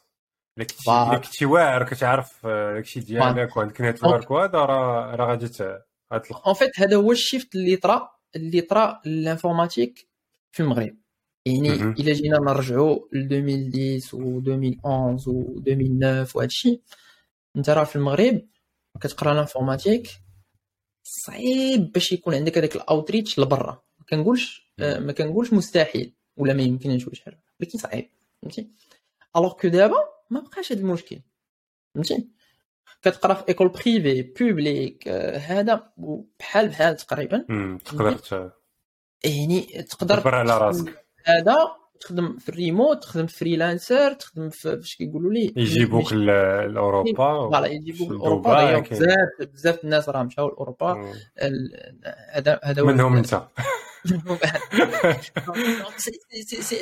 الا 0.88 1.18
كنتي 1.18 1.44
واعر 1.46 1.84
كتعرف 1.84 2.46
آه، 2.46 2.74
داكشي 2.74 3.00
ديالك 3.00 3.56
وعندك 3.56 3.80
network 3.80 4.30
وهذا 4.30 4.58
راه 4.58 5.14
راه 5.16 5.26
غادي 5.30 5.48
ت- 5.48 5.82
غتلقى 6.12 6.42
en 6.46 6.54
fait 6.54 6.80
هذا 6.80 6.96
هو 6.96 7.12
الـ 7.12 7.19
shift 7.19 7.54
اللي 7.54 7.76
طرا 7.76 8.10
اللي 8.36 8.60
طرا 8.60 9.00
لل 9.06 9.21
informatique 9.21 10.08
في 10.52 10.60
المغرب 10.62 10.96
يعني. 11.46 11.68
الا 11.72 12.12
جينا 12.12 12.38
نرجعوا 12.38 12.98
ل 13.12 13.18
2010 13.34 14.18
و 14.18 14.38
2011 14.38 15.30
و 15.30 15.58
2009 15.66 16.36
وهذا 16.36 16.46
الشيء 16.46 16.80
انت 17.56 17.70
راه 17.70 17.84
في 17.84 17.96
المغرب 17.96 18.42
كتقرا 19.00 19.32
الـ 19.32 19.38
informatique 19.38 20.08
صعيب 21.02 21.92
باش 21.92 22.12
يكون 22.12 22.34
عندك 22.34 22.58
هذاك 22.58 22.76
الـ 22.76 22.83
outreach 22.83 23.38
لبرا 23.38 23.82
ما 23.98 24.04
كنقولش 24.10 24.72
آه، 24.80 24.98
ما 24.98 25.12
كنقولش 25.12 25.52
مستحيل 25.52 26.14
ولا 26.36 26.54
ما 26.54 26.62
يمكنش 26.62 27.08
حاجة 27.24 27.42
ولكن 27.60 27.78
صعيب 27.78 28.10
فهمتي 28.42 28.68
alors 29.36 29.52
que 29.52 29.68
دابا 29.68 29.96
ما 30.30 30.40
بقاش 30.40 30.72
هذا 30.72 30.80
المشكل 30.80 31.20
فهمتي؟ 31.94 32.28
كتقرا 33.02 33.34
في 33.34 33.48
école 33.48 33.68
privée 33.68 34.22
publique 34.22 35.08
آه، 35.08 35.38
هذا 35.38 35.92
بحال 36.40 36.68
بحال 36.68 36.96
تقريبا. 36.96 37.46
تقدر 37.84 38.18
يعني 39.24 39.60
تقدر 39.60 40.16
تدبر 40.16 40.34
على 40.34 40.58
راسك. 40.58 41.04
هذا 41.24 41.56
تخدم 42.00 42.36
في 42.36 42.48
الريموت 42.48 43.02
تخدم 43.02 43.26
freelancer 43.26 44.12
تخدم 44.12 44.50
في 44.50 44.76
فاش 44.76 44.96
كيقولوا 44.96 45.32
لي. 45.32 45.52
يجيبوك 45.56 46.12
لأوروبا 46.12 47.12
voilà 47.12 47.66
يجيبوك 47.66 48.10
لأوروبا. 48.10 48.78
بزاف 48.80 49.28
بزاف 49.40 49.84
الناس 49.84 50.08
راه 50.08 50.22
مشاو 50.22 50.48
لأوروبا. 50.48 51.12
هذا 52.32 52.60
هذا 52.64 52.82
منهم 52.82 53.16
أنت. 53.16 53.42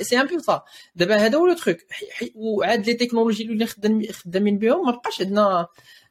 c'est 0.02 0.20
un 0.20 0.26
peu 0.26 0.38
ça 0.38 0.64
دابا 0.94 1.16
هذا 1.16 1.38
هو 1.38 1.46
le 1.46 1.54
truc 1.54 1.78
وعاد 2.34 2.86
les 2.86 2.94
technologies 2.94 3.42
اللي 3.42 3.66
خدامين 4.12 4.58
بهم 4.58 4.86
ما 4.86 4.92
بقاش 4.92 5.20
عندنا 5.20 5.66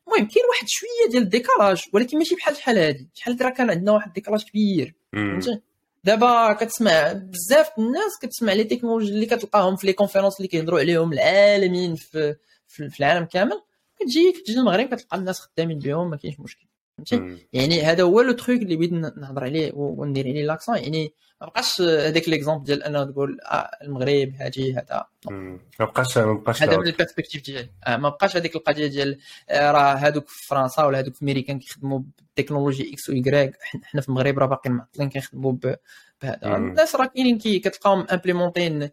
المهم 0.08 0.28
كاين 0.28 0.46
واحد 0.50 0.68
شوية 0.68 1.12
ديال 1.12 1.24
الـ 1.24 1.31
décalage 1.31 1.84
ولكن 1.94 2.18
ماشي 2.18 2.36
بحال 2.36 2.56
شحال 2.56 2.78
هادي. 2.78 3.10
شحال 3.14 3.42
راه 3.42 3.50
كان 3.50 3.70
عندنا 3.70 3.92
واحد 3.92 4.08
الـ 4.08 4.12
décalage 4.12 4.44
كبير. 4.44 4.96
فهمتي؟ 5.14 5.62
دابا 6.04 6.54
كتسمع 6.54 7.14
بزاف 7.14 7.70
الناس 7.78 8.12
كتسمع 8.22 8.54
les 8.54 8.64
technologies 8.64 9.12
اللي 9.12 9.26
كتلقاهم 9.26 9.76
في 9.76 9.88
les 9.88 9.94
conférences 9.94 10.38
اللي 10.38 10.48
كيهضروا 10.48 10.80
عليهم 10.80 11.14
العالميين 11.14 11.96
في 11.96 12.36
في 12.68 13.00
العالم 13.00 13.26
كامل. 13.26 13.62
كتجي 14.00 14.32
كتجي 14.32 14.60
المغرب 14.60 14.88
كتلقى 14.96 15.18
الناس 15.18 15.40
خدامين 15.40 15.80
بهم 15.80 16.10
ما 16.10 16.18
كاينش 16.18 16.40
مشكل. 16.40 16.66
فهمتي 16.98 17.48
يعني 17.54 17.82
هذا 17.82 18.04
هو 18.04 18.22
le 18.22 18.32
truc 18.32 18.62
اللي 18.62 18.76
بغيت 18.76 18.92
نهضر 18.92 19.44
عليه 19.44 19.72
وندير 19.74 20.28
عليه 20.28 20.46
l'accent 20.46 20.78
يعني 20.78 21.14
ما 21.42 21.48
بقاش 21.48 21.82
هذاك 21.82 22.30
l'exemple 22.30 22.64
ديال 22.64 22.84
أنه 22.84 23.04
تقول 23.04 23.42
آه 23.42 23.72
المغرب 23.82 24.34
هادي 24.40 24.74
هذا. 24.74 25.06
ما 25.30 25.60
بقاش 25.80 26.18
ما 26.18 26.34
بقاش 26.34 26.64
هذا 26.64 26.78
من 26.78 26.88
ال 26.88 26.93
perspective 26.93 27.44
ديالي. 27.46 27.70
آه 27.88 27.98
ما 27.98 28.10
بقاش 28.10 28.38
هذيك 28.38 28.56
القضية 28.56 28.88
ديال 28.88 29.18
آه 29.50 29.72
راه 29.72 29.94
هادوك 29.96 30.28
في 30.28 30.48
فرنسا 30.48 30.84
ولا 30.84 30.98
هادوك 30.98 31.16
في 31.16 31.26
ميريكان 31.26 31.60
كيخدموا 31.60 32.00
بال 32.18 32.30
technologie 32.30 32.94
X 32.94 33.10
Y 33.10 33.54
حنا 33.84 34.02
في 34.02 34.10
المغرب 34.10 34.40
راه 34.40 34.46
باقيين 34.46 34.76
معطلين 34.76 35.10
كنخدموا 35.10 35.52
بهذا. 36.22 36.58
الناس 36.58 36.96
راه 36.96 37.06
كاينين 37.06 37.38
كتلقاهم 37.38 38.08
implémentين 38.12 38.90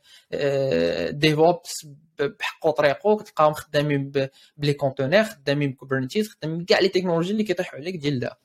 DevOps 1.11 1.87
بحق 2.21 2.67
وطريقو 2.67 3.17
كتلقاهم 3.17 3.53
خدامين 3.53 4.13
ب 4.57 4.61
les 4.61 4.75
conteneurs 4.75 5.25
خدامين 5.25 5.71
ب 5.71 5.76
Kubernetes 5.76 6.29
خدامين 6.29 6.59
بكاع 6.59 6.79
les 6.79 6.89
technologies 6.89 7.33
اللي 7.33 7.45
كيطيحوا 7.45 7.79
عليك 7.79 7.97
ديال 7.97 8.21
دا 8.21 8.37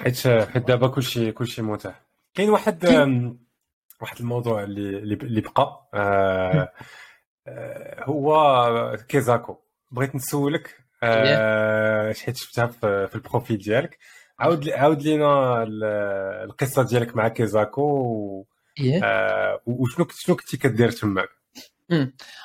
حيت 0.00 0.28
حيت 0.28 0.68
دابا 0.68 0.88
كلشي 0.88 1.32
كلشي 1.32 1.62
متاح. 1.62 2.02
كاين 2.34 2.50
واحد 2.50 2.84
واحد 4.00 4.18
الموضوع 4.20 4.62
اللي 4.62 5.14
اللي 5.14 5.40
بقى. 5.40 5.88
آه 5.94 6.72
هو 7.98 8.96
كيزاكو. 9.08 9.56
بغيت 9.90 10.14
نسولك 10.14 10.78
آه 11.02 12.12
حيت 12.12 12.36
شفتها 12.36 12.66
في 13.06 13.14
ال 13.14 13.20
profil 13.20 13.58
ديالك. 13.58 13.98
عاود 14.38 14.68
عاود 14.68 15.02
لينا 15.02 15.62
القصة 16.44 16.82
ديالك 16.82 17.16
مع 17.16 17.28
كيزاكو 17.28 18.46
آه 19.04 19.60
وشنو 19.66 20.06
شنو 20.10 20.36
كنتي 20.36 20.56
كدير 20.56 20.90
تماك؟ 20.90 21.28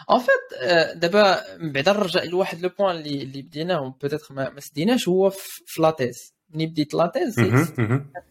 en 0.10 0.20
fait 0.20 0.68
دابا 0.98 1.42
بعدا 1.58 1.94
نرجع 1.94 2.24
لواحد 2.24 2.62
le 2.62 2.70
point 2.80 2.96
اللي 2.96 3.24
اللي 3.24 3.42
بديناه 3.42 3.96
peut-être 4.02 4.34
ما 4.34 4.60
سديناش 4.60 5.08
هو 5.08 5.30
في 5.66 5.82
la 5.82 5.97
thèse 5.97 6.34
ملي 6.50 6.66
بديت 6.66 6.94
la 6.94 7.06
thèse 7.06 7.36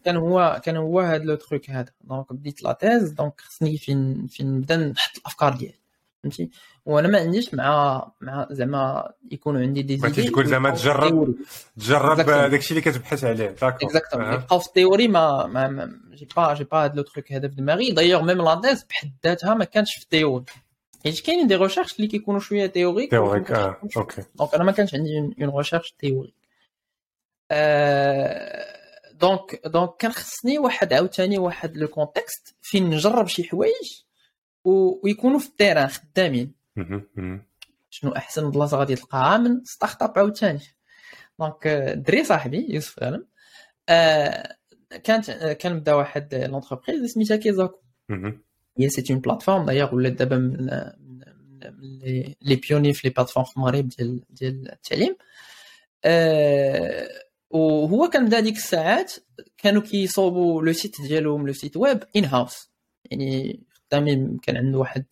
كان 0.05 0.17
هو 0.17 0.61
كان 0.63 0.77
هو 0.77 0.99
هذا 0.99 1.23
le 1.23 1.35
truc 1.35 1.69
هذا. 1.69 1.91
donc 2.01 2.33
بديت 2.33 2.63
la 2.63 2.77
thèse 2.77 3.11
donc 3.11 3.41
خصني 3.41 3.77
فين 3.77 4.27
فين 4.27 4.57
نبدا 4.57 4.77
نحط 4.77 5.17
الأفكار 5.17 5.53
ديالي. 5.53 5.79
فهمتي؟ 6.23 6.49
وأنا 6.85 7.07
ما 7.07 7.19
عنديش 7.19 7.53
مع 7.53 8.11
مع 8.21 8.47
زعما 8.51 9.11
يكونوا 9.31 9.61
عندي 9.61 9.81
des 9.81 9.97
idées 9.97 10.29
تقول 10.29 10.47
زعما 10.47 10.69
تجرب 10.69 11.35
تجرب 11.77 12.25
داكشي 12.25 12.71
اللي 12.71 12.81
كتبحث 12.81 13.23
عليه. 13.23 13.47
d'accord 13.47 13.87
exactement 13.87 14.33
يبقاو 14.33 14.59
في 14.59 14.67
ال 14.67 14.72
théorie 14.72 15.07
ما 15.07 15.47
ما 15.47 15.91
جي 16.13 16.27
با 16.37 16.53
جي 16.53 16.63
با 16.63 16.83
هاد 16.83 16.95
le 16.95 17.03
truc 17.03 17.31
هذا 17.31 17.47
في 17.47 17.55
دماغي. 17.55 17.91
d'ailleurs 17.91 18.21
même 18.21 18.41
la 18.41 18.53
thèse 18.53 18.83
بحد 18.83 19.11
ذاتها 19.25 19.53
ما 19.53 19.65
كانتش 19.65 19.95
في 19.95 20.03
ال 20.03 20.08
théorie. 20.08 20.45
حيت 21.11 21.19
كاينين 21.25 21.47
des 21.47 21.55
recherches 21.55 21.95
اللي 21.95 22.07
كيكونوا 22.07 22.39
شوية 22.39 22.65
théoriques 22.65 23.09
théoriques 23.11 23.51
آه 23.51 23.81
OK 23.97 24.23
donc 24.35 24.55
أنا 24.55 24.63
ما 24.63 24.71
كانش 24.71 24.95
عندي 24.95 25.17
une 25.17 25.57
recherche 25.57 25.91
théorique 25.99 26.33
donc 29.13 29.61
donc 29.65 29.95
كان 29.99 30.11
خصني 30.11 30.59
واحد 30.59 30.93
عاوتاني 30.93 31.37
واحد 31.37 31.77
le 31.77 31.87
contexte 31.87 32.55
فين 32.61 32.89
نجرب 32.89 33.27
شي 33.27 33.43
حوايج 33.43 34.01
ويكونوا 34.63 35.39
في 35.39 35.47
ال 35.47 35.52
terrain 35.52 35.87
خدامين 35.87 36.53
شنو 37.89 38.11
احسن 38.11 38.51
بلاصه 38.51 38.77
غادي 38.77 38.95
تلقاها 38.95 39.37
من 39.37 39.63
startup 39.65 40.13
عاوتاني 40.19 40.59
donc 41.39 41.67
دري 41.97 42.23
صاحبي 42.23 42.67
يوسف 42.69 42.99
غانم 43.03 43.27
كانت 45.03 45.31
كنبدا 45.61 45.93
واحد 45.93 46.35
l'entreprise 46.35 47.13
سميتها 47.13 47.37
كيزاكو 47.37 47.79
هي 48.79 48.89
c'est 48.89 49.11
une 49.11 49.19
plateforme 49.19 49.65
d'ailleurs 49.65 49.95
ولات 49.95 50.13
دابا 50.13 50.37
من 50.37 50.69
les 52.41 52.55
pionniers 52.55 52.93
في 52.93 53.07
les 53.07 53.13
plateformes 53.13 53.45
في 53.45 53.57
المغرب 53.57 53.89
ديال 53.89 54.23
ديال 54.29 54.71
التعليم 54.71 55.15
وهو 57.49 58.09
كان 58.09 58.25
بدا 58.25 58.39
ديك 58.39 58.55
الساعات 58.55 59.13
كانوا 59.57 59.81
كيصوبوا 59.81 60.61
le 60.61 60.73
site 60.73 61.01
ديالهم 61.01 61.47
le 61.47 61.53
site 61.53 61.77
web 61.77 62.03
in-house 62.15 62.69
يعني 63.05 63.59
خدامين 63.73 64.37
كان 64.37 64.57
عنده 64.57 64.77
واحد 64.77 65.05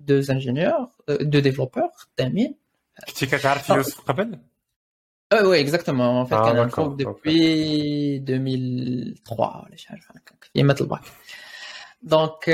deux 0.00 0.22
ingénieurs 0.30 0.88
deux 1.08 1.38
développeurs 1.38 1.88
خدامين 1.94 2.54
كنتي 3.08 3.26
كتعرف 3.26 3.70
يوسف 3.70 4.00
قبل 4.00 4.38
oui 5.42 5.60
exactement 5.60 6.06
en 6.06 6.24
fait 6.24 6.38
كان 6.38 6.56
نعرفو 6.56 6.94
depuis 6.94 8.16
2003 8.16 9.64
ولا 9.66 9.76
شي 9.76 9.88
حاجة 9.88 10.00
هكاك 10.08 10.44
في 10.52 10.62
maths 10.62 10.80
الباك 10.80 11.02
donc 12.06 12.50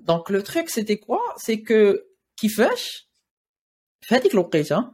donc 0.00 0.30
le 0.30 0.40
truc 0.40 0.68
c'était 0.68 0.96
quoi 0.96 1.18
c'est 1.36 1.56
que 1.56 1.94
كيفاش 2.36 3.08
في 4.00 4.14
هذيك 4.14 4.34
الوقيته 4.34 4.92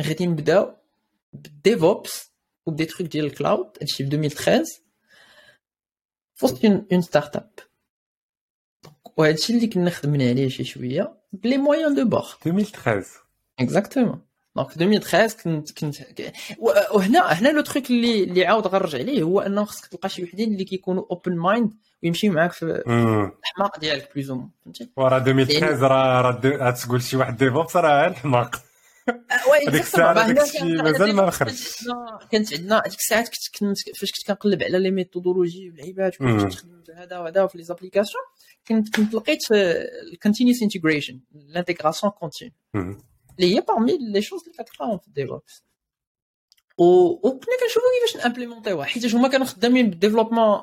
غادي 0.00 0.26
نبداو 0.26 0.76
بال 1.32 1.57
DevOps 1.57 2.30
وب 2.66 2.73
des 2.73 2.84
trucs 2.84 3.10
ديال 3.10 3.26
ال 3.26 3.33
cloud 3.33 3.66
هادشي 3.80 3.96
في 3.96 4.02
2013 4.02 4.64
في 6.34 6.44
وسط 6.44 6.64
une 6.64 7.02
startup 7.02 7.50
وهادشي 9.16 9.52
اللي 9.52 9.66
كنا 9.66 9.90
خدمنا 9.90 10.28
عليه 10.28 10.48
شي 10.48 10.64
شوية 10.64 11.16
ب 11.32 11.39
les 11.39 11.58
moyens 11.58 11.94
du 11.94 12.04
bord 12.04 12.26
2013 12.46 13.06
exactement 13.60 14.22
donc 14.56 14.70
2013 14.72 15.36
كنت 15.42 15.78
كنت 15.78 15.96
وهنا 16.94 17.20
هنا 17.20 17.48
le 17.48 17.60
truc 17.60 17.90
اللي 17.90 18.24
اللي 18.24 18.46
عاود 18.46 18.66
غنرجع 18.66 18.98
عليه 18.98 19.22
هو 19.22 19.40
انه 19.40 19.64
خصك 19.64 19.86
تلقى 19.86 20.08
شي 20.08 20.24
وحدين 20.24 20.52
اللي 20.52 20.64
كيكونوا 20.64 21.04
open 21.10 21.36
mind 21.36 21.74
ويمشيو 22.02 22.32
معاك 22.32 22.52
في 22.52 22.82
الحماق 23.44 23.78
ديالك 23.78 24.10
plus 24.14 24.32
فهمتي؟ 24.64 24.90
وراه 24.96 25.18
2013 25.18 25.82
راه 25.82 26.20
راه 26.20 26.70
تقول 26.70 27.02
شي 27.02 27.16
واحد 27.16 27.36
DevOps 27.36 27.76
راه 27.76 28.06
الحماق. 28.06 28.56
هذيك 29.68 29.82
الساعة 29.82 30.30
الشيء 30.30 30.82
مازال 30.82 31.16
ما 31.16 31.30
خرجش. 31.30 31.84
كانت 32.30 32.54
عندنا 32.54 32.82
هذيك 32.86 32.98
الساعات 32.98 33.28
كنت 33.28 33.58
كنت 33.58 33.98
فاش 33.98 34.12
كنت 34.12 34.26
كنقلب 34.26 34.62
على 34.62 34.78
les 34.78 34.90
méthodologies 34.90 35.70
واللعيبات 35.70 36.16
كنت 36.16 36.42
كنخدم 36.42 36.82
بهذا 36.88 37.18
وهذا 37.18 37.46
في 37.46 37.58
les 37.58 37.64
applications 37.64 38.22
كنت 38.68 38.96
كنت 38.96 39.14
لقيت 39.14 39.42
ال 40.12 40.16
continuous 40.16 40.62
integration 40.62 41.20
l'intégration 41.34 42.12
continue 42.12 42.52
اللي 43.38 43.56
هي 43.56 43.60
parmi 43.60 43.98
les 43.98 44.22
choses 44.22 44.40
اللي 44.40 44.52
كتلقاهم 44.52 44.98
في 44.98 45.08
ال 45.08 45.15
DevOps. 45.15 45.62
وكنا 46.78 47.56
كنشوفوا 47.60 47.88
كيفاش 48.06 48.24
نimplémentيوها 48.24 48.84
حيت 48.84 49.14
هما 49.14 49.28
كانوا 49.28 49.46
خدامين 49.46 49.90
بال 49.90 49.99
développement 49.99 50.60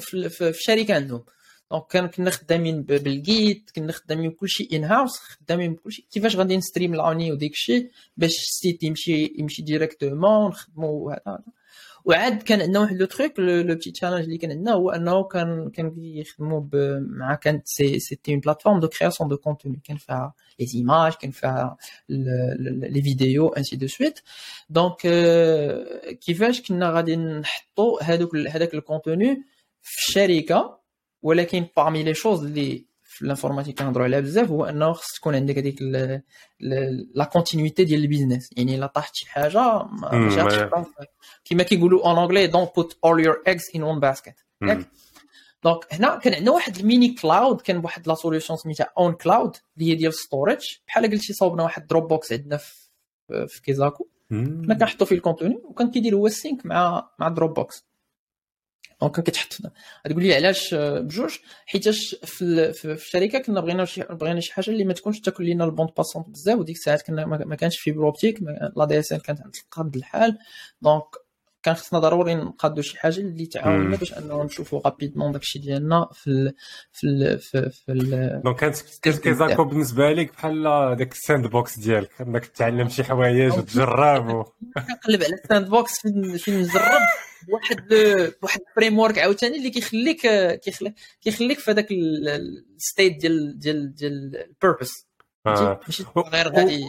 في, 0.00 0.28
في, 0.28 0.48
الشركة 0.48 0.94
عندهم. 0.94 1.24
donc 1.70 2.14
كنا 2.14 2.30
خدامين 2.30 2.82
بال 2.82 3.17
Git 3.17 3.70
كنا 3.76 3.92
خدامين 3.92 4.30
بكلشي 4.30 4.68
in-house 4.72 5.18
خدامين 5.18 5.74
بكلشي 5.74 6.06
كيفاش 6.10 6.36
غادي 6.36 6.56
نstreamline 6.56 6.94
ي 6.94 7.32
وديك 7.32 7.52
الشيء 7.52 7.90
باش 8.16 8.30
ال 8.30 8.40
site 8.40 8.82
يمشي 8.82 9.34
يمشي 9.38 9.62
directement 9.62 10.48
نخدموا 10.50 11.12
هذا. 11.12 11.42
وعاد 12.04 12.42
كان 12.42 12.60
عندنا 12.62 12.80
واحد 12.80 12.96
le 12.96 13.06
truc 13.06 13.38
le 13.38 13.74
petit 13.74 13.90
challenge 13.90 14.24
اللي 14.24 14.38
كان 14.38 14.50
عندنا 14.50 14.72
هو 14.72 14.90
أنه 14.90 15.24
كان 15.24 15.70
كان 15.70 15.90
كيخدموا 15.90 16.62
مع 17.00 17.34
كانت 17.34 17.68
c'est 17.68 17.98
c'était 17.98 18.32
une 18.32 18.40
plateforme 18.40 18.80
de 18.80 18.88
création 18.88 19.28
de 19.28 19.36
contenu 19.36 19.80
كان 19.84 19.96
فيها 19.96 20.34
les 20.60 20.66
images 20.66 21.12
كان 21.12 21.30
فيها 21.30 21.76
les 22.08 23.02
vidéos 23.02 23.48
ainsi 23.48 23.76
de 23.76 23.86
suite 23.86 24.20
donc 24.70 24.96
كيفاش 26.20 26.62
كنا 26.62 26.90
غادي 26.90 27.16
نحطوا 27.16 28.02
هذوك 28.02 28.36
هذاك 28.36 28.74
ال 28.74 28.83
contenu 28.83 29.44
في 29.82 30.08
الشركة 30.08 30.80
ولكن 31.22 31.66
parmi 31.76 32.02
les 32.02 32.14
choses 32.14 32.44
اللي 32.44 32.89
في 33.20 33.26
ال 33.26 33.30
informatique 33.30 33.78
كنهضروا 33.78 34.04
عليها 34.04 34.20
بزاف 34.20 34.50
هو 34.50 34.64
انه 34.64 34.92
خص 34.92 35.06
تكون 35.16 35.34
عندك 35.34 35.58
هذيك 35.58 35.82
la 37.14 37.24
continuité 37.24 37.84
ديال 37.84 38.00
ال 38.00 38.06
business 38.06 38.50
يعني 38.56 38.74
الا 38.74 38.86
طاحت 38.86 39.14
شي 39.14 39.30
حاجة 39.30 39.88
كما 41.44 41.62
كيقولوا 41.62 42.06
en 42.06 42.18
anglais 42.18 42.46
don't 42.46 42.66
put 42.76 42.98
all 43.04 43.24
your 43.24 43.42
eggs 43.48 43.62
in 43.74 43.82
one 43.82 44.00
basket 44.00 44.34
donc 45.64 45.78
هنا 45.90 46.16
كان 46.16 46.34
عندنا 46.34 46.50
واحد 46.50 46.76
ال 46.76 46.84
mini 46.84 47.14
cloud 47.14 47.60
كان 47.60 47.80
بواحد 47.80 48.08
la 48.08 48.14
solution 48.14 48.56
سميتها 48.56 48.92
ownCloud 48.98 49.56
اللي 49.78 49.90
هي 49.90 49.94
ديال 49.94 50.14
storage 50.14 50.60
بحال 50.86 51.10
قلتي 51.10 51.32
صوبنا 51.32 51.62
واحد 51.62 51.86
Dropbox 51.86 52.32
عندنا 52.32 52.56
في 53.46 53.62
كيزاكو. 53.64 54.08
كنا 54.30 54.74
كنحطوا 54.74 55.06
فيه 55.06 55.16
ال 55.16 55.21
contenu 55.21 55.58
وكان 55.64 55.90
كيدير 55.90 56.14
هو 56.14 56.26
ال 56.26 56.34
sync 56.34 56.66
مع 56.66 57.10
مع 57.18 57.28
Dropbox 57.28 57.84
donc 59.00 59.20
كتحط 59.20 59.58
تقول 60.04 60.22
لي 60.22 60.34
علاش 60.34 60.74
بجوج؟ 60.74 61.36
حيتاش 61.66 62.16
في, 62.24 62.72
في, 62.72 62.92
الشركة 62.92 63.38
كنا 63.38 63.60
بغينا 63.60 63.84
شي 63.84 64.02
بغينا 64.02 64.40
شي 64.40 64.52
حاجة 64.52 64.70
اللي 64.70 64.84
ما 64.84 64.92
تكونش 64.92 65.20
تاكل 65.20 65.44
لينا 65.44 65.64
ال 65.64 65.68
bande 65.68 65.90
passante 65.96 66.28
بزاف 66.28 66.58
وديك 66.58 66.76
الساعات 66.76 67.02
كنا 67.02 67.26
ما 67.26 67.54
كانش 67.56 67.78
fibre 67.78 68.04
optique 68.04 68.42
l'ADSL 68.76 69.22
كانت 69.22 69.40
عند 69.40 69.54
على 69.64 69.83
قد 69.83 69.96
الحال. 69.96 70.38
donc 70.82 71.04
كان 71.62 71.74
خصنا 71.74 71.98
ضروري 71.98 72.34
نقادو 72.34 72.82
شي 72.82 72.98
حاجة 72.98 73.20
اللي 73.20 73.46
تعاوننا 73.46 73.96
باش 73.96 74.12
أنه 74.12 74.44
نشوفوا 74.44 74.80
rapidement 74.84 75.32
داكشي 75.32 75.58
ديالنا 75.58 76.08
في 76.12 76.30
ال 76.30 76.54
في 76.92 77.04
ال 77.06 77.38
في, 77.38 77.70
في 77.70 77.92
ال 77.92 78.40
donc 78.44 78.56
كانت 78.56 78.76
كيزاكو 79.20 79.64
بالنسبة 79.64 80.12
لك 80.12 80.32
بحال 80.32 80.62
داك 80.98 81.12
ال 81.12 81.46
sandbox 81.46 81.78
ديالك. 81.78 82.20
أنك 82.20 82.46
تتعلم 82.46 82.88
شي 82.88 83.04
حوايج 83.04 83.52
وتجرب 83.52 84.44
كنقلب 84.74 85.22
على 85.22 85.34
ال 85.44 85.68
sandbox 85.68 86.00
فين 86.36 86.60
نجرب. 86.60 87.00
بواحد 87.48 87.86
بواحد 88.42 88.60
ال 88.68 88.98
framework 88.98 89.18
عاوتاني 89.18 89.56
اللي 89.56 89.70
كيخليك 89.70 90.20
كيخليك 90.60 90.94
كيخليك 91.20 91.58
في 91.58 91.70
هذاك 91.70 91.88
ال 91.90 92.12
state 92.12 93.20
ديال 93.20 93.58
ديال 93.58 93.94
ديال 93.94 94.36
ال 94.36 94.45
purpose 94.45 95.06
آه. 95.06 95.09
غير 95.46 96.48
غادي. 96.48 96.84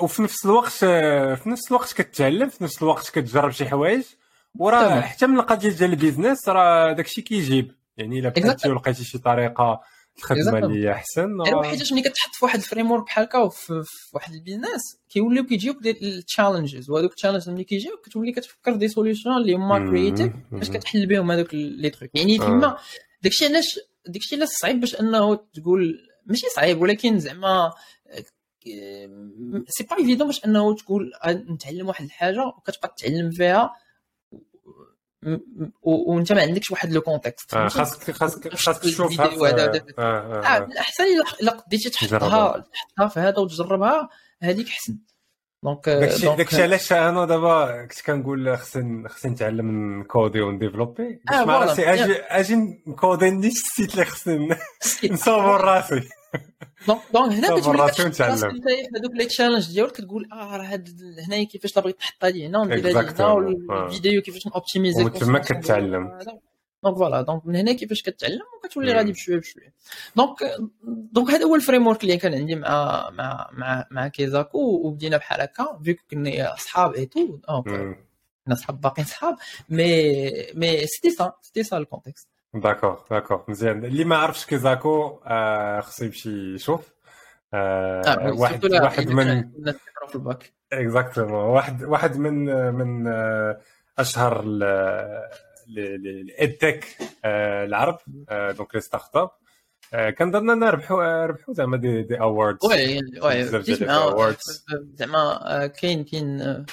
وفي 0.00 0.22
نفس 0.22 0.44
الوقت 0.46 0.72
في 0.72 1.42
نفس 1.46 1.70
الوقت 1.70 1.92
كتعلم 1.92 2.48
في 2.48 2.64
نفس 2.64 2.82
الوقت 2.82 3.10
كتجرب 3.10 3.50
شي 3.50 3.68
حوايج. 3.68 4.02
وراه 4.58 5.00
حتى 5.00 5.26
من 5.26 5.38
القضية 5.38 5.70
ديال 5.70 5.90
ال 5.90 5.96
business 5.96 6.48
راه 6.48 6.92
داكشي 6.92 7.22
كيجيب. 7.22 7.72
يعني 7.96 8.18
إلا 8.18 8.28
بقيتي 8.28 8.68
ولقيتي 8.68 9.04
شي 9.04 9.18
طريقة 9.18 9.80
الخدمه 10.18 10.58
اللي 10.58 10.84
هي 10.84 10.92
أحسن 10.92 11.40
غير 11.40 11.62
حيتاش 11.62 11.92
ملي 11.92 12.02
كتحط 12.02 12.34
في 12.34 12.44
واحد 12.44 12.58
ال 12.58 12.90
framework 12.90 13.04
بحال 13.04 13.24
هكا 13.24 13.48
في 13.48 13.84
واحد 14.14 14.32
ال 14.34 14.41
business 14.41 14.98
كيوليو 15.08 15.46
كيجيوك 15.46 15.86
ال 15.86 15.95
challenges 15.95 16.90
وهذوك 16.90 17.10
ال 17.10 17.14
challenges 17.14 17.48
ملي 17.50 17.64
كيجيوك 17.64 18.06
كتولي 18.06 18.32
كتفكر 18.32 18.74
des 18.76 18.88
solutions 18.88 19.30
اللي 19.30 19.54
هما 19.54 19.78
créatives 19.78 20.32
باش 20.52 20.70
كتحل 20.70 21.06
بهم 21.06 21.30
هذوك 21.30 21.54
les 21.54 21.90
trucs 21.90 22.10
يعني 22.14 22.38
تما 22.38 22.66
آه. 22.66 22.76
داكشي 23.22 23.46
علاش 23.46 23.80
داكشي 24.06 24.36
علاش 24.36 24.48
صعيب 24.48 24.80
باش 24.80 25.00
أنه 25.00 25.34
تقول 25.34 25.98
ماشي 26.26 26.46
صعيب 26.48 26.82
ولكن 26.82 27.18
زعما 27.18 27.72
c'est 29.68 29.84
pas 29.90 29.96
évident 29.98 30.26
باش 30.26 30.44
انه 30.44 30.76
تقول 30.76 31.12
نتعلم 31.26 31.88
واحد 31.88 32.04
الحاجة 32.04 32.46
وكتبقى 32.46 32.94
تتعلم 32.96 33.30
فيها 33.30 33.72
وانت 35.82 36.32
ما 36.32 36.42
عندكش 36.42 36.70
واحد 36.70 36.92
le 36.92 37.00
contexte. 37.00 37.54
خاصك 37.54 38.10
خاصك 38.10 38.54
خاصك 38.54 38.82
تشوف 38.82 39.20
الاحسن 39.98 41.04
إلا 41.40 41.52
قديتي 41.52 41.90
تحطها 41.90 42.64
تحطها 42.72 43.08
في 43.08 43.20
هذا 43.20 43.38
وتجربها 43.38 44.08
هذيك 44.42 44.68
احسن 44.68 44.98
donc 45.64 45.88
داكشي 45.88 46.36
داكشي 46.36 46.62
علاش 46.62 46.92
أنا 46.92 47.24
دابا 47.24 47.86
كنت 47.86 48.00
كنقول 48.06 48.58
خصني 48.58 49.08
خصني 49.08 49.32
نتعلم 49.32 50.00
نكودي 50.00 50.40
ونديفلوبي. 50.40 51.20
باش 51.30 51.46
مع 51.46 51.64
راسي 51.64 51.92
أجي 51.92 52.12
أجي 52.14 52.56
نكودي 52.86 53.30
نيت 53.30 53.52
ال 53.52 53.60
site 53.60 53.92
اللي 53.92 54.04
خصني 54.04 54.48
نصور 55.12 55.60
راسي. 55.60 56.02
donc 56.86 57.00
donc 57.12 57.32
هنا 57.32 57.60
كتولي 57.60 57.82
هذوك 58.96 59.12
les 59.14 59.24
challenges 59.24 59.72
ديالك 59.72 59.92
كتقول 59.92 60.28
آه 60.32 60.56
راه 60.56 60.82
هنايا 61.26 61.44
كيفاش 61.44 61.78
بغيت 61.78 61.96
نحط 62.00 62.24
هادي 62.24 62.46
هنا 62.46 62.58
وندير 62.58 62.98
هادي 62.98 63.22
هنا 63.22 63.26
والفيديو 63.28 64.22
كيفاش 64.22 64.46
نوبتيميزي 64.46 65.04
وتما 65.04 65.38
كتعلم. 65.38 66.18
donc 66.84 66.96
voilà 66.96 67.22
donc 67.22 67.46
من 67.46 67.56
هنا 67.56 67.72
كيفاش 67.72 68.02
كتعلم 68.02 68.42
وكتولي 68.56 68.92
غادي 68.92 69.12
بشويه 69.12 69.38
بشويه 69.38 69.72
donc 70.16 70.36
donc 71.12 71.30
هذا 71.30 71.44
هو 71.44 71.54
ال 71.54 71.86
framework 71.86 72.02
اللي 72.02 72.16
كان 72.16 72.34
عندي 72.34 72.54
مع 72.54 73.10
مع 73.10 73.50
مع 73.52 73.86
مع 73.90 74.08
كيزاكو 74.08 74.58
وبدينا 74.58 75.16
بحال 75.16 75.40
هكا 75.40 75.78
vu 75.84 75.90
que 75.90 76.00
كنا 76.10 76.54
أصحاب 76.54 76.94
et 76.94 77.06
tout 77.06 77.38
donc 77.48 77.96
كنا 78.46 78.54
صحاب 78.54 78.80
باقيين 78.80 79.06
صحاب 79.06 79.36
mais 79.68 80.12
mais 80.54 80.86
c'était 80.86 81.10
ça 81.10 81.32
c'était 81.42 81.62
ça 81.62 81.76
ال 81.76 81.82
contexte 81.82 82.28
d'accord 82.54 83.04
d'accord 83.10 83.44
مزيان. 83.48 83.84
اللي 83.84 84.04
ما 84.04 84.16
عرفش 84.16 84.46
كيزاكو 84.46 85.20
آه 85.26 85.80
خصو 85.80 86.04
يمشي 86.04 86.54
يشوف. 86.54 86.92
آه 87.54 88.02
آه 88.06 88.32
واحد 88.32 88.64
واحد 88.64 89.08
من 89.08 89.50
في 90.08 90.14
الباك 90.14 90.52
exactement 90.72 91.32
واحد 91.44 91.84
واحد 91.84 92.16
من 92.16 92.44
من 92.74 93.06
آه 93.06 93.60
أشهر 93.98 94.44
ال 95.78 95.93
edtech 95.93 96.84
آه 97.24 97.64
العرب 97.64 97.98
آه 98.28 98.52
donc 98.52 98.74
les 98.74 98.80
startups 98.80 99.30
كنظن 100.18 100.50
أننا 100.50 100.70
ربحوا 100.70 101.26
ربحوا 101.26 101.54
زعما 101.54 101.76
des 101.76 102.02
des 102.02 102.20
awards 102.20 102.64
oui 102.64 103.00
oui 103.22 103.44
زعما 104.94 105.66
كاين 105.66 106.04
كاين 106.04 106.64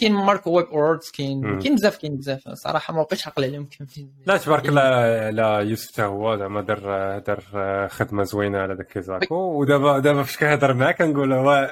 كاين 0.00 0.12
Maroc 0.12 0.50
Web 0.50 0.66
Awards 0.66 1.10
كاين 1.10 1.58
كاين 1.62 1.74
بزاف 1.74 1.96
كاين 1.96 2.16
بزاف. 2.16 2.48
صراحة 2.48 2.94
ما 2.94 3.02
بقيتش 3.02 3.26
عقل 3.28 3.44
عليهم 3.44 3.68
كاملين. 3.78 4.12
لا 4.26 4.36
تبارك 4.36 4.68
الله 4.68 5.30
لا 5.30 5.58
يوسف 5.58 5.92
حتى 5.92 6.02
هو 6.02 6.36
زعما 6.36 6.60
دار 6.60 6.78
دار 7.18 7.40
خدمة 7.88 8.22
زوينة 8.22 8.58
على 8.58 8.76
داك 8.76 8.86
كيزاكو 8.86 9.34
ودابا 9.34 9.98
دابا 9.98 10.22
فاش 10.22 10.36
كنهضر 10.36 10.74
معاه 10.74 10.92
كنقول 10.92 11.32
هو 11.32 11.70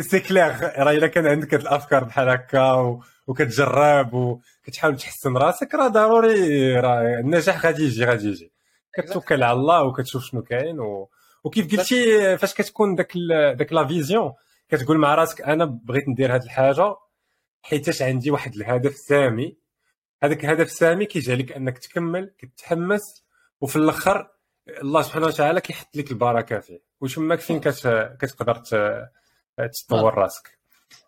c'est 0.00 0.20
clair 0.20 0.60
راه 0.60 0.90
إلا 0.90 1.06
كان 1.06 1.26
عندك 1.26 1.54
هاد 1.54 1.60
الأفكار 1.60 2.04
بحال 2.04 2.28
هكا 2.28 3.00
وكتجرب 3.28 4.14
وكتحاول 4.14 4.96
تحسن 4.96 5.36
راسك 5.36 5.74
راه 5.74 5.88
ضروري 5.88 6.72
راه 6.80 7.02
النجاح 7.02 7.66
غادي 7.66 7.84
يجي 7.84 8.04
غادي 8.04 8.28
يجي. 8.28 8.52
كتوكل 8.94 9.42
على 9.42 9.58
الله 9.58 9.82
وكتشوف 9.82 10.24
شنو 10.24 10.42
كاين 10.42 10.80
و... 10.80 11.10
وكيف 11.44 11.76
قلتي 11.76 12.38
فاش 12.38 12.54
كتكون 12.54 12.94
داك 12.94 13.16
ال... 13.16 13.56
داك 13.56 13.72
la 13.72 13.86
vision 13.86 14.32
كتقول 14.68 14.98
مع 14.98 15.14
راسك 15.14 15.40
أنا 15.40 15.64
بغيت 15.64 16.08
ندير 16.08 16.34
هاد 16.34 16.42
الحاجة 16.42 16.96
حيتاش 17.62 18.02
عندي 18.02 18.30
واحد 18.30 18.54
الهدف 18.54 18.96
سامي. 18.96 19.56
هذاك 20.22 20.44
الهدف 20.44 20.66
السامي 20.66 21.06
كيجعلك 21.06 21.52
أنك 21.52 21.78
تكمل 21.78 22.34
كتحمس 22.38 23.24
وفي 23.60 23.76
الأخر 23.76 24.28
الله 24.68 25.02
سبحانه 25.02 25.26
وتعالى 25.26 25.60
كيحط 25.60 25.96
لك 25.96 26.10
البركة 26.10 26.60
فيه. 26.60 26.82
وشماك 27.00 27.40
فين 27.40 27.60
كتقدر 27.60 28.54
تطور 29.72 30.14
راسك. 30.14 30.58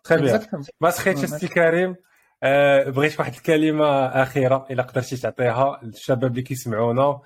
تخي 0.03 0.39
ما 0.81 0.89
سخيتش 0.89 1.23
السي 1.23 1.47
كريم. 1.47 1.95
أه 2.43 2.89
بغيت 2.89 3.19
واحد 3.19 3.33
الكلمة 3.33 4.05
أخيرة 4.05 4.67
إلا 4.71 4.83
قدرتي 4.83 5.17
تعطيها 5.17 5.79
للشباب 5.83 6.31
اللي 6.31 6.41
كيسمعونا. 6.41 7.21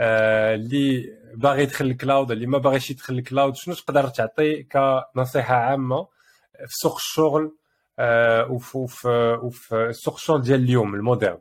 أه 0.00 0.54
اللي 0.54 1.06
باغي 1.34 1.62
يدخل 1.62 1.84
ال 1.84 1.92
cloud 1.92 2.30
اللي 2.30 2.46
ما 2.46 2.58
باغيش 2.58 2.90
يدخل 2.90 3.14
ال 3.14 3.21
cloud 3.21 3.56
شنو 3.56 3.74
تقدر 3.74 4.08
تعطي 4.08 4.62
كنصيحة 4.62 5.54
عامة 5.54 6.08
في 6.58 6.74
سوق 6.82 6.94
الشغل 6.96 7.56
أه 7.98 8.46
وفي 8.50 8.78
وفي 8.78 9.38
وفي 9.42 9.92
سوق 9.92 10.14
الشغل 10.14 10.42
ديال 10.42 10.60
اليوم 10.62 10.94
ال 10.94 10.99
moderne 10.99 11.38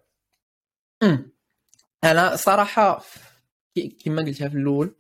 أنا 2.04 2.36
صراحة 2.36 3.04
كما 4.06 4.22
قلتها 4.22 4.50
في 4.50 4.56
الأول 4.58 4.96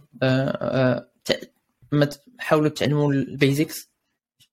حاولوا 2.39 2.69
تعلموا 2.69 3.13
ال 3.13 3.24
basics 3.24 3.89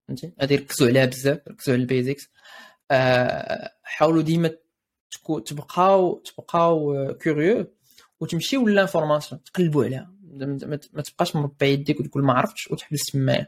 فهمتي؟ 0.09 0.33
غادي 0.41 0.55
يركزوا 0.55 0.89
عليها 0.89 1.05
بزاف 1.05 1.41
ركزوا 1.49 1.75
على 1.75 1.83
ال 1.83 1.89
basics 1.89 2.23
آه، 2.25 2.36
حاولوا 3.83 4.23
ديما 4.23 4.51
تبقاو 5.47 6.19
تبقاو 6.19 7.15
curieux 7.23 7.67
وتمشيو 8.21 8.69
l'information 8.69 9.43
تقلبوا 9.45 9.85
عليها. 9.85 10.13
ما 10.93 11.03
تبقاش 11.03 11.37
مربع 11.37 11.67
يديك 11.67 12.01
وتقول 12.01 12.25
ما 12.25 12.33
عرفتش 12.33 12.71
وتحبس 12.71 13.03
تمايا 13.13 13.47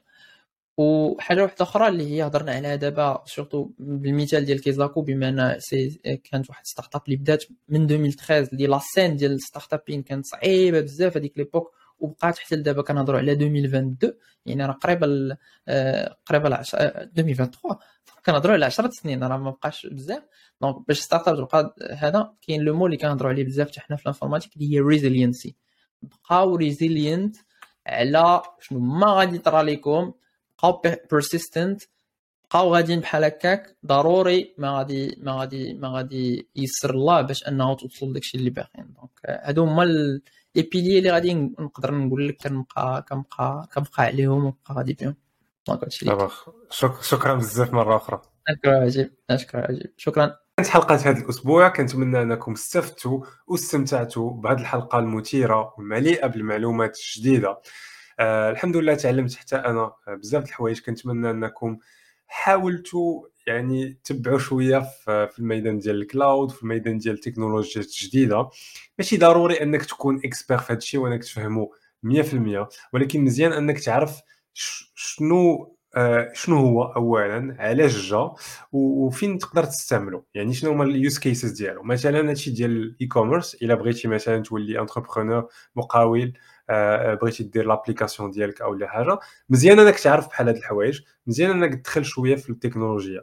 وحاجة 0.77 1.43
واحدة 1.43 1.57
أخرى 1.63 1.89
اللي 1.89 2.11
هي 2.11 2.27
هضرنا 2.27 2.53
عليها 2.53 2.77
دابا 2.77 3.23
surtout 3.27 3.71
بالمثال 3.79 4.45
ديال 4.45 4.61
كيزاكو 4.63 5.03
بما 5.03 5.29
أن 5.29 5.59
كانت 6.25 6.49
واحد 6.51 6.67
startup 6.67 7.03
اللي 7.07 7.17
بدات 7.17 7.45
من 7.69 7.83
2013 7.85 8.53
اللي 8.53 8.67
la 8.67 8.79
scène 8.95 9.17
ديال 9.17 9.33
ال 9.33 9.73
startup 9.73 10.03
كانت 10.03 10.27
صعيبة 10.27 10.81
بزاف 10.81 11.17
هذيك 11.17 11.39
l'époque 11.39 11.75
وبقات 11.99 12.39
حتى 12.39 12.57
لدابا 12.57 12.83
كنهضروا 12.83 13.19
على 13.19 13.33
2022 13.33 14.13
يعني 14.47 14.67
راه 14.67 14.73
قريبة 14.73 15.37
آه، 15.69 16.17
قريبة 16.27 16.49
ل 16.49 16.53
2023 16.53 17.77
كنهضروا 18.27 18.55
على 18.55 18.65
10 18.65 18.91
سنين 18.91 19.25
راه 19.25 19.37
ما 19.37 19.51
بقاش 19.51 19.87
بزاف. 19.87 20.23
donc 20.61 20.89
باش 20.89 21.01
startup 21.01 21.37
تبقى 21.37 21.75
هذا 21.95 22.33
كاين 22.43 22.61
le 22.63 22.75
mot 22.77 22.87
اللي 22.87 22.97
كنهضروا 22.97 23.31
عليه 23.31 23.45
بزاف 23.45 23.69
حتى 23.71 23.81
حنا 23.81 23.97
في 23.97 24.03
ال 24.03 24.07
informatique 24.07 24.57
اللي 24.57 24.75
هي 24.75 24.81
resiliency 24.81 25.57
بقاو 26.03 26.57
resilient 26.57 27.37
على 27.87 28.43
شنو 28.61 28.81
ما 28.81 29.07
غادي 29.07 29.37
يطرى 29.37 29.63
لكم 29.63 30.13
بقاو 30.59 30.83
persistent 31.11 31.83
بقاو 32.51 32.75
غاديين 32.75 33.01
بحال 33.01 33.25
هكاك 33.25 33.77
ضروري 33.87 34.55
ما 34.59 34.79
غادي 34.79 35.17
ما 35.21 35.33
غادي 35.33 35.75
ما 35.75 35.89
غادي 35.89 36.49
يسر 36.57 36.95
الله 36.95 37.21
باش 37.21 37.49
أنه 37.49 37.75
توصل 37.77 38.13
داكشي 38.13 38.39
اللي 38.39 38.51
باغيين. 38.51 38.95
donc 38.95 39.11
هادو 39.27 39.65
هما 39.65 39.85
les 40.59 40.69
piliers 40.73 40.99
اللي 40.99 41.11
غادي 41.11 41.35
نقدر 41.35 41.95
نقول 41.95 42.29
لك 42.29 42.37
كنبقى 42.43 43.07
كنبقى 43.09 43.69
كنبقى 43.75 44.03
عليهم 44.03 44.45
ونبقى 44.45 44.75
غادي 44.75 44.93
بهم 45.01 45.17
donc 45.69 45.83
هادشي 45.85 46.07
شكرا 47.03 47.35
بزاف 47.35 47.73
مره 47.73 47.97
أخرى 47.97 48.23
شكرا 48.57 48.77
عجيب 48.81 49.11
شكرا 49.37 49.61
عجيب 49.61 49.93
شكرا 49.97 50.37
كانت 50.57 50.69
حلقه 50.69 50.95
هذا 50.95 51.19
الأسبوع 51.25 51.69
كنتمنى 51.69 52.23
انكم 52.23 52.53
استفدتوا 52.53 53.25
واستمتعتوا 53.47 54.31
بهذه 54.31 54.61
الحلقة 54.61 54.99
المثيره 54.99 55.75
والمليئه 55.79 56.27
بالمعلومات 56.27 56.99
الجديده 56.99 57.59
آه 58.21 58.51
الحمد 58.51 58.77
لله 58.77 58.95
تعلمت 58.95 59.35
حتى 59.35 59.57
أنا 59.57 59.93
بزاف 60.09 60.45
الحوايج 60.45 60.81
كنتمنى 60.81 61.31
انكم 61.31 61.79
حاولتوا 62.27 63.23
يعني 63.49 63.99
تبعوا 64.05 64.39
شوية 64.39 64.79
في 65.05 65.39
الميدان 65.39 65.79
ديال 65.79 66.03
ال 66.03 66.11
cloud 66.11 66.51
في 66.51 66.63
الميدان 66.63 66.99
ديال 66.99 67.15
التكنولوجيات 67.15 67.87
الجديدة. 67.87 68.49
ماشي 68.99 69.17
ضروري 69.17 69.63
أنك 69.63 69.85
تكون 69.85 70.21
expert 70.25 70.59
في 70.59 70.73
هذا 70.73 70.79
الشيء 70.79 71.01
وانك 71.01 71.25
تفهمه 71.25 71.71
100% 72.07 72.69
ولكن 72.93 73.25
مزيان 73.25 73.53
أنك 73.53 73.81
تعرف 73.81 74.21
شنو 74.95 75.75
آه، 75.97 76.31
شنو 76.35 76.57
هو 76.57 76.83
اولا 76.83 77.57
علاش 77.59 78.11
جا 78.11 78.31
وفين 78.73 79.39
تقدر 79.39 79.65
تستعمله 79.65 80.23
يعني 80.35 80.55
شنو 80.55 80.71
هما 80.71 80.85
ال 80.85 80.93
use 80.93 81.19
cases 81.19 81.51
ديالو. 81.51 81.83
مثلا 81.83 82.31
هادشي 82.31 82.51
ديال 82.51 82.71
ال 82.71 83.07
e-commerce 83.07 83.55
إلا 83.55 83.75
بغيتي 83.75 84.09
مثلا 84.09 84.43
تولي 84.43 84.81
entrepreneur 84.81 85.49
مقاول 85.77 86.33
بغيتي 87.21 87.43
دير 87.45 87.67
l'application 87.67 88.31
ديالك 88.31 88.61
أو 88.61 88.75
لا 88.75 88.89
حاجة. 88.89 89.19
مزيان 89.49 89.79
أنك 89.79 89.99
تعرف 89.99 90.29
بحال 90.29 90.49
هاد 90.49 90.57
الحوايج. 90.57 91.01
مزيان 91.27 91.51
أنك 91.51 91.75
تدخل 91.75 92.05
شوية 92.05 92.37
في 92.37 92.51
التكنولوجيا. 92.51 93.23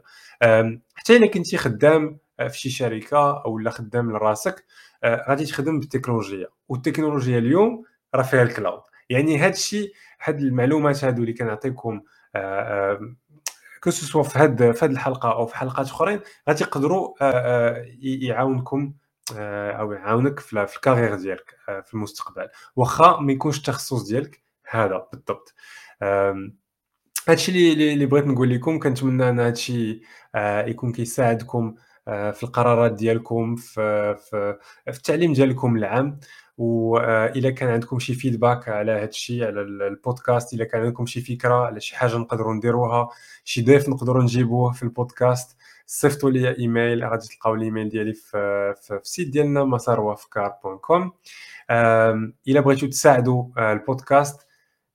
حتى 0.94 1.16
إلا 1.16 1.26
كنتي 1.26 1.56
خدام 1.56 2.18
آه، 2.40 2.48
في 2.48 2.58
شي 2.58 2.70
شركة 2.70 3.44
أو 3.44 3.58
لا 3.58 3.70
خدام 3.70 4.12
لراسك 4.12 4.64
غادي 5.04 5.44
تخدم 5.44 5.80
بالتكنولوجيا. 5.80 6.46
والتكنولوجيا 6.68 7.38
اليوم 7.38 7.84
راه 8.14 8.22
فيها 8.22 8.42
الكلاود. 8.42 8.82
يعني 9.10 9.38
هاد 9.38 9.52
الشيء 9.52 9.92
هاد 10.22 10.40
المعلومات 10.40 11.04
هادو 11.04 11.22
اللي 11.22 11.32
كنعطيكم 11.32 12.00
كو 13.86 13.90
سوا 13.90 14.22
في 14.22 14.38
هاد 14.38 14.72
في 14.72 14.84
هاد 14.84 14.90
الحلقة 14.90 15.32
أو 15.32 15.46
في 15.46 15.56
حلقات 15.56 15.86
أخرين 15.86 16.20
غادي 16.48 16.64
يقدروا 16.64 17.14
آه، 17.20 17.30
آه، 17.30 17.84
يعاونكم 18.02 18.78
آه، 18.80 19.05
أو 19.32 19.92
يعاونك 19.92 20.40
في 20.40 20.76
الكارير 20.76 21.14
ديالك 21.14 21.56
في 21.66 21.94
المستقبل. 21.94 22.48
واخا 22.76 23.20
ما 23.20 23.32
يكونش 23.32 23.58
التخصص 23.58 24.02
ديالك 24.02 24.42
هذا 24.70 25.06
بالضبط. 25.12 25.54
هادشي 27.28 27.72
اللي 27.72 27.92
اللي 27.92 28.06
بغيت 28.06 28.26
نقول 28.26 28.50
لكم 28.50 28.78
كنتمنى 28.78 29.28
أن 29.28 29.40
هادشي 29.40 30.02
يكون 30.66 30.92
كيساعدكم 30.92 31.74
في 32.04 32.42
القرارات 32.42 32.92
ديالكم 32.92 33.56
في 33.56 34.16
في, 34.16 34.58
في 34.84 34.96
التعليم 34.98 35.32
ديالكم 35.32 35.76
العام. 35.76 36.20
واذا 36.58 37.50
كان 37.50 37.68
عندكم 37.68 37.98
شي 37.98 38.14
feedback 38.14 38.68
على 38.68 38.92
هذا 38.92 39.04
الشيء 39.04 39.44
على 39.44 39.60
البودكاست 39.60 40.54
اذا 40.54 40.64
كان 40.64 40.80
عندكم 40.80 41.06
شي 41.06 41.20
فكرة 41.20 41.54
على 41.66 41.80
شي 41.80 41.96
حاجة 41.96 42.16
نقدروا 42.16 42.54
نديروها 42.54 43.08
شي 43.44 43.62
ضيف 43.62 43.88
نقدروا 43.88 44.22
نجيبوه 44.22 44.72
في 44.72 44.82
البودكاست 44.82 45.56
صيفطوا 45.86 46.30
لي 46.30 46.58
إيميل 46.58 47.04
غادي 47.04 47.28
تلقاو 47.28 47.54
الإيميل 47.54 47.88
ديالي 47.88 48.12
في, 48.12 48.74
في, 48.82 48.94
ال 48.94 49.01
site 49.01 49.28
ديالنا 49.28 49.64
مساروافكار.com 49.64 51.10
إلا 52.48 52.60
بغيتو 52.60 52.86
تساعدوا 52.86 53.44
آه، 53.58 53.72
البودكاست 53.72 54.46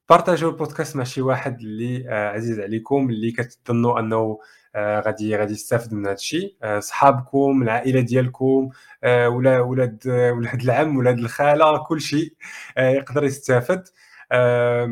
بارطاجيو 0.10 0.50
البودكاست 0.50 0.96
مع 0.96 1.04
شي 1.04 1.22
واحد 1.22 1.60
اللي 1.60 2.10
آه، 2.10 2.30
عزيز 2.30 2.60
عليكم 2.60 3.10
اللي 3.10 3.32
كتظنوا 3.32 4.00
أنه 4.00 4.40
آه، 4.76 5.00
غادي 5.00 5.36
غادي 5.36 5.54
يستافد 5.54 5.94
من 5.94 6.06
هذا 6.06 6.14
الشيء 6.14 6.56
صحابكم 6.80 7.62
العائلة 7.64 8.02
ديالكم 8.02 8.70
ولا 9.04 9.60
ولاد 9.60 10.08
ولاد 10.08 10.62
العم 10.62 10.98
ولاد 10.98 11.18
الخالة 11.18 11.84
كل 11.84 12.02
شيء 12.02 12.34
يقدر 12.78 13.24
يستافد. 13.24 13.84
هذا 14.32 14.88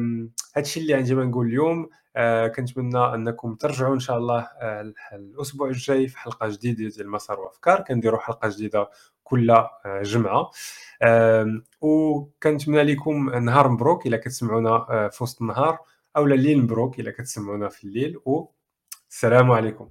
الشيء 0.58 0.84
اللي 0.84 0.94
عندي 0.94 1.16
ما 1.16 1.26
نقول 1.26 1.48
اليوم. 1.48 1.90
كنتمنى 2.56 3.14
أنكم 3.14 3.56
ترجعوا 3.56 3.94
إن 3.94 4.00
شاء 4.00 4.18
الله 4.18 4.48
الأسبوع 5.14 5.68
الجاي 5.68 6.08
في 6.08 6.18
حلقة 6.18 6.48
جديدة 6.48 6.96
ديال 6.96 7.10
مسار 7.10 7.40
وأفكار. 7.40 7.82
كنديروا 7.82 8.20
حلقة 8.20 8.50
جديدة 8.50 8.90
كل 9.24 9.64
جمعة. 9.86 10.52
وكنتمنى 11.82 12.84
لكم 12.84 13.30
نهار 13.30 13.70
مبروك 13.70 14.08
إلا 14.08 14.18
كتسمعونا 14.18 15.10
في 15.10 15.24
وسط 15.24 15.42
النهار 15.42 15.80
أو 16.18 16.26
الليل 16.26 16.62
مبروك 16.62 17.00
إلا 17.00 17.12
كتسمعونا 17.12 17.70
في 17.70 17.84
الليل. 17.84 18.18
و 18.26 18.46
السلام 19.10 19.52
عليكم. 19.52 19.90